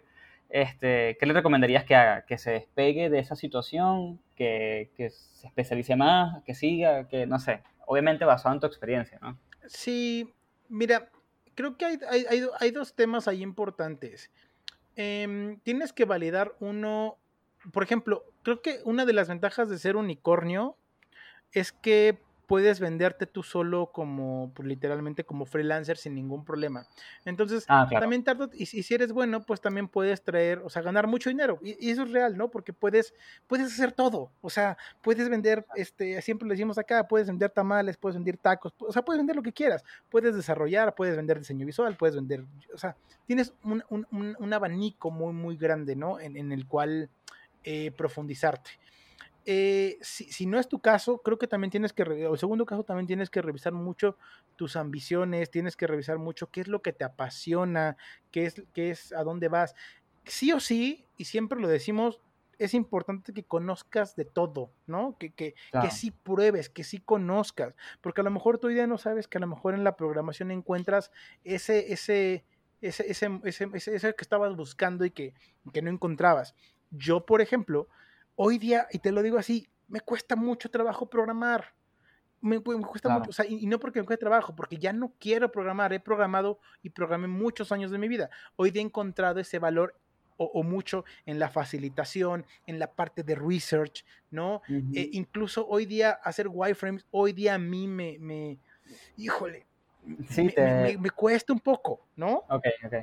Este, 0.49 1.15
¿qué 1.19 1.25
le 1.25 1.33
recomendarías 1.33 1.85
que 1.85 1.95
haga? 1.95 2.25
¿Que 2.25 2.37
se 2.37 2.51
despegue 2.51 3.09
de 3.09 3.19
esa 3.19 3.35
situación? 3.35 4.19
¿Que, 4.35 4.91
que 4.97 5.09
se 5.09 5.47
especialice 5.47 5.95
más? 5.95 6.43
¿Que 6.43 6.53
siga? 6.53 7.07
Que 7.07 7.25
no 7.25 7.39
sé. 7.39 7.63
Obviamente 7.87 8.25
basado 8.25 8.53
en 8.53 8.59
tu 8.59 8.67
experiencia, 8.67 9.17
¿no? 9.21 9.37
Sí, 9.67 10.33
mira, 10.67 11.09
creo 11.55 11.77
que 11.77 11.85
hay, 11.85 11.99
hay, 12.09 12.25
hay 12.29 12.41
hay 12.59 12.71
dos 12.71 12.93
temas 12.95 13.27
ahí 13.29 13.41
importantes. 13.41 14.29
Em, 14.97 15.57
tienes 15.61 15.93
que 15.93 16.03
validar 16.03 16.51
uno, 16.59 17.17
por 17.71 17.83
ejemplo, 17.83 18.25
creo 18.43 18.61
que 18.61 18.79
una 18.85 19.05
de 19.05 19.13
las 19.13 19.27
ventajas 19.29 19.69
de 19.69 19.77
ser 19.79 19.95
unicornio 19.95 20.77
es 21.51 21.71
que 21.71 22.19
puedes 22.47 22.81
venderte 22.81 23.27
tú 23.27 23.43
solo 23.43 23.93
como, 23.93 24.51
pues, 24.53 24.67
literalmente 24.67 25.23
como 25.23 25.45
freelancer 25.45 25.95
sin 25.95 26.15
ningún 26.15 26.43
problema. 26.43 26.85
Entonces, 27.23 27.63
Ah, 27.69 27.85
claro. 27.87 28.03
también 28.03 28.25
tarde, 28.25 28.49
y, 28.53 28.65
si 28.65 28.79
y 28.79 28.83
si 28.83 28.93
eres 28.93 29.13
bueno, 29.13 29.41
pues 29.43 29.61
también 29.61 29.87
puedes 29.87 30.21
traer, 30.21 30.59
o 30.59 30.69
sea, 30.69 30.81
ganar 30.81 31.07
mucho 31.07 31.29
dinero. 31.29 31.59
Y, 31.61 31.77
y 31.87 31.91
eso 31.91 32.03
es 32.03 32.11
real, 32.11 32.35
¿no? 32.37 32.51
Porque 32.51 32.73
puedes, 32.73 33.13
puedes 33.47 33.67
hacer 33.67 33.93
todo. 33.93 34.33
O 34.41 34.49
sea, 34.49 34.77
puedes 35.01 35.29
vender, 35.29 35.65
este, 35.75 36.21
siempre 36.21 36.45
le 36.45 36.55
decimos 36.55 36.77
acá, 36.77 37.07
puedes 37.07 37.27
vender 37.27 37.51
tamales, 37.51 37.95
puedes 37.95 38.17
vender 38.17 38.35
tacos, 38.37 38.73
o 38.79 38.91
sea, 38.91 39.01
puedes 39.01 39.19
vender 39.21 39.37
lo 39.37 39.43
que 39.43 39.53
quieras. 39.53 39.85
Puedes 40.09 40.35
desarrollar, 40.35 40.93
puedes 40.93 41.15
vender 41.15 41.39
diseño 41.39 41.65
visual, 41.65 41.95
puedes 41.95 42.17
vender, 42.17 42.43
o 42.73 42.77
sea, 42.77 42.97
tienes 43.27 43.53
un, 43.63 43.81
un- 43.89 44.05
un- 44.11 44.35
un 44.37 44.53
abanico 44.53 45.09
muy, 45.09 45.31
muy 45.31 45.55
grande, 45.55 45.95
¿no? 45.95 46.19
En, 46.19 46.35
en 46.35 46.51
el 46.51 46.67
cual 46.67 47.09
eh, 47.63 47.91
profundizarte. 47.91 48.71
eh, 49.45 49.97
si, 50.01 50.31
si 50.31 50.45
no 50.45 50.59
es 50.59 50.67
tu 50.69 50.79
caso, 50.81 51.19
creo 51.23 51.37
que 51.39 51.47
también 51.47 51.71
tienes 51.71 51.93
que, 51.93 52.03
o 52.03 52.33
el 52.33 52.39
segundo 52.39 52.65
caso, 52.65 52.83
también 52.83 53.07
tienes 53.07 53.29
que 53.29 53.41
revisar 53.41 53.73
mucho 53.73 54.17
tus 54.55 54.75
ambiciones, 54.75 55.49
tienes 55.51 55.75
que 55.77 55.87
revisar 55.87 56.19
mucho 56.19 56.51
qué 56.51 56.61
es 56.61 56.67
lo 56.67 56.81
que 56.81 56.93
te 56.93 57.03
apasiona, 57.05 57.97
qué 58.31 58.45
es, 58.45 58.63
qué 58.73 58.91
es 58.91 59.11
a 59.13 59.23
dónde 59.23 59.47
vas. 59.49 59.75
Sí 60.25 60.51
o 60.51 60.59
sí, 60.59 61.09
y 61.17 61.25
siempre 61.25 61.59
lo 61.59 61.67
decimos, 61.67 62.21
es 62.59 62.75
importante 62.75 63.33
que 63.33 63.43
conozcas 63.43 64.15
de 64.15 64.25
todo, 64.25 64.75
¿no? 64.85 65.17
Que, 65.19 65.33
que, 65.33 65.55
Claro. 65.69 65.79
que 65.79 65.89
sí 65.89 66.11
pruebes, 66.11 66.69
que 66.69 66.83
sí 66.83 66.99
conozcas, 66.99 67.75
porque 68.01 68.21
a 68.21 68.23
lo 68.23 68.29
mejor 68.31 68.59
tú 68.59 68.69
ya 68.71 68.85
no 68.85 68.99
sabes 68.99 69.27
que 69.27 69.39
a 69.39 69.41
lo 69.41 69.47
mejor 69.47 69.73
en 69.73 69.83
la 69.83 69.95
programación 69.95 70.51
encuentras 70.51 71.09
ese, 71.43 71.91
ese, 71.91 72.45
ese, 72.81 73.09
ese, 73.09 73.39
ese, 73.43 73.69
ese- 73.73 73.95
ese 73.95 74.13
que 74.15 74.21
estabas 74.23 74.55
buscando 74.55 75.05
y 75.05 75.11
que, 75.11 75.33
que 75.73 75.81
no 75.81 75.89
encontrabas. 75.89 76.53
Yo, 76.91 77.25
por 77.25 77.41
ejemplo, 77.41 77.87
hoy 78.35 78.57
día, 78.57 78.87
y 78.91 78.99
te 78.99 79.11
lo 79.11 79.21
digo 79.23 79.37
así, 79.37 79.69
me 79.87 80.01
cuesta 80.01 80.35
mucho 80.35 80.69
trabajo 80.69 81.09
programar. 81.09 81.75
Me, 82.41 82.57
me 82.59 82.63
cuesta 82.85 83.09
Claro. 83.09 83.19
mucho, 83.19 83.29
o 83.31 83.33
sea, 83.33 83.45
y, 83.45 83.63
y 83.63 83.67
no 83.67 83.79
porque 83.79 83.99
me 83.99 84.05
cueste 84.05 84.21
trabajo, 84.25 84.55
porque 84.55 84.77
ya 84.77 84.93
no 84.93 85.15
quiero 85.19 85.51
programar, 85.51 85.93
he 85.93 85.99
programado 85.99 86.59
y 86.81 86.89
programé 86.91 87.27
muchos 87.27 87.71
años 87.71 87.91
de 87.91 87.99
mi 87.99 88.07
vida. 88.07 88.29
Hoy 88.55 88.71
día 88.71 88.81
he 88.81 88.85
encontrado 88.85 89.39
ese 89.39 89.59
valor 89.59 89.99
o, 90.37 90.45
o 90.45 90.63
mucho 90.63 91.05
en 91.25 91.39
la 91.39 91.49
facilitación, 91.49 92.45
en 92.65 92.79
la 92.79 92.95
parte 92.95 93.23
de 93.23 93.35
research, 93.35 94.05
¿no? 94.31 94.61
Ujú. 94.67 94.81
Eh, 94.93 95.09
incluso 95.13 95.67
hoy 95.67 95.85
día 95.85 96.11
hacer 96.23 96.47
wireframes, 96.49 97.05
hoy 97.11 97.33
día 97.33 97.55
a 97.55 97.59
mí 97.59 97.87
me, 97.87 98.17
me 98.19 98.59
híjole, 99.15 99.67
Sí, 100.29 100.43
me, 100.43 100.53
te... 100.53 100.61
me- 100.65 100.97
me- 100.97 101.09
cuesta 101.11 101.53
un 101.53 101.59
poco, 101.59 102.09
¿no? 102.15 102.43
Ok, 102.49 102.65
ok. 102.85 102.93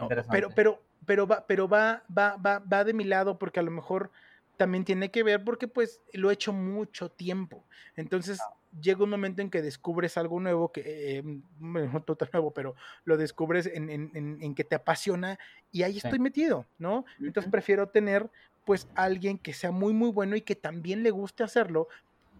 Interesante. 0.00 0.30
Pero, 0.30 0.50
pero, 0.54 0.82
pero 1.06 1.26
va, 1.26 1.46
pero 1.46 1.68
va, 1.68 2.02
va, 2.16 2.36
va, 2.36 2.58
va 2.60 2.84
de 2.84 2.92
mi 2.92 3.04
lado 3.04 3.38
porque 3.38 3.60
a 3.60 3.62
lo 3.62 3.70
mejor 3.70 4.10
también 4.56 4.84
tiene 4.84 5.10
que 5.10 5.22
ver 5.22 5.42
porque 5.44 5.66
pues 5.68 6.00
lo 6.12 6.30
he 6.30 6.34
hecho 6.34 6.52
mucho 6.52 7.10
tiempo. 7.10 7.64
Entonces 7.96 8.38
llega 8.80 9.02
un 9.04 9.10
momento 9.10 9.42
en 9.42 9.50
que 9.50 9.60
descubres 9.62 10.16
algo 10.16 10.38
nuevo, 10.40 10.70
que 10.72 11.18
eh, 11.18 11.22
no 11.60 12.02
todo 12.02 12.28
nuevo, 12.32 12.52
pero 12.52 12.74
lo 13.04 13.16
descubres 13.16 13.66
en, 13.66 13.90
en- 13.90 14.10
en- 14.14 14.38
en 14.40 14.54
que 14.54 14.64
te 14.64 14.74
apasiona 14.76 15.38
y 15.70 15.82
ahí 15.82 15.94
Sí. 15.94 16.00
estoy 16.06 16.18
metido, 16.18 16.66
¿no? 16.78 17.04
Entonces 17.20 17.50
prefiero 17.50 17.88
tener 17.88 18.30
pues 18.64 18.86
alguien 18.94 19.38
que 19.38 19.52
sea 19.54 19.72
muy, 19.72 19.92
muy 19.92 20.10
bueno 20.10 20.36
y 20.36 20.42
que 20.42 20.54
también 20.54 21.02
le 21.02 21.10
guste 21.10 21.42
hacerlo. 21.42 21.88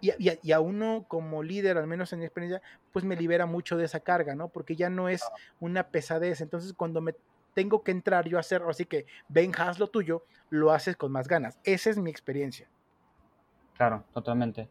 Y, 0.00 0.10
a- 0.10 0.16
y 0.18 0.28
a- 0.30 0.38
y 0.42 0.52
a 0.52 0.60
uno 0.60 1.04
como 1.08 1.42
líder, 1.42 1.78
al 1.78 1.86
menos 1.88 2.12
en 2.12 2.20
mi 2.20 2.24
experiencia, 2.24 2.62
pues 2.92 3.04
me 3.04 3.16
libera 3.16 3.46
mucho 3.46 3.76
de 3.76 3.84
esa 3.86 4.00
carga, 4.00 4.34
¿no? 4.36 4.48
Porque 4.48 4.76
ya 4.76 4.88
no 4.90 5.08
es 5.08 5.22
una 5.60 5.88
pesadez. 5.88 6.40
Entonces, 6.40 6.72
cuando 6.72 7.00
me 7.00 7.14
tengo 7.54 7.82
que 7.82 7.90
entrar 7.90 8.28
yo 8.28 8.36
a 8.36 8.40
hacer, 8.40 8.62
así 8.68 8.84
que 8.84 9.06
ven, 9.28 9.52
haz 9.58 9.78
lo 9.78 9.88
tuyo, 9.88 10.24
lo 10.50 10.72
haces 10.72 10.96
con 10.96 11.12
más 11.12 11.28
ganas. 11.28 11.58
Esa 11.64 11.90
es 11.90 11.98
mi 11.98 12.10
experiencia. 12.10 12.68
Claro, 13.76 14.04
totalmente. 14.12 14.68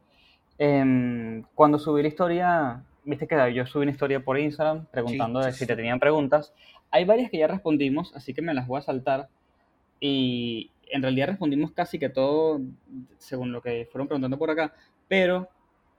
Em, 0.58 1.44
cuando 1.56 1.80
subí 1.80 2.02
la 2.02 2.08
historia, 2.08 2.84
viste 3.04 3.28
que 3.28 3.54
yo 3.54 3.66
subí 3.66 3.84
una 3.84 3.92
historia 3.92 4.24
por 4.24 4.38
Instagram 4.38 4.86
preguntando 4.86 5.42
sí, 5.44 5.52
si 5.54 5.66
te 5.66 5.76
tenían 5.76 6.00
preguntas. 6.00 6.54
Hay 6.92 7.06
varias 7.06 7.32
que 7.32 7.38
ya 7.38 7.48
respondimos, 7.48 8.16
así 8.16 8.34
que 8.34 8.42
me 8.42 8.54
las 8.54 8.68
voy 8.68 8.80
a 8.80 8.82
saltar. 8.82 9.30
Y 10.00 10.72
en 10.88 11.02
realidad 11.02 11.28
respondimos 11.28 11.72
casi 11.72 12.00
que 12.00 12.10
todo 12.10 12.62
según 13.18 13.52
lo 13.52 13.62
que 13.62 13.88
fueron 13.92 14.08
preguntando 14.08 14.38
por 14.38 14.52
acá. 14.52 14.74
Pero 15.08 15.50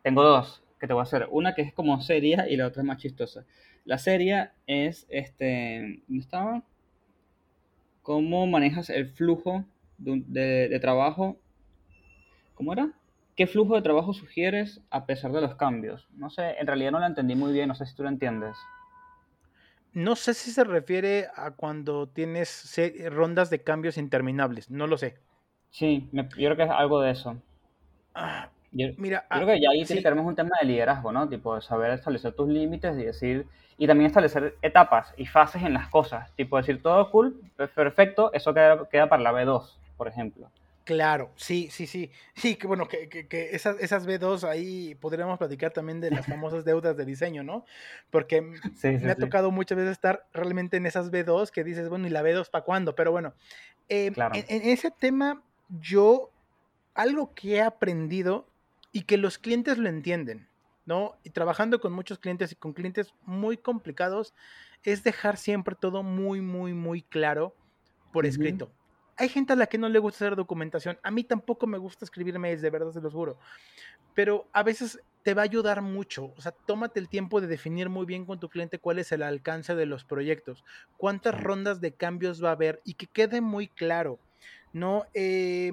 tengo 0.03 0.23
dos 0.23 0.63
que 0.79 0.87
te 0.87 0.93
voy 0.93 1.01
a 1.01 1.05
hacer. 1.05 1.29
Una 1.31 1.55
que 1.55 1.63
es 1.63 1.73
como 1.73 2.01
seria 2.01 2.49
y 2.49 2.57
la 2.57 2.67
otra 2.67 2.83
es 2.83 2.87
más 2.87 2.99
chistosa. 2.99 3.45
La 3.85 3.99
seria 3.99 4.55
es, 4.67 5.07
este, 5.09 6.03
¿dónde 6.07 6.23
estaba? 6.23 6.63
¿Cómo 8.03 8.47
manejas 8.47 8.91
el 8.91 9.09
flujo 9.09 9.65
de, 9.99 10.11
un- 10.13 10.33
de- 10.33 10.69
de 10.69 10.81
trabajo? 10.81 11.37
¿Cómo 12.55 12.73
era? 12.73 12.91
¿Qué 13.37 13.47
flujo 13.47 13.75
de 13.77 13.83
trabajo 13.83 14.13
sugieres 14.13 14.81
a 14.91 15.07
pesar 15.07 15.33
de 15.33 15.41
los 15.41 15.55
cambios? 15.55 16.07
No 16.17 16.29
sé, 16.31 16.57
en 16.59 16.67
realidad 16.67 16.91
no 16.93 16.99
la 17.01 17.07
entendí 17.07 17.35
muy 17.35 17.53
bien, 17.53 17.69
no 17.69 17.75
sé 17.75 17.87
si 17.87 17.95
tú 17.95 18.03
lo 18.03 18.09
entiendes. 18.09 18.57
No 19.95 20.17
sé 20.17 20.35
si 20.35 20.51
se 20.51 20.65
refiere 20.65 21.29
a 21.37 21.53
cuando 21.53 22.09
tienes 22.09 22.79
rondas 23.11 23.51
de 23.51 23.63
cambios 23.63 23.97
interminables, 23.99 24.71
no 24.71 24.87
lo 24.87 24.97
sé. 24.99 25.19
Sí, 25.71 26.09
me- 26.13 26.29
yo 26.37 26.49
creo 26.49 26.57
que 26.57 26.63
es 26.65 26.71
algo 26.71 27.01
de 27.01 27.11
eso. 27.13 27.37
Ah, 28.73 28.77
Yo, 28.77 28.87
mira, 28.97 29.19
yo 29.19 29.27
ah, 29.31 29.37
creo 29.43 29.47
que 29.47 29.61
ya 29.61 29.71
ahí 29.71 29.85
sí, 29.87 30.01
más 30.03 30.27
un 30.27 30.35
tema 30.35 30.57
de 30.61 30.67
liderazgo, 30.67 31.13
¿no? 31.13 31.29
Tipo, 31.29 31.55
de 31.55 31.61
saber 31.63 31.91
establecer 31.93 32.33
tus 32.35 32.49
límites 32.49 32.97
y 32.99 33.05
decir, 33.05 33.47
y 33.79 33.87
también 33.87 34.07
establecer 34.07 34.59
etapas 34.63 35.13
y 35.17 35.27
fases 35.27 35.63
en 35.63 35.75
las 35.75 35.89
cosas. 35.89 36.35
Tipo, 36.37 36.57
decir 36.57 36.83
todo 36.83 37.11
cool, 37.11 37.41
pe- 37.57 37.69
perfecto, 37.69 38.33
eso 38.33 38.55
queda, 38.55 38.89
queda 38.89 39.09
para 39.09 39.23
la 39.23 39.33
B2, 39.33 39.79
por 39.97 40.09
ejemplo. 40.09 40.51
claro, 40.85 41.33
sí, 41.37 41.69
sí, 41.71 41.87
sí. 41.87 42.11
Sí, 42.35 42.57
que 42.57 42.67
bueno, 42.67 42.89
que, 42.89 43.09
que- 43.09 43.29
que 43.29 43.51
esas, 43.55 43.79
esas 43.81 44.07
B2 44.07 44.45
ahí 44.45 44.95
podríamos 44.97 45.39
platicar 45.39 45.73
también 45.73 46.01
de 46.01 46.11
las 46.11 46.27
famosas 46.27 46.65
deudas 46.65 46.97
de 46.97 47.05
diseño, 47.05 47.43
¿no? 47.45 47.65
Porque 48.11 48.43
Sí, 48.75 48.99
sí, 48.99 49.05
me 49.05 49.13
ha 49.13 49.15
sí. 49.15 49.21
tocado 49.21 49.51
muchas 49.51 49.77
veces 49.79 49.93
estar 49.93 50.27
realmente 50.33 50.77
en 50.79 50.87
esas 50.87 51.11
B2 51.11 51.51
que 51.53 51.65
dices, 51.65 51.89
bueno, 51.89 52.07
¿y 52.07 52.11
la 52.11 52.23
B2 52.23 52.51
para 52.51 52.65
cuándo? 52.65 52.95
Pero 52.95 53.13
bueno, 53.13 53.35
eh, 53.89 54.11
Claro. 54.13 54.35
en, 54.35 54.45
en 54.49 54.69
ese 54.71 54.91
tema, 54.91 55.43
yo, 55.69 56.31
algo 56.95 57.35
que 57.35 57.57
he 57.57 57.63
aprendido 57.63 58.52
y 58.93 59.03
que 59.03 59.17
los 59.17 59.39
clientes 59.39 59.79
lo 59.79 59.89
entienden, 59.89 60.49
¿no? 60.85 61.17
Y 61.25 61.31
trabajando 61.31 61.81
con 61.81 61.93
muchos 61.93 62.19
clientes 62.19 62.53
y 62.53 62.57
con 62.57 62.75
clientes 62.75 63.15
muy 63.23 63.57
complicados, 63.57 64.35
es 64.85 65.03
dejar 65.03 65.37
siempre 65.37 65.75
todo 65.75 66.03
muy, 66.03 66.41
muy, 66.41 66.75
muy 66.75 67.03
claro 67.03 67.55
por 68.13 68.27
escrito. 68.27 68.71
Hay 69.17 69.29
gente 69.29 69.53
a 69.53 69.57
la 69.57 69.67
que 69.67 69.79
no 69.79 69.89
le 69.89 69.99
gusta 69.99 70.25
hacer 70.25 70.37
documentación. 70.37 70.99
A 71.03 71.11
mí 71.11 71.25
tampoco 71.25 71.67
me 71.67 71.79
gusta 71.79 72.05
escribir 72.05 72.39
mails, 72.39 72.63
de 72.63 72.71
verdad 72.71 72.93
se 72.93 73.01
los 73.01 73.13
juro. 73.13 73.39
Pero 74.15 74.49
a 74.53 74.63
veces 74.63 75.01
te 75.23 75.35
va 75.35 75.43
a 75.43 75.45
ayudar 75.45 75.83
mucho. 75.83 76.33
O 76.37 76.41
sea, 76.41 76.53
tómate 76.53 76.99
el 76.99 77.09
tiempo 77.09 77.41
de 77.41 77.47
definir 77.47 77.89
muy 77.89 78.05
bien 78.05 78.27
con 78.27 78.41
tu 78.41 78.49
cliente 78.49 78.79
cuál 78.79 78.99
es 78.99 79.13
el 79.13 79.23
alcance 79.23 79.75
de 79.75 79.87
los 79.87 80.05
proyectos, 80.05 80.65
cuántas 80.97 81.41
rondas 81.41 81.81
de 81.81 81.95
cambios 81.95 82.43
va 82.43 82.51
a 82.51 82.53
haber 82.53 82.81
y 82.85 82.95
que 82.95 83.07
quede 83.07 83.41
muy 83.41 83.69
claro. 83.69 84.19
No, 84.73 85.05
eh, 85.15 85.73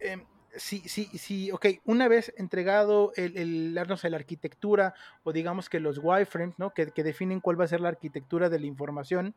em, 0.00 0.24
sí, 0.56 0.82
sí, 0.86 1.06
sí, 1.18 1.50
ok, 1.52 1.66
una 1.84 2.08
vez 2.08 2.32
entregado 2.36 3.12
el, 3.16 3.36
el, 3.36 3.74
no 3.88 3.96
sé, 3.96 4.10
la 4.10 4.16
arquitectura 4.16 4.94
o 5.22 5.32
digamos 5.32 5.68
que 5.68 5.80
los 5.80 5.98
wireframes, 6.02 6.58
¿no? 6.58 6.72
Que, 6.72 6.90
que 6.90 7.02
definen 7.02 7.40
cuál 7.40 7.60
va 7.60 7.64
a 7.64 7.68
ser 7.68 7.80
la 7.80 7.88
arquitectura 7.88 8.48
de 8.48 8.60
la 8.60 8.66
información, 8.66 9.34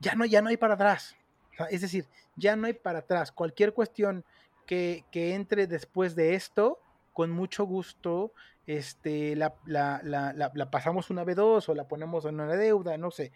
ya 0.00 0.14
no, 0.14 0.24
ya 0.24 0.42
no 0.42 0.48
hay 0.48 0.56
para 0.56 0.74
atrás. 0.74 1.16
O 1.52 1.56
sea, 1.56 1.66
es 1.66 1.80
decir, 1.80 2.06
ya 2.36 2.56
no 2.56 2.66
hay 2.66 2.74
para 2.74 3.00
atrás. 3.00 3.32
Cualquier 3.32 3.72
cuestión 3.72 4.24
que, 4.66 5.04
que 5.10 5.34
entre 5.34 5.66
después 5.66 6.14
de 6.16 6.34
esto, 6.34 6.80
con 7.12 7.30
mucho 7.30 7.64
gusto, 7.64 8.32
este, 8.66 9.36
la, 9.36 9.54
la, 9.66 10.00
la, 10.02 10.32
la, 10.32 10.70
pasamos 10.70 11.10
una 11.10 11.24
B2 11.24 11.68
o 11.68 11.74
la 11.74 11.86
ponemos 11.86 12.24
en 12.24 12.40
una 12.40 12.56
deuda, 12.56 12.96
no 12.98 13.10
sé. 13.10 13.32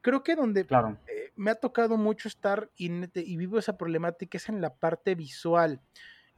Creo 0.00 0.22
que 0.22 0.34
donde 0.34 0.64
Claro, 0.64 0.96
eh, 1.06 1.30
me 1.36 1.50
ha 1.50 1.54
tocado 1.54 1.96
mucho 1.96 2.28
estar 2.28 2.70
y 2.76 3.36
vivo 3.36 3.58
esa 3.58 3.76
problemática 3.76 4.38
es 4.38 4.48
en 4.48 4.60
la 4.60 4.74
parte 4.74 5.14
visual. 5.14 5.80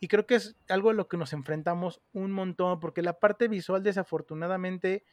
Y 0.03 0.09
creo 0.09 0.27
que 0.27 0.35
es 0.35 0.57
algo 0.69 0.91
a 0.91 0.95
lo 0.95 1.07
que 1.09 1.17
nos 1.17 1.33
enfrentamos 1.33 2.03
un 2.12 2.33
montón, 2.33 2.81
porque 2.81 3.03
la 3.03 3.21
parte 3.21 3.47
visual 3.47 3.85
desafortunadamente 3.85 5.05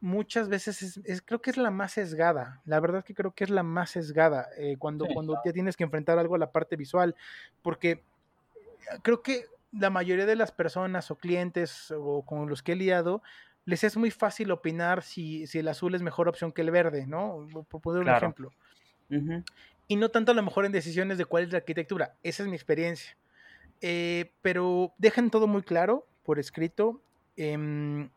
muchas 0.00 0.48
veces 0.48 0.82
es, 0.82 0.96
es- 1.04 1.22
creo 1.22 1.42
que 1.42 1.50
es 1.50 1.56
la 1.56 1.70
más 1.70 1.92
sesgada. 1.92 2.62
La 2.66 2.80
verdad 2.80 3.04
que 3.04 3.14
creo 3.14 3.32
que 3.34 3.44
es 3.44 3.50
la 3.50 3.62
más 3.62 3.90
sesgada 3.90 4.48
eh, 4.58 4.76
cuando, 4.78 5.06
Sí, 5.06 5.14
cuando 5.14 5.34
claro. 5.34 5.42
ya 5.44 5.52
tienes 5.52 5.76
que 5.76 5.84
enfrentar 5.84 6.18
algo 6.18 6.34
a 6.36 6.38
la 6.38 6.52
parte 6.52 6.76
visual, 6.76 7.16
porque 7.62 8.04
creo 9.02 9.22
que 9.22 9.44
la 9.72 9.90
mayoría 9.90 10.26
de 10.26 10.36
las 10.36 10.52
personas 10.52 11.10
o 11.10 11.16
clientes 11.18 11.92
o 11.96 12.24
con 12.24 12.48
los 12.48 12.62
que 12.62 12.72
he 12.72 12.76
lidiado, 12.76 13.22
les 13.64 13.84
es 13.84 13.96
muy 13.96 14.10
fácil 14.10 14.50
opinar 14.50 15.02
si, 15.02 15.46
si 15.46 15.58
el 15.58 15.68
azul 15.68 15.94
es 15.94 16.02
mejor 16.02 16.28
opción 16.28 16.52
que 16.52 16.62
el 16.62 16.70
verde, 16.70 17.06
¿no? 17.06 17.46
Por 17.68 17.82
poner 17.82 18.02
un 18.02 18.06
Claro. 18.06 18.10
ejemplo. 18.10 18.54
Y 19.86 19.96
no 19.96 20.10
tanto 20.10 20.32
a 20.32 20.34
lo 20.34 20.42
mejor 20.42 20.66
en 20.66 20.72
decisiones 20.72 21.18
de 21.18 21.24
cuál 21.24 21.44
es 21.44 21.52
la 21.52 21.58
arquitectura. 21.58 22.16
Esa 22.22 22.42
es 22.42 22.48
mi 22.48 22.56
experiencia. 22.56 23.16
Eh, 23.80 24.32
pero 24.42 24.92
dejen 24.98 25.30
todo 25.30 25.46
muy 25.46 25.62
claro 25.62 26.06
por 26.24 26.38
escrito 26.38 27.00
em, 27.36 28.10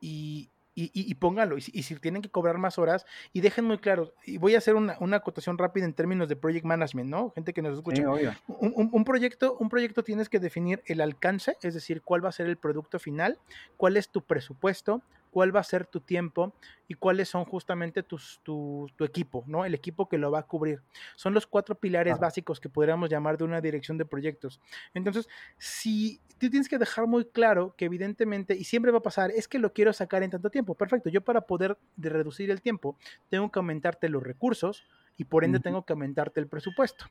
y, 0.00 0.50
y, 0.74 0.84
y- 0.92 1.08
y 1.10 1.14
pónganlo. 1.14 1.56
Y 1.56 1.60
si, 1.60 1.70
y 1.74 1.82
si 1.84 1.94
tienen 1.96 2.20
que 2.20 2.28
cobrar 2.28 2.58
más 2.58 2.78
horas, 2.78 3.06
y 3.32 3.40
dejen 3.40 3.64
muy 3.64 3.78
claro. 3.78 4.12
Y 4.26 4.38
voy 4.38 4.54
a 4.56 4.58
hacer 4.58 4.74
una, 4.74 4.96
una 5.00 5.18
acotación 5.18 5.56
rápida 5.56 5.84
en 5.84 5.94
términos 5.94 6.28
de 6.28 6.34
project 6.36 6.64
management, 6.66 7.08
¿no? 7.08 7.30
Gente 7.30 7.52
que 7.52 7.62
nos 7.62 7.74
escucha. 7.78 7.98
Sí, 8.02 8.04
obvio. 8.04 8.32
Un, 8.48 8.72
un- 8.76 8.90
un 8.92 9.04
proyecto, 9.04 9.56
un 9.58 9.68
proyecto 9.68 10.02
tienes 10.02 10.28
que 10.28 10.40
definir 10.40 10.82
el 10.86 11.00
alcance, 11.00 11.56
es 11.62 11.74
decir, 11.74 12.02
cuál 12.02 12.24
va 12.24 12.30
a 12.30 12.32
ser 12.32 12.46
el 12.48 12.56
producto 12.56 12.98
final, 12.98 13.38
cuál 13.76 13.96
es 13.96 14.08
tu 14.08 14.20
presupuesto, 14.22 15.00
cuál 15.34 15.54
va 15.54 15.58
a 15.58 15.64
ser 15.64 15.84
tu 15.84 16.00
tiempo 16.00 16.54
y 16.86 16.94
cuáles 16.94 17.28
son 17.28 17.44
justamente 17.44 18.04
tus, 18.04 18.38
tu, 18.44 18.88
tu 18.94 19.02
equipo, 19.02 19.42
¿no? 19.48 19.64
El 19.64 19.74
equipo 19.74 20.08
que 20.08 20.16
lo 20.16 20.30
va 20.30 20.38
a 20.38 20.42
cubrir. 20.44 20.80
Son 21.16 21.34
los 21.34 21.44
cuatro 21.44 21.74
pilares 21.74 22.20
básicos 22.20 22.60
que 22.60 22.68
podríamos 22.68 23.10
llamar 23.10 23.36
de 23.36 23.42
una 23.42 23.60
dirección 23.60 23.98
de 23.98 24.04
proyectos. 24.04 24.60
Entonces, 24.94 25.28
si 25.58 26.20
tú 26.38 26.48
tienes 26.48 26.68
que 26.68 26.78
dejar 26.78 27.08
muy 27.08 27.24
claro 27.24 27.74
que 27.76 27.86
evidentemente, 27.86 28.54
y 28.54 28.62
siempre 28.62 28.92
va 28.92 28.98
a 28.98 29.02
pasar, 29.02 29.32
es 29.32 29.48
que 29.48 29.58
lo 29.58 29.72
quiero 29.72 29.92
sacar 29.92 30.22
en 30.22 30.30
tanto 30.30 30.50
tiempo. 30.50 30.76
Perfecto, 30.76 31.10
yo 31.10 31.20
para 31.20 31.40
poder 31.40 31.76
de 31.96 32.10
reducir 32.10 32.52
el 32.52 32.62
tiempo, 32.62 32.96
tengo 33.28 33.50
que 33.50 33.58
aumentarte 33.58 34.08
los 34.08 34.22
recursos 34.22 34.84
y 35.16 35.24
por 35.24 35.42
ende 35.42 35.58
tengo 35.58 35.84
que 35.84 35.94
aumentarte 35.94 36.38
el 36.38 36.46
presupuesto. 36.46 37.06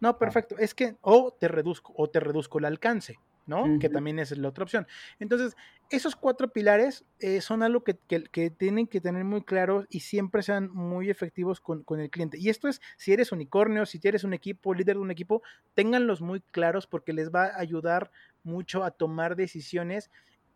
No, 0.00 0.18
perfecto, 0.18 0.58
es 0.58 0.74
que 0.74 0.96
o 1.00 1.32
te 1.38 1.46
reduzco 1.46 1.92
o 1.96 2.10
te 2.10 2.18
reduzco 2.18 2.58
el 2.58 2.64
alcance. 2.64 3.20
¿No? 3.48 3.64
Que 3.80 3.88
también 3.88 4.18
es 4.20 4.36
la 4.38 4.48
otra 4.48 4.62
opción. 4.62 4.86
Entonces, 5.18 5.56
esos 5.90 6.14
cuatro 6.14 6.52
pilares 6.52 7.04
eh, 7.18 7.40
son 7.40 7.62
algo 7.64 7.82
que, 7.82 7.98
que- 8.06 8.22
que 8.24 8.50
tienen 8.50 8.86
que 8.86 9.00
tener 9.00 9.24
muy 9.24 9.42
claros 9.42 9.86
y 9.90 10.00
siempre 10.00 10.42
sean 10.42 10.70
muy 10.70 11.10
efectivos 11.10 11.60
con, 11.60 11.82
con 11.82 11.98
el 11.98 12.10
cliente. 12.10 12.38
Y 12.38 12.50
esto 12.50 12.68
es, 12.68 12.80
si 12.96 13.12
eres 13.12 13.32
unicornio, 13.32 13.86
si 13.86 13.98
eres 14.04 14.22
un 14.22 14.34
equipo, 14.34 14.74
líder 14.74 14.96
de 14.96 15.02
un 15.02 15.10
equipo, 15.10 15.42
ténganlos 15.74 16.20
muy 16.20 16.40
claros 16.40 16.86
porque 16.86 17.12
les 17.12 17.30
va 17.30 17.46
a 17.46 17.58
ayudar 17.58 18.12
mucho 18.44 18.84
a 18.84 18.92
tomar 18.92 19.34
decisiones. 19.34 20.10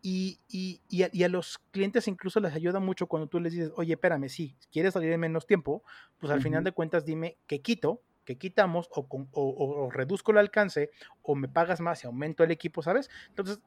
Y, 0.05 0.41
y- 0.49 0.81
y 0.89 1.03
a, 1.03 1.09
y 1.13 1.23
a 1.23 1.29
los 1.29 1.59
clientes 1.71 2.09
incluso 2.09 2.41
les 2.41 2.53
ayuda 2.53 2.79
mucho 2.81 3.07
cuando 3.07 3.27
tú 3.27 3.39
les 3.39 3.53
dices, 3.53 3.71
oye, 3.77 3.93
espérame, 3.93 4.27
sí, 4.27 4.57
quieres 4.71 4.93
salir 4.93 5.11
en 5.13 5.19
menos 5.21 5.47
tiempo, 5.47 5.81
pues 6.19 6.29
al 6.31 6.41
final 6.41 6.63
de 6.65 6.73
cuentas 6.73 7.05
dime 7.05 7.37
qué 7.47 7.61
quito, 7.61 8.01
qué 8.25 8.37
quitamos 8.37 8.89
o, 8.91 9.07
o- 9.33 9.91
reduzco 9.91 10.31
el 10.31 10.37
alcance 10.39 10.91
o 11.21 11.35
me 11.35 11.47
pagas 11.49 11.81
más 11.81 12.03
y 12.03 12.07
aumento 12.07 12.43
el 12.43 12.51
equipo, 12.51 12.81
¿sabes? 12.81 13.09
Entonces, 13.29 13.59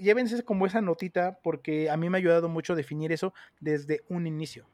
llévense 0.00 0.42
como 0.44 0.66
esa 0.66 0.80
notita 0.80 1.38
porque 1.42 1.90
a 1.90 1.96
mí 1.96 2.08
me 2.10 2.18
ha 2.18 2.20
ayudado 2.20 2.48
mucho 2.48 2.74
definir 2.74 3.12
eso 3.12 3.34
desde 3.60 4.02
un 4.08 4.26
inicio. 4.26 4.68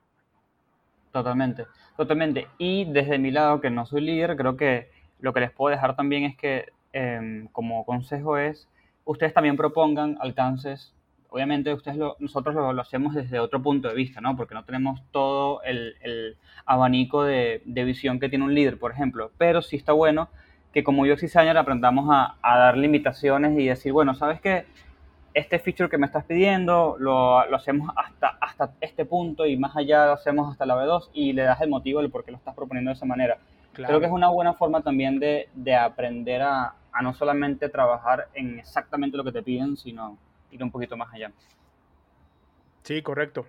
Totalmente, 1.12 1.66
totalmente. 1.96 2.46
Y 2.58 2.84
desde 2.92 3.18
mi 3.18 3.30
lado, 3.32 3.60
que 3.60 3.70
no 3.70 3.84
soy 3.86 4.00
líder, 4.02 4.36
creo 4.36 4.56
que 4.56 4.90
lo 5.18 5.32
que 5.32 5.40
les 5.40 5.50
puedo 5.50 5.74
dejar 5.74 5.96
también 5.96 6.24
es 6.24 6.36
que, 6.36 6.72
em, 6.92 7.48
como 7.48 7.84
consejo 7.84 8.38
es, 8.38 8.68
ustedes 9.04 9.34
también 9.34 9.56
propongan 9.56 10.16
alcances. 10.20 10.94
Obviamente, 11.30 11.72
ustedes 11.72 11.96
lo- 11.96 12.16
nosotros 12.18 12.54
lo, 12.54 12.72
lo 12.72 12.82
hacemos 12.82 13.14
desde 13.14 13.38
otro 13.38 13.62
punto 13.62 13.88
de 13.88 13.94
vista, 13.94 14.20
¿no? 14.20 14.36
Porque 14.36 14.54
no 14.54 14.64
tenemos 14.64 15.00
todo 15.12 15.62
el, 15.62 15.94
el 16.02 16.36
abanico 16.66 17.24
de, 17.24 17.62
de 17.64 17.84
visión 17.84 18.18
que 18.20 18.28
tiene 18.28 18.44
un 18.44 18.54
líder, 18.54 18.78
por 18.78 18.92
ejemplo. 18.92 19.30
Pero 19.38 19.62
sí 19.62 19.76
está 19.76 19.92
bueno 19.92 20.28
que 20.72 20.84
como 20.84 21.02
UX 21.02 21.20
designer 21.22 21.56
aprendamos 21.58 22.08
a, 22.10 22.36
a 22.42 22.58
dar 22.58 22.76
limitaciones 22.76 23.58
y 23.58 23.66
decir, 23.66 23.92
bueno, 23.92 24.14
¿sabes 24.14 24.40
qué? 24.40 24.66
este 25.32 25.60
feature 25.60 25.88
que 25.88 25.96
me 25.96 26.06
estás 26.06 26.24
pidiendo 26.24 26.96
lo, 26.98 27.46
lo 27.46 27.56
hacemos 27.56 27.92
hasta, 27.96 28.36
hasta 28.40 28.72
este 28.80 29.04
punto 29.04 29.46
y 29.46 29.56
más 29.56 29.76
allá 29.76 30.06
lo 30.06 30.12
hacemos 30.14 30.50
hasta 30.50 30.66
la 30.66 30.74
B2 30.74 31.10
y 31.12 31.32
le 31.32 31.42
das 31.42 31.60
el 31.60 31.70
motivo 31.70 32.00
del 32.00 32.10
por 32.10 32.24
qué 32.24 32.32
lo 32.32 32.36
estás 32.36 32.52
proponiendo 32.56 32.88
de 32.90 32.94
esa 32.96 33.06
manera. 33.06 33.38
Creo 33.86 34.00
que 34.00 34.06
es 34.06 34.12
una 34.12 34.28
buena 34.28 34.54
forma 34.54 34.80
también 34.82 35.20
de, 35.20 35.48
de 35.54 35.76
aprender 35.76 36.42
a, 36.42 36.74
a 36.92 37.02
no 37.02 37.14
solamente 37.14 37.68
trabajar 37.68 38.26
en 38.34 38.58
exactamente 38.58 39.16
lo 39.16 39.22
que 39.22 39.30
te 39.30 39.42
piden, 39.44 39.76
sino 39.76 40.18
ir 40.50 40.62
un 40.62 40.70
poquito 40.70 40.96
más 40.96 41.12
allá. 41.12 41.32
Sí, 42.82 43.02
correcto. 43.02 43.46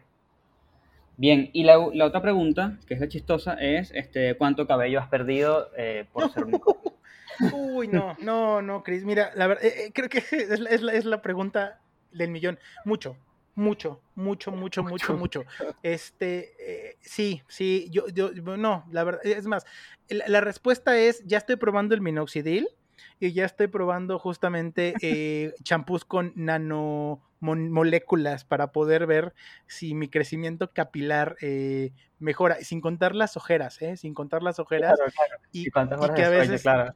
Bien, 1.18 1.50
y 1.54 1.64
la, 1.64 1.78
la 1.94 2.06
otra 2.06 2.22
pregunta, 2.22 2.80
que 2.88 2.96
es 2.96 3.00
la 3.00 3.08
chistosa, 3.08 3.54
es 3.54 3.92
este, 3.92 4.36
¿cuánto 4.36 4.66
cabello 4.66 5.00
has 5.00 5.08
perdido 5.08 5.70
eh, 5.78 6.06
por 6.12 6.32
ser 6.32 6.46
único? 6.46 7.00
Uy, 7.54 7.88
no, 7.88 8.16
no, 8.20 8.62
no, 8.62 8.84
Chris. 8.84 9.04
Mira, 9.04 9.32
la 9.36 9.48
verdad, 9.48 9.64
eh, 9.66 9.86
eh, 9.86 9.92
creo 9.94 10.10
que 10.10 10.18
es 10.32 10.60
la, 10.60 10.70
es, 10.70 10.82
la, 10.82 10.94
es 10.94 11.06
la 11.06 11.22
pregunta 11.22 11.80
del 12.12 12.30
millón. 12.30 12.60
Mucho, 12.86 13.18
mucho, 13.56 14.02
mucho, 14.16 14.52
mucho, 14.52 14.84
mucho, 14.84 15.18
mucho. 15.18 15.44
Este, 15.84 16.54
eh, 16.60 16.98
sí, 17.02 17.42
sí, 17.48 17.88
yo, 17.92 18.08
yo, 18.08 18.32
no, 18.32 18.86
la 18.92 19.04
verdad, 19.04 19.26
es 19.26 19.46
más, 19.46 19.66
la, 20.10 20.28
la, 20.28 20.42
respuesta 20.42 20.98
es, 20.98 21.24
ya 21.26 21.38
estoy 21.38 21.56
probando 21.56 21.94
el 21.96 22.02
minoxidil 22.02 22.68
y 23.22 23.34
ya 23.34 23.46
estoy 23.46 23.68
probando 23.68 24.18
justamente 24.18 24.96
eh, 25.04 25.54
champús 25.64 26.06
con 26.06 26.34
nanomoléculas 26.36 28.46
para 28.46 28.72
poder 28.72 29.06
ver 29.06 29.36
si 29.68 29.94
mi 29.94 30.10
crecimiento 30.10 30.74
capilar 30.74 31.38
eh, 31.42 31.92
mejora, 32.18 32.56
sin 32.56 32.82
contar 32.82 33.16
las 33.16 33.38
ojeras, 33.38 33.80
¿eh? 33.84 33.96
sin 33.96 34.16
contar 34.16 34.42
las 34.42 34.58
ojeras. 34.58 34.96
Claro, 34.98 35.12
claro. 35.14 35.38
Y, 35.52 35.68
¿Y 35.68 35.70
cuántas 35.70 36.04
y 36.04 36.14
que 36.16 36.24
a 36.24 36.30
veces, 36.30 36.64
Claro. 36.64 36.96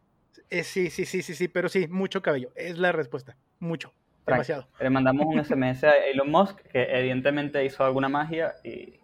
eh, 0.50 0.64
sí, 0.64 0.90
sí, 0.90 1.06
sí, 1.06 1.22
sí, 1.22 1.36
sí, 1.36 1.48
pero 1.48 1.70
sí, 1.70 1.88
mucho 1.88 2.24
cabello, 2.24 2.52
es 2.56 2.80
la 2.80 2.92
respuesta, 2.92 3.38
mucho, 3.60 3.94
demasiado. 4.26 4.68
Le 4.80 4.90
mandamos 4.90 5.28
un 5.28 5.40
SMS 5.40 5.84
a 5.84 5.96
Elon 6.08 6.32
Musk, 6.32 6.58
que 6.72 6.88
evidentemente 6.90 7.64
hizo 7.64 7.86
alguna 7.86 8.10
magia 8.10 8.56
y, 8.64 9.00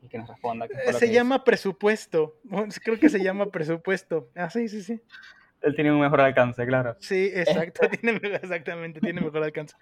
y 0.00 0.08
que 0.08 0.16
nos 0.16 0.30
responda. 0.30 0.66
Se 0.68 1.06
que 1.06 1.12
llama 1.12 1.44
presupuesto, 1.44 2.40
creo 2.82 2.98
que 2.98 3.10
se 3.10 3.22
llama 3.22 3.50
presupuesto. 3.50 4.30
Ah, 4.34 4.48
sí, 4.48 4.70
sí, 4.70 4.82
sí. 4.82 5.02
Él 5.66 5.74
tiene 5.74 5.92
un 5.92 6.00
mejor 6.00 6.20
alcance, 6.20 6.64
claro. 6.64 6.94
Sí, 7.00 7.28
exacto, 7.34 7.88
tiene, 8.00 8.20
exactamente, 8.22 9.00
tiene 9.00 9.20
mejor 9.20 9.42
alcance. 9.42 9.74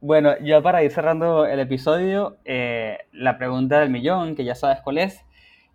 Bueno, 0.00 0.36
ya 0.40 0.60
para 0.60 0.82
ir 0.82 0.90
cerrando 0.90 1.46
el 1.46 1.60
episodio, 1.60 2.38
eh, 2.44 2.98
la 3.12 3.38
pregunta 3.38 3.78
del 3.78 3.90
millón, 3.90 4.34
que 4.34 4.44
ya 4.44 4.56
sabes 4.56 4.80
cuál 4.80 4.98
es, 4.98 5.24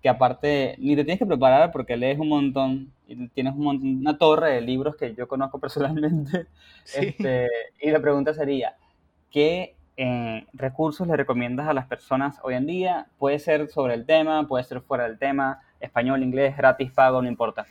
que 0.02 0.10
aparte 0.10 0.76
ni 0.80 0.98
te 0.98 1.06
tienes 1.06 1.20
que 1.20 1.26
preparar 1.26 1.72
porque 1.72 1.96
lees 1.96 2.20
un 2.20 2.28
montón, 2.28 2.92
y 3.08 3.30
tienes 3.30 3.54
un 3.54 3.64
montón, 3.64 3.98
una 4.00 4.18
torre 4.18 4.52
de 4.52 4.62
libros 4.62 4.98
que 4.98 5.16
yo 5.16 5.30
conozco 5.30 5.60
personalmente. 5.62 6.48
Sí. 6.84 7.08
Este, 7.08 7.48
y 7.80 7.90
la 7.90 8.02
pregunta 8.02 8.34
sería, 8.34 8.76
¿qué 9.30 9.78
eh, 9.96 10.46
recursos 10.52 11.08
le 11.08 11.16
recomiendas 11.16 11.70
a 11.70 11.74
las 11.74 11.88
personas 11.88 12.38
hoy 12.44 12.56
en 12.56 12.68
día? 12.68 13.08
Puede 13.18 13.40
ser 13.40 13.70
sobre 13.70 13.94
el 13.94 14.06
tema, 14.06 14.46
puede 14.46 14.66
ser 14.66 14.82
fuera 14.82 15.06
del 15.06 15.18
tema, 15.18 15.62
español, 15.80 16.22
inglés, 16.22 16.58
gratis, 16.58 16.92
pago, 16.92 17.22
no 17.22 17.30
importa. 17.30 17.66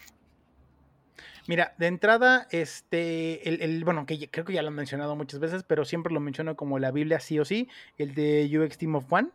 Mira, 1.47 1.75
de 1.79 1.87
entrada, 1.87 2.47
este, 2.51 3.49
el, 3.49 3.63
el, 3.63 3.85
bueno, 3.85 4.07
que 4.07 4.29
creo 4.31 4.45
que 4.45 4.53
ya 4.53 4.63
lo 4.63 4.69
han 4.69 4.75
mencionado 4.75 5.17
muchas 5.17 5.41
veces, 5.41 5.63
pero 5.63 5.85
siempre 5.85 6.13
lo 6.13 6.21
menciono 6.21 6.57
como 6.57 6.79
la 6.79 6.91
Biblia 6.91 7.21
sí 7.21 7.39
o 7.39 7.45
sí, 7.45 7.69
el 7.99 8.15
de 8.15 8.49
UX 8.59 8.79
Team 8.79 8.95
of 8.97 9.13
One. 9.13 9.29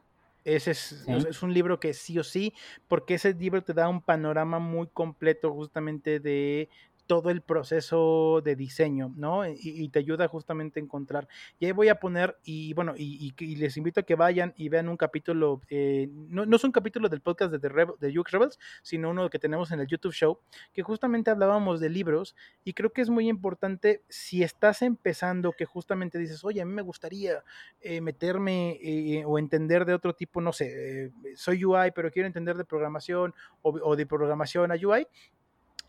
Ese 0.44 0.72
es, 0.72 1.04
Sí. 1.06 1.12
es 1.12 1.42
un 1.42 1.54
libro 1.54 1.80
que 1.80 1.94
sí 1.96 2.20
o 2.20 2.24
sí, 2.24 2.54
porque 2.88 3.16
ese 3.16 3.34
libro 3.34 3.64
te 3.64 3.74
da 3.74 3.90
un 3.90 4.02
panorama 4.02 4.60
muy 4.60 4.88
completo 4.88 5.52
justamente 5.52 6.20
de 6.20 6.70
todo 7.08 7.30
el 7.30 7.42
proceso 7.42 8.42
de 8.44 8.56
diseño, 8.56 9.14
¿no? 9.16 9.48
Y, 9.48 9.90
te 9.90 10.00
ayuda 10.00 10.28
justamente 10.28 10.80
a 10.80 10.84
encontrar. 10.84 11.28
Y 11.60 11.66
ahí 11.66 11.72
voy 11.72 11.90
a 11.90 12.00
poner, 12.00 12.38
y 12.44 12.74
bueno, 12.74 12.94
y, 12.98 13.34
les 13.56 13.78
invito 13.78 14.00
a 14.00 14.04
que 14.04 14.16
vayan 14.16 14.54
y 14.58 14.70
vean 14.70 14.90
un 14.90 14.98
capítulo, 14.98 15.62
eh, 15.70 16.10
no, 16.12 16.46
no 16.46 16.56
es 16.56 16.64
un 16.64 16.72
capítulo 16.72 17.08
del 17.10 17.22
podcast 17.22 17.52
de, 17.52 17.60
The 17.60 17.70
de 18.00 18.24
Rebels, 18.24 18.60
sino 18.82 19.12
uno 19.12 19.30
que 19.30 19.40
tenemos 19.40 19.72
en 19.72 19.80
el 19.80 19.88
YouTube 19.88 20.14
Show, 20.14 20.40
que 20.74 20.84
justamente 20.84 21.32
hablábamos 21.32 21.80
de 21.80 21.90
libros 21.90 22.36
y 22.64 22.74
creo 22.74 22.92
que 22.92 23.02
es 23.02 23.10
muy 23.10 23.30
importante 23.30 24.04
si 24.10 24.44
estás 24.44 24.82
empezando, 24.82 25.52
que 25.52 25.66
justamente 25.66 26.18
dices, 26.18 26.44
oye, 26.44 26.62
a 26.62 26.66
mí 26.66 26.74
me 26.74 26.82
gustaría 26.82 27.44
eh, 27.82 28.02
meterme 28.02 28.80
eh, 28.82 29.24
o 29.26 29.38
entender 29.38 29.86
de 29.86 29.94
otro 29.94 30.14
tipo, 30.14 30.42
no 30.42 30.54
sé, 30.54 31.06
eh, 31.06 31.12
soy 31.36 31.64
UI, 31.64 31.92
pero 31.92 32.12
quiero 32.12 32.28
entender 32.28 32.58
de 32.58 32.66
programación 32.66 33.34
o, 33.62 33.72
o 33.84 33.96
de 33.96 34.06
programación 34.06 34.72
a 34.72 34.76
UI. 34.76 35.08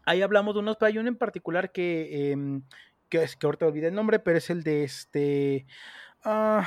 Ahí 0.07 0.23
hablamos 0.23 0.55
de 0.55 0.61
unos, 0.61 0.77
pero 0.79 0.89
hay 0.89 0.99
uno 0.99 1.09
en 1.09 1.17
particular 1.17 1.73
que, 1.73 2.31
em, 2.33 2.63
que 3.09 3.23
es 3.23 3.37
que 3.37 3.47
ahorita 3.47 3.67
olvidé 3.67 3.89
el 3.89 3.95
nombre, 3.95 4.19
pero 4.19 4.39
es 4.39 4.49
el 4.51 4.63
de 4.63 4.85
este 4.85 5.67
ah, 6.25 6.67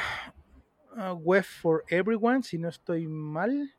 ah, 0.96 1.14
Web 1.14 1.44
for 1.44 1.84
Everyone, 1.88 2.44
si 2.44 2.58
no 2.58 2.70
estoy 2.70 3.08
mal. 3.08 3.74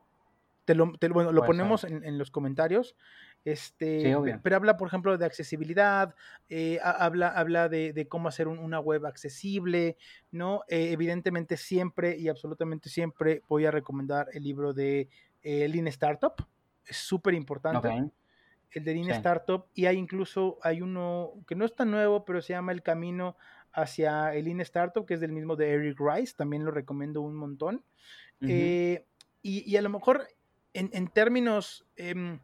Te 0.65 0.75
lo, 0.75 0.93
te 0.99 1.09
bueno, 1.09 1.33
lo 1.33 1.41
ponemos 1.45 1.85
en, 1.85 2.05
en 2.05 2.19
los 2.19 2.31
comentarios. 2.31 2.97
Este, 3.45 4.03
Sí, 4.03 4.41
pero 4.43 4.57
habla, 4.57 4.77
por 4.77 4.87
ejemplo, 4.87 5.17
de 5.17 5.25
accesibilidad, 5.25 6.15
eh, 6.49 6.79
ha- 6.83 7.05
habla, 7.05 7.29
habla 7.29 7.69
de, 7.69 7.93
de 7.95 8.07
cómo 8.07 8.29
hacer 8.29 8.47
un- 8.47 8.59
una 8.59 8.79
web 8.79 9.07
accesible, 9.07 9.97
¿no? 10.31 10.63
Eh, 10.69 10.93
evidentemente 10.93 11.57
siempre 11.57 12.17
y 12.19 12.29
absolutamente 12.29 12.89
siempre 12.91 13.43
voy 13.49 13.65
a 13.65 13.71
recomendar 13.71 14.29
el 14.33 14.45
libro 14.45 14.73
de 14.75 15.09
eh, 15.43 15.67
Lean 15.69 15.89
Startup, 15.89 16.35
es 16.87 16.99
súper 16.99 17.33
importante. 17.35 17.89
El 18.79 18.85
de 18.85 18.95
Lean 18.95 19.07
Sí. 19.07 19.13
Startup, 19.13 19.67
y 19.75 19.87
hay 19.87 19.97
incluso, 19.97 20.59
hay 20.63 20.81
uno 20.83 21.33
que 21.49 21.55
no 21.57 21.65
es 21.65 21.75
tan 21.75 21.91
nuevo, 21.91 22.25
pero 22.25 22.41
se 22.41 22.53
llama 22.53 22.73
El 22.73 22.83
Camino 22.83 23.37
hacia 23.73 24.35
el 24.35 24.45
Lean 24.45 24.61
Startup, 24.61 25.05
que 25.07 25.15
es 25.15 25.21
del 25.21 25.33
mismo 25.33 25.57
de 25.57 25.71
Eric 25.71 25.99
Rice, 26.01 26.35
también 26.37 26.65
lo 26.65 26.71
recomiendo 26.71 27.21
un 27.21 27.35
montón. 27.37 27.85
Eh, 28.43 29.05
y, 29.43 29.71
y 29.71 29.77
a 29.77 29.83
lo 29.83 29.91
mejor 29.91 30.27
en, 30.73 30.89
en 30.93 31.09
términos, 31.09 31.85
em, 31.97 32.39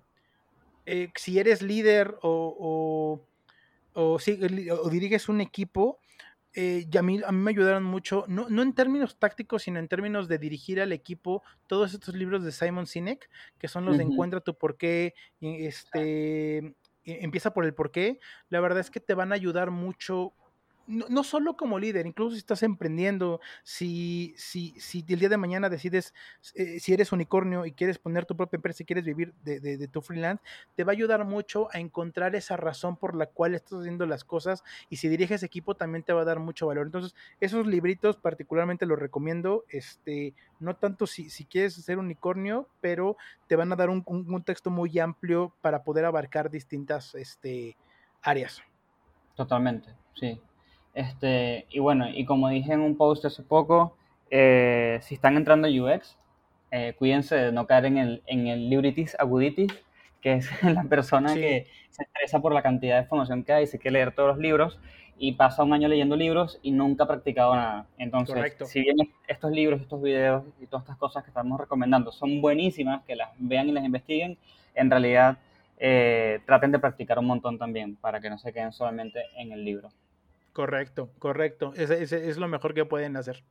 eh, 0.84 1.10
si 1.16 1.38
eres 1.38 1.62
líder 1.62 2.16
o, 2.22 3.20
o, 3.94 4.02
o 4.12 4.18
si- 4.18 4.38
o 4.70 4.88
diriges 4.90 5.28
un 5.28 5.40
equipo, 5.40 5.98
eh, 6.56 6.86
y 6.90 6.96
a, 6.96 7.02
mí, 7.02 7.20
a 7.24 7.30
mí 7.32 7.38
me 7.38 7.50
ayudaron 7.52 7.84
mucho, 7.84 8.24
no, 8.28 8.48
no 8.48 8.62
en 8.62 8.74
términos 8.74 9.18
tácticos, 9.18 9.62
sino 9.64 9.78
en 9.78 9.88
términos 9.88 10.26
de 10.26 10.38
dirigir 10.38 10.80
al 10.80 10.92
equipo, 10.92 11.42
todos 11.66 11.94
estos 11.94 12.14
libros 12.14 12.42
de 12.44 12.50
Simon 12.52 12.86
Sinek, 12.86 13.30
que 13.58 13.68
son 13.68 13.84
los 13.84 13.96
de. 13.98 14.04
Encuentra 14.04 14.40
tu 14.40 14.56
porqué, 14.56 15.14
este, 15.40 16.58
e- 16.58 16.74
empieza 17.04 17.52
por 17.52 17.64
el 17.64 17.74
porqué, 17.74 18.18
la 18.48 18.60
verdad 18.60 18.80
es 18.80 18.90
que 18.90 19.00
te 19.00 19.14
van 19.14 19.32
a 19.32 19.34
ayudar 19.36 19.70
mucho. 19.70 20.32
No, 20.88 21.24
solo 21.24 21.56
como 21.56 21.80
líder, 21.80 22.06
incluso 22.06 22.32
si 22.34 22.38
estás 22.38 22.62
emprendiendo, 22.62 23.40
si, 23.64 24.34
si, 24.38 24.78
si 24.78 25.04
el 25.08 25.18
día 25.18 25.28
de 25.28 25.36
mañana 25.36 25.68
decides, 25.68 26.14
eh, 26.54 26.78
si 26.78 26.92
eres 26.92 27.10
unicornio 27.10 27.66
y 27.66 27.72
quieres 27.72 27.98
poner 27.98 28.24
tu 28.24 28.36
propia 28.36 28.58
empresa 28.58 28.84
y 28.84 28.86
quieres 28.86 29.04
vivir 29.04 29.34
de, 29.42 29.58
de- 29.58 29.78
de 29.78 29.88
tu 29.88 30.00
freelance, 30.00 30.44
te 30.76 30.84
va 30.84 30.92
a 30.92 30.94
ayudar 30.94 31.24
mucho 31.24 31.68
a 31.72 31.80
encontrar 31.80 32.36
esa 32.36 32.56
razón 32.56 32.96
por 32.98 33.16
la 33.16 33.26
cual 33.26 33.56
estás 33.56 33.80
haciendo 33.80 34.06
las 34.06 34.22
cosas 34.24 34.62
y 34.88 34.98
si 34.98 35.08
diriges 35.08 35.42
equipo 35.42 35.74
también 35.74 36.04
te 36.04 36.12
va 36.12 36.22
a 36.22 36.24
dar 36.24 36.38
mucho 36.38 36.68
valor. 36.68 36.86
Entonces, 36.86 37.16
esos 37.40 37.66
libritos 37.66 38.16
particularmente 38.18 38.86
los 38.86 38.98
recomiendo, 39.00 39.64
este, 39.68 40.34
no 40.60 40.76
tanto 40.76 41.08
si, 41.08 41.30
si 41.30 41.46
quieres 41.46 41.74
ser 41.74 41.98
unicornio, 41.98 42.70
pero 42.80 43.16
te 43.48 43.56
van 43.56 43.72
a 43.72 43.76
dar 43.76 43.90
un, 43.90 44.04
un- 44.06 44.32
un 44.32 44.44
texto 44.44 44.70
muy 44.70 44.96
amplio 45.00 45.52
para 45.60 45.82
poder 45.82 46.04
abarcar 46.04 46.48
distintas 46.48 47.16
este, 47.16 47.76
áreas. 48.22 48.62
Totalmente, 49.34 49.94
sí. 50.14 50.40
Este, 50.96 51.66
y 51.68 51.78
bueno, 51.78 52.08
y 52.08 52.24
como 52.24 52.48
dije 52.48 52.72
en 52.72 52.80
un 52.80 52.96
post 52.96 53.26
hace 53.26 53.42
poco, 53.42 53.94
eh, 54.30 54.98
si 55.02 55.14
están 55.14 55.36
entrando 55.36 55.68
a 55.68 55.70
UX, 55.70 56.16
eh, 56.70 56.94
cuídense 56.98 57.36
de 57.36 57.52
no 57.52 57.66
caer 57.66 57.84
en 57.84 57.98
el, 57.98 58.22
en 58.26 58.46
el 58.46 58.70
libritis 58.70 59.14
aguditis, 59.18 59.70
que 60.22 60.32
es 60.32 60.48
la 60.64 60.84
persona 60.84 61.28
Sí. 61.28 61.40
que 61.40 61.66
se 61.90 62.02
estresa 62.02 62.40
por 62.40 62.54
la 62.54 62.62
cantidad 62.62 62.96
de 62.96 63.02
información 63.02 63.44
que 63.44 63.52
hay, 63.52 63.66
se 63.66 63.78
quiere 63.78 63.92
leer 63.98 64.14
todos 64.14 64.30
los 64.30 64.38
libros 64.38 64.78
y 65.18 65.32
pasa 65.32 65.64
un 65.64 65.74
año 65.74 65.86
leyendo 65.86 66.16
libros 66.16 66.58
y 66.62 66.70
nunca 66.70 67.04
ha 67.04 67.06
practicado 67.08 67.54
nada. 67.54 67.86
Entonces, 67.98 68.34
Correcto. 68.34 68.64
si 68.64 68.80
bien 68.80 68.96
estos 69.28 69.50
libros, 69.52 69.82
estos 69.82 70.00
videos 70.00 70.44
y 70.62 70.66
todas 70.66 70.84
estas 70.84 70.96
cosas 70.96 71.24
que 71.24 71.28
estamos 71.30 71.60
recomendando 71.60 72.10
son 72.10 72.40
buenísimas, 72.40 73.04
que 73.04 73.16
las 73.16 73.28
vean 73.38 73.68
y 73.68 73.72
las 73.72 73.84
investiguen, 73.84 74.38
en 74.74 74.90
realidad 74.90 75.36
eh, 75.78 76.40
traten 76.46 76.72
de 76.72 76.78
practicar 76.78 77.18
un 77.18 77.26
montón 77.26 77.58
también 77.58 77.96
para 77.96 78.18
que 78.18 78.30
no 78.30 78.38
se 78.38 78.50
queden 78.50 78.72
solamente 78.72 79.20
en 79.36 79.52
el 79.52 79.62
libro. 79.62 79.90
Correcto, 80.56 81.10
correcto. 81.18 81.74
Ese, 81.76 82.02
ese 82.02 82.30
es 82.30 82.38
lo 82.38 82.48
mejor 82.48 82.72
que 82.72 82.86
pueden 82.86 83.14
hacer. 83.18 83.44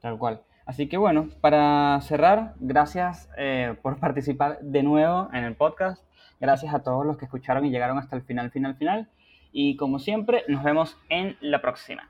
Tal 0.00 0.16
cual. 0.16 0.40
Así 0.64 0.88
que 0.88 0.96
bueno, 0.96 1.28
para 1.42 2.00
cerrar, 2.00 2.54
gracias 2.58 3.28
eh, 3.36 3.76
por 3.82 3.98
participar 3.98 4.58
de 4.62 4.82
nuevo 4.82 5.28
en 5.34 5.44
el 5.44 5.54
podcast. 5.56 6.02
Gracias 6.40 6.72
a 6.72 6.82
todos 6.82 7.04
los 7.04 7.18
que 7.18 7.26
escucharon 7.26 7.66
y 7.66 7.70
llegaron 7.70 7.98
hasta 7.98 8.16
el 8.16 8.22
final, 8.22 8.50
final, 8.50 8.76
final. 8.76 9.10
Y 9.52 9.76
como 9.76 9.98
siempre, 9.98 10.44
nos 10.48 10.64
vemos 10.64 10.96
en 11.10 11.36
la 11.42 11.60
próxima. 11.60 12.08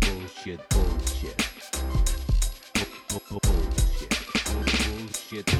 Bullshit, 0.00 0.60
bullshit. 0.74 1.36
Bu- 3.10 3.20
bu- 3.28 3.40
Bullshit. 3.46 4.12
Bullshit. 4.52 5.46
Bullshit. 5.46 5.59